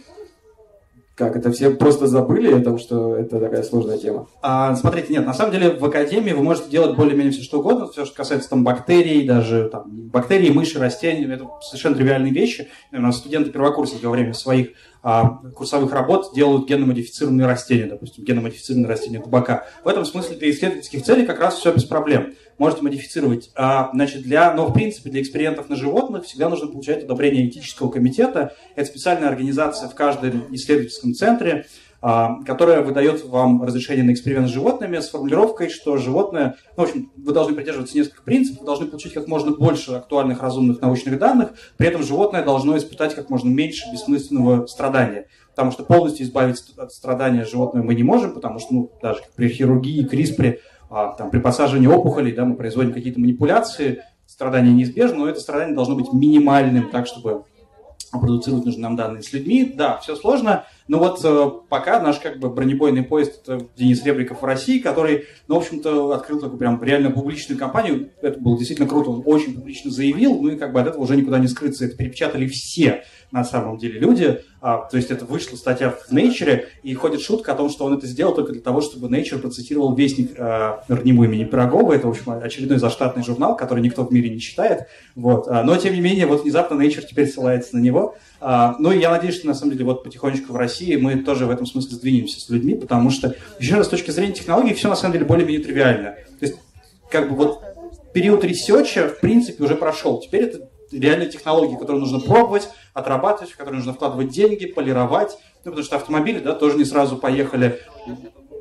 [1.14, 4.26] как, это все просто забыли о том, что это такая сложная тема?
[4.42, 7.86] А, смотрите, нет, на самом деле в академии вы можете делать более-менее все что угодно,
[7.86, 12.68] все, что касается там бактерий, даже там, бактерий, мыши, растений, это совершенно тривиальные вещи.
[12.90, 14.70] У нас студенты-первокурсники во время своих
[15.06, 19.66] а, курсовых работ делают генно-модифицированные растения, допустим, генно-модифицированные растения табака.
[19.84, 22.34] В этом смысле для исследовательских целей как раз все без проблем.
[22.58, 23.50] Можете модифицировать.
[23.56, 27.90] А, значит, для, но в принципе для экспериментов на животных всегда нужно получать одобрение этического
[27.90, 28.54] комитета.
[28.76, 31.66] Это специальная организация в каждом исследовательском центре,
[32.06, 36.86] а, которая выдает вам разрешение на эксперимент с животными с формулировкой, что животное, ну, в
[36.86, 41.18] общем, вы должны придерживаться нескольких принципов, вы должны получить как можно больше актуальных разумных научных
[41.18, 45.28] данных, при этом животное должно испытать как можно меньше бессмысленного страдания.
[45.48, 49.48] Потому что полностью избавиться от страдания животное мы не можем, потому что, ну, даже при
[49.48, 50.58] хирургии, CRISPR,
[50.94, 55.74] а, там, при посаживании опухолей да, мы производим какие-то манипуляции, страдания неизбежны, но это страдание
[55.74, 57.44] должно быть минимальным, так, чтобы
[58.12, 59.74] продуцировать нужные нам данные с людьми.
[59.76, 64.42] Да, все сложно, но вот э, пока наш как бы бронебойный поезд это Денис Ребриков
[64.42, 68.10] в России, который, ну, в общем-то, открыл такую прям реально публичную кампанию.
[68.20, 71.16] Это было действительно круто, он очень публично заявил, ну и как бы от этого уже
[71.16, 71.86] никуда не скрыться.
[71.86, 73.04] Это перепечатали все
[73.34, 74.40] на самом деле люди.
[74.60, 77.98] А, то есть это вышла статья в Nature, и ходит шутка о том, что он
[77.98, 81.94] это сделал только для того, чтобы Nature процитировал вестник а, Рнему имени Пирогова.
[81.94, 84.86] Это, в общем, очередной заштатный журнал, который никто в мире не читает.
[85.16, 85.48] Вот.
[85.48, 88.16] А, но, тем не менее, вот внезапно Nature теперь ссылается на него.
[88.46, 91.46] А, ну и я надеюсь, что на самом деле вот потихонечку в России мы тоже
[91.46, 94.90] в этом смысле сдвинемся с людьми, потому что, еще раз, с точки зрения технологий, все
[94.90, 96.10] на самом деле более-менее тривиально.
[96.38, 96.56] То есть,
[97.10, 97.62] как бы вот
[98.12, 100.20] период ресерча, в принципе, уже прошел.
[100.20, 105.38] Теперь это реальные технологии, которые нужно пробовать, отрабатывать, в которые нужно вкладывать деньги, полировать.
[105.64, 107.80] Ну, потому что автомобили, да, тоже не сразу поехали,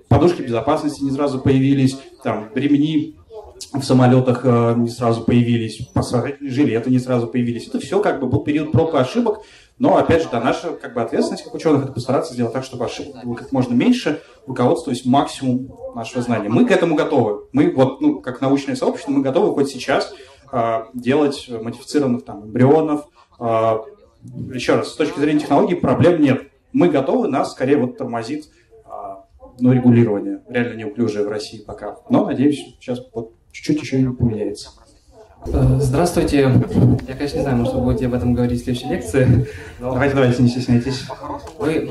[0.08, 3.18] подушки безопасности не сразу появились, там, ремни
[3.74, 7.68] в самолетах э, не сразу появились, спасательные жилеты не сразу появились.
[7.68, 9.40] Это все как бы был период проб и ошибок,
[9.80, 12.86] но, опять же, да, наша как бы, ответственность как ученых это постараться сделать так, чтобы
[12.86, 16.50] ошибок было как можно меньше, руководствуясь максимум нашего знания.
[16.50, 17.48] Мы к этому готовы.
[17.54, 20.14] Мы вот, ну, как научное сообщество, мы готовы хоть сейчас
[20.52, 23.08] э, делать модифицированных там эмбрионов.
[23.40, 23.80] Э,
[24.54, 26.50] еще раз, с точки зрения технологий проблем нет.
[26.72, 28.46] Мы готовы, нас скорее вот тормозит
[28.86, 28.90] э,
[29.60, 31.98] ну, регулирование, реально неуклюжее в России пока.
[32.10, 34.70] Но, надеюсь, сейчас вот чуть-чуть еще и поменяется.
[35.46, 36.42] Э, здравствуйте.
[37.08, 39.48] Я, конечно, не знаю, может, вы будете об этом говорить в следующей лекции.
[39.80, 39.94] Но...
[39.94, 41.06] Давайте, давайте, не стесняйтесь.
[41.60, 41.90] Вы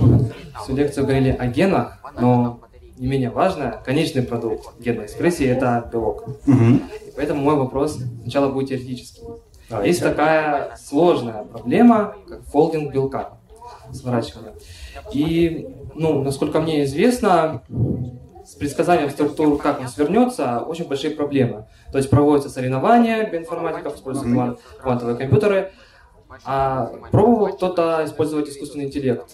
[0.62, 2.60] всю лекцию говорили о генах, но
[2.98, 6.28] не менее важно, конечный продукт генной экспрессии– это белок.
[6.46, 6.64] Угу.
[7.06, 9.22] И поэтому мой вопрос сначала будет теоретический.
[9.68, 9.90] Давайте.
[9.90, 13.38] Есть такая сложная проблема, как фолдинг белка,
[13.92, 14.52] сворачивание.
[15.12, 17.62] И, ну, насколько мне известно,
[18.52, 21.68] с предсказанием структур, как он свернется, очень большие проблемы.
[21.90, 25.72] То есть проводятся соревнования биоинформатиков, используют квантовые компьютеры.
[26.44, 29.24] А пробовал кто-то использовать искусственный интеллект?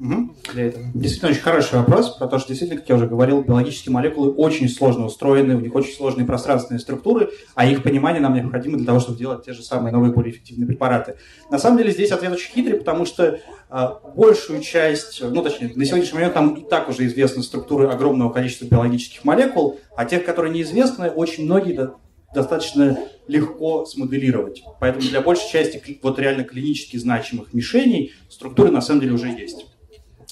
[0.00, 0.34] Угу.
[0.52, 0.84] Для этого.
[0.92, 5.06] Действительно очень хороший вопрос, потому что действительно, как я уже говорил, биологические молекулы очень сложно
[5.06, 9.18] устроены, у них очень сложные пространственные структуры, а их понимание нам необходимо для того, чтобы
[9.18, 11.16] делать те же самые новые, более эффективные препараты.
[11.48, 13.38] На самом деле здесь ответ очень хитрый, потому что
[13.70, 18.32] а, большую часть, ну точнее, на сегодняшний момент там и так уже известны структуры огромного
[18.32, 21.92] количества биологических молекул, а тех, которые неизвестны, очень многие
[22.34, 22.98] достаточно
[23.28, 24.62] легко смоделировать.
[24.80, 29.66] Поэтому для большей части вот реально клинически значимых мишеней структуры на самом деле уже есть.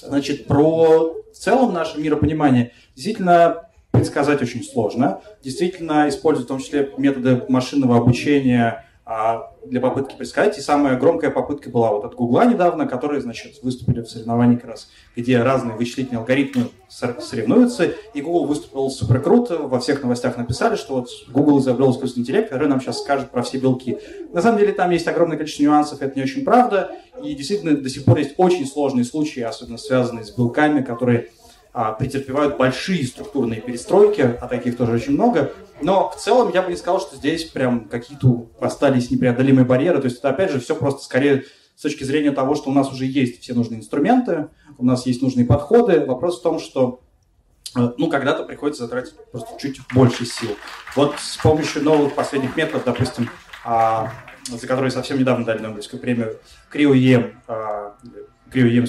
[0.07, 5.21] Значит, про в целом наше миропонимание действительно предсказать очень сложно.
[5.43, 10.57] Действительно используют в том числе методы машинного обучения а, для попытки предсказать.
[10.57, 14.71] И самая громкая попытка была вот от Гугла недавно, которые, значит, выступили в соревновании как
[14.71, 17.91] раз, где разные вычислительные алгоритмы соревнуются.
[18.13, 19.57] И Google выступил супер круто.
[19.57, 23.41] Во всех новостях написали, что вот Google изобрел искусственный интеллект, который нам сейчас скажет про
[23.41, 23.97] все белки.
[24.31, 26.91] На самом деле там есть огромное количество нюансов, это не очень правда.
[27.21, 31.29] И действительно до сих пор есть очень сложные случаи, особенно связанные с белками, которые
[31.71, 35.51] а, претерпевают большие структурные перестройки, а таких тоже очень много.
[35.81, 39.99] Но в целом я бы не сказал, что здесь прям какие-то остались непреодолимые барьеры.
[39.99, 41.45] То есть это опять же все просто скорее
[41.75, 45.21] с точки зрения того, что у нас уже есть все нужные инструменты, у нас есть
[45.21, 46.05] нужные подходы.
[46.05, 47.01] Вопрос в том, что
[47.75, 50.55] э, ну, когда-то приходится затратить просто чуть больше сил.
[50.95, 53.29] Вот с помощью новых последних методов, допустим,
[53.65, 54.11] а,
[54.47, 56.37] за которые совсем недавно дали Нобелевскую премию,
[56.73, 57.95] CRIO-EM, а,
[58.51, 58.87] CRIO-EM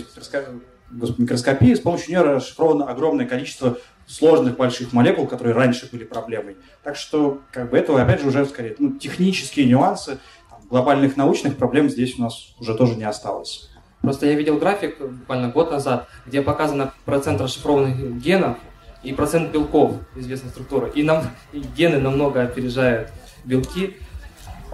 [1.18, 6.56] микроскопии, с помощью нее расшифровано огромное количество сложных больших молекул, которые раньше были проблемой.
[6.82, 10.18] Так что, как бы, этого, опять же, уже скорее ну, технические нюансы,
[10.50, 13.70] там, глобальных научных проблем здесь у нас уже тоже не осталось.
[14.02, 18.58] Просто я видел график буквально год назад, где показано процент расшифрованных генов
[19.02, 20.90] и процент белков известной структуры.
[20.94, 23.10] И, нам, и гены намного опережают
[23.44, 23.96] белки.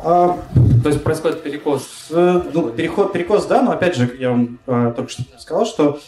[0.02, 0.38] А,
[0.82, 2.06] то есть происходит перекос.
[2.10, 6.00] Э, ну, переход, перекос, да, но опять же, я вам э, только что сказал, что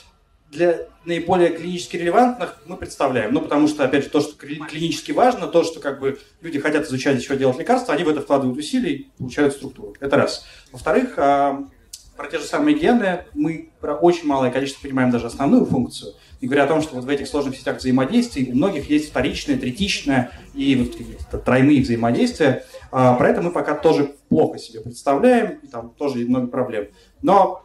[0.50, 3.32] для наиболее клинически релевантных мы представляем.
[3.34, 6.86] Ну, потому что, опять же, то, что клинически важно, то, что как бы люди хотят
[6.86, 9.94] изучать, еще делать лекарства, они в это вкладывают усилия и получают структуру.
[10.00, 10.46] Это раз.
[10.70, 11.64] Во-вторых, а,
[12.16, 16.14] про те же самые гены мы про очень малое количество понимаем даже основную функцию.
[16.40, 19.56] И говоря о том, что вот в этих сложных сетях взаимодействий у многих есть вторичное,
[19.56, 22.64] третичное и вот тройные взаимодействия.
[22.92, 26.88] А, про это мы пока тоже плохо себе представляем, и там тоже много проблем.
[27.22, 27.64] Но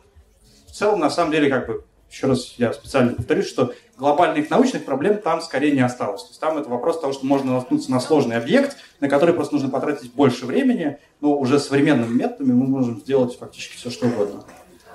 [0.67, 4.85] в целом, на самом деле, как бы еще раз я специально повторюсь, что глобальных научных
[4.85, 6.23] проблем там скорее не осталось.
[6.23, 9.55] То есть там это вопрос того, что можно наткнуться на сложный объект, на который просто
[9.55, 14.43] нужно потратить больше времени, но уже современными методами мы можем сделать фактически все, что угодно.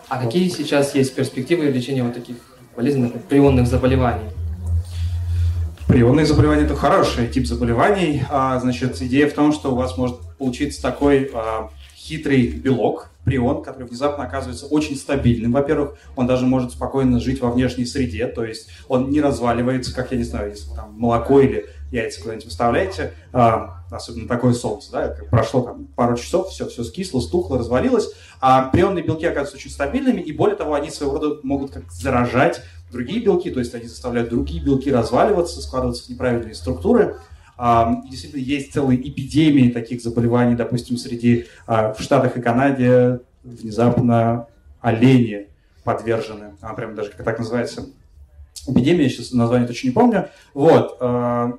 [0.09, 2.37] А какие сейчас есть перспективы лечения вот таких
[2.75, 4.31] болезненных прионных заболеваний?
[5.93, 8.23] Прионные заболевания– это хороший тип заболеваний.
[8.31, 13.63] А, значит, идея в том, что у вас может получиться такой а, хитрый белок, прион,
[13.63, 15.53] который внезапно оказывается очень стабильным.
[15.53, 20.13] Во-первых, он даже может спокойно жить во внешней среде, то есть он не разваливается, как,
[20.13, 25.17] я не знаю, если там молоко или яйца куда-нибудь выставляете, а, особенно такое солнце, да,
[25.31, 28.09] прошло там пару часов, все, все скисло, стухло, развалилось,
[28.41, 32.63] а прионные белки оказываются очень стабильными, и более того, они своего рода могут как заражать
[32.93, 37.17] другие белки, то есть они заставляют другие белки разваливаться, складываться в неправильные структуры,
[38.11, 44.49] Действительно, есть целые эпидемии таких заболеваний, допустим, среди а, в Штатах и Канаде внезапно
[44.81, 45.49] олени
[45.85, 46.55] подвержены.
[46.61, 47.87] Она прям даже как так называется.
[48.67, 50.29] Эпидемия, сейчас название точно не помню.
[50.55, 50.97] Вот.
[51.01, 51.53] А,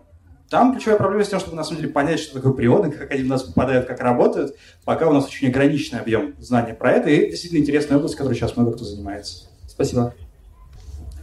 [0.49, 3.23] там ключевая проблема с тем, чтобы на самом деле понять, что такое прионы, как они
[3.23, 4.55] в нас попадают, как работают.
[4.83, 8.57] Пока у нас очень ограниченный объем знаний про это, и действительно интересная область, которой сейчас
[8.57, 9.45] много кто занимается.
[9.67, 10.13] Спасибо.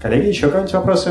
[0.01, 1.11] Коллеги, еще какие-нибудь вопросы?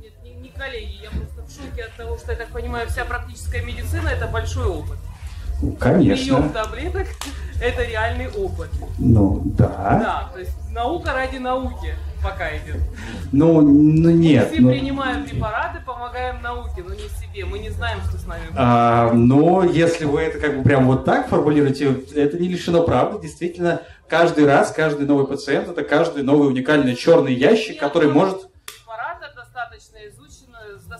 [0.00, 1.10] Нет, не, не коллеги,
[1.52, 4.98] шоке от того, что, я так понимаю, вся практическая медицина– это большой опыт.
[5.78, 6.36] Конечно.
[6.36, 7.06] Прием таблеток–
[7.60, 8.68] это реальный опыт.
[8.98, 10.00] Ну, да.
[10.02, 12.80] Да, то есть наука ради науки пока идет.
[13.32, 14.48] Ну, ну нет.
[14.50, 14.70] Мы все ну...
[14.70, 17.44] принимаем препараты, помогаем науке, но не себе.
[17.44, 18.56] Мы не знаем, что с нами будет.
[18.56, 23.20] А, но если вы это как бы прям вот так формулируете, это не лишено правды.
[23.22, 28.48] Действительно, каждый раз, каждый новый пациент– это каждый новый уникальный черный ящик, который может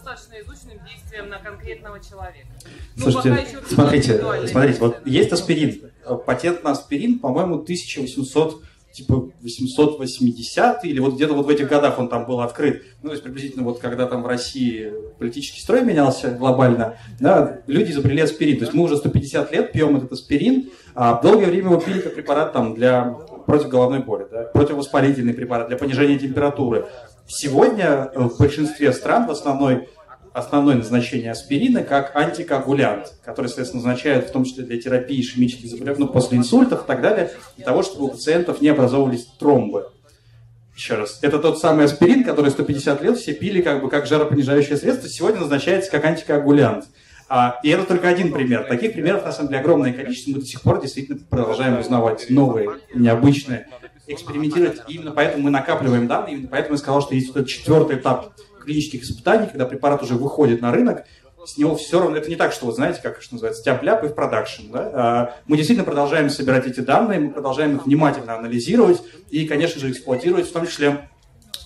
[0.03, 2.49] достаточно изученным действием на конкретного человека.
[2.97, 5.91] Ну, Слушайте, смотрите, смотрите, вот есть аспирин.
[6.27, 8.63] Патент на аспирин, по-моему, 1800
[8.93, 12.83] типа 880 или вот где-то вот в этих годах он там был открыт.
[13.03, 17.93] Ну, то есть приблизительно вот когда там в России политический строй менялся глобально, да, люди
[17.93, 18.59] изобрели аспирин.
[18.59, 22.15] То есть мы уже 150 лет пьем этот аспирин, а долгое время его пили как
[22.15, 23.17] препарат там для
[23.47, 26.87] против головной боли, да, противовоспалительный препарат для понижения температуры.
[27.27, 29.89] Сегодня в большинстве стран в основной
[30.33, 36.01] основное назначение аспирина как антикоагулянт, который, соответственно, назначают в том числе для терапии ишемических заболеваний,
[36.01, 39.91] ну, после инсультов и так далее, для того, чтобы у пациентов не образовывались тромбы.
[40.75, 41.19] Еще раз.
[41.21, 45.41] Это тот самый аспирин, который 150 лет все пили как бы как жаропонижающее средство, сегодня
[45.41, 46.87] назначается как антикоагулянт.
[47.29, 48.65] А, и это только один пример.
[48.65, 50.33] Таких примеров, на самом деле, огромное количество.
[50.33, 53.69] Мы до сих пор действительно продолжаем узнавать новые, необычные,
[54.07, 54.83] экспериментировать.
[54.89, 58.35] Именно поэтому мы накапливаем данные, именно поэтому я сказал, что есть вот этот четвертый этап
[58.63, 61.05] клинических испытаний, когда препарат уже выходит на рынок,
[61.45, 64.09] с него все равно, это не так, что, вот знаете, как что называется, тяп-ляп и
[64.09, 64.71] в продакшн.
[64.71, 64.91] Да?
[64.95, 69.91] А мы действительно продолжаем собирать эти данные, мы продолжаем их внимательно анализировать и, конечно же,
[69.91, 71.09] эксплуатировать, в том числе,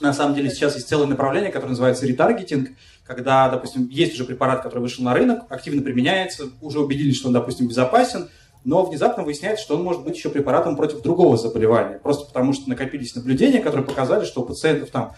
[0.00, 2.70] на самом деле, сейчас есть целое направление, которое называется ретаргетинг,
[3.04, 7.34] когда, допустим, есть уже препарат, который вышел на рынок, активно применяется, уже убедились, что он,
[7.34, 8.28] допустим, безопасен,
[8.66, 12.68] но внезапно выясняется, что он может быть еще препаратом против другого заболевания, просто потому что
[12.68, 15.14] накопились наблюдения, которые показали, что у пациентов там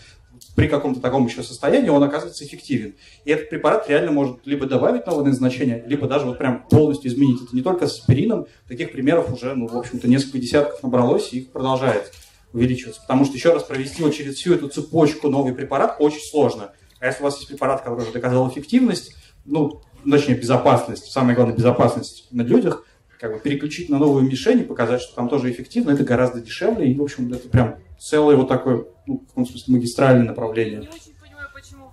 [0.55, 2.95] при каком-то таком еще состоянии он оказывается эффективен.
[3.25, 7.43] И этот препарат реально может либо добавить новое назначение, либо даже вот прям полностью изменить.
[7.43, 11.39] Это не только с аспирином, таких примеров уже, ну, в общем-то, несколько десятков набралось, и
[11.39, 12.13] их продолжает
[12.53, 13.01] увеличиваться.
[13.01, 16.73] Потому что еще раз провести вот через всю эту цепочку новый препарат очень сложно.
[17.01, 19.15] А если у вас есть препарат, который уже доказал эффективность,
[19.47, 22.85] ну, точнее, безопасность, самое главное, безопасность на людях,
[23.19, 26.91] как бы переключить на новую мишень и показать, что там тоже эффективно, это гораздо дешевле,
[26.91, 30.81] и, в общем, это прям целое вот такое, ну, в каком смысле, магистральное направление.
[30.81, 31.91] Не очень понимаю, почему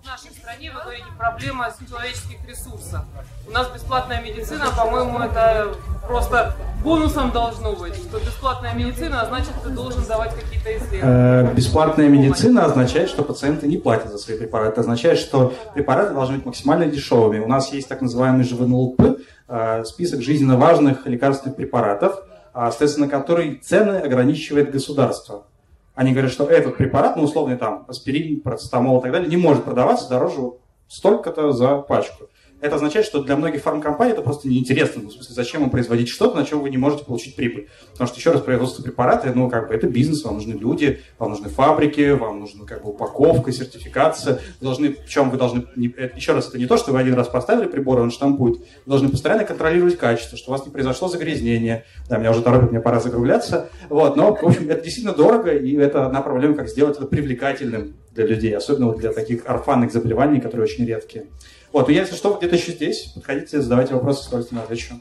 [0.65, 3.01] стране, вы проблема человеческих ресурсов.
[3.47, 5.75] У нас бесплатная медицина, по-моему, это
[6.07, 11.49] просто бонусом должно быть, что бесплатная медицина, а значит, ты должен давать какие-то исследования.
[11.49, 14.71] Э, бесплатная медицина означает, что пациенты не платят за свои препараты.
[14.71, 17.39] Это означает, что препараты должны быть максимально дешевыми.
[17.39, 22.23] У нас есть так называемый ЖВНЛП, э, список жизненно важных лекарственных препаратов,
[22.53, 25.43] а, соответственно, который цены ограничивает государство.
[25.95, 29.63] Они говорят, что этот препарат, ну, условный там, аспирин, процетамол и так далее, не может
[29.63, 30.51] продаваться дороже
[30.87, 32.25] столько-то за пачку.
[32.65, 35.03] Это означает, что для многих фармкомпаний это просто неинтересно.
[35.03, 37.69] Ну, в смысле, зачем вам производить что-то, на чем вы не можете получить прибыль?
[37.91, 41.29] Потому что, еще раз, производство препарата, ну, как бы, это бизнес, вам нужны люди, вам
[41.29, 44.39] нужны фабрики, вам нужна, как бы, упаковка, сертификация.
[44.59, 45.63] Вы должны, причем вы должны,
[45.95, 48.57] это, еще раз, это не то, что вы один раз поставили прибор, он штампует.
[48.57, 51.85] Вы должны постоянно контролировать качество, что у вас не произошло загрязнение.
[52.09, 53.69] Да, меня уже торопит, мне пора закругляться.
[53.89, 57.93] Вот, но, в общем, это действительно дорого, и это одна проблема, как сделать это привлекательным
[58.15, 61.27] для людей, особенно вот для таких орфанных заболеваний, которые очень редкие.
[61.75, 63.11] Вот, и если что, где-то еще здесь.
[63.15, 64.95] Подходите, задавайте вопросы, с удовольствием отвечу.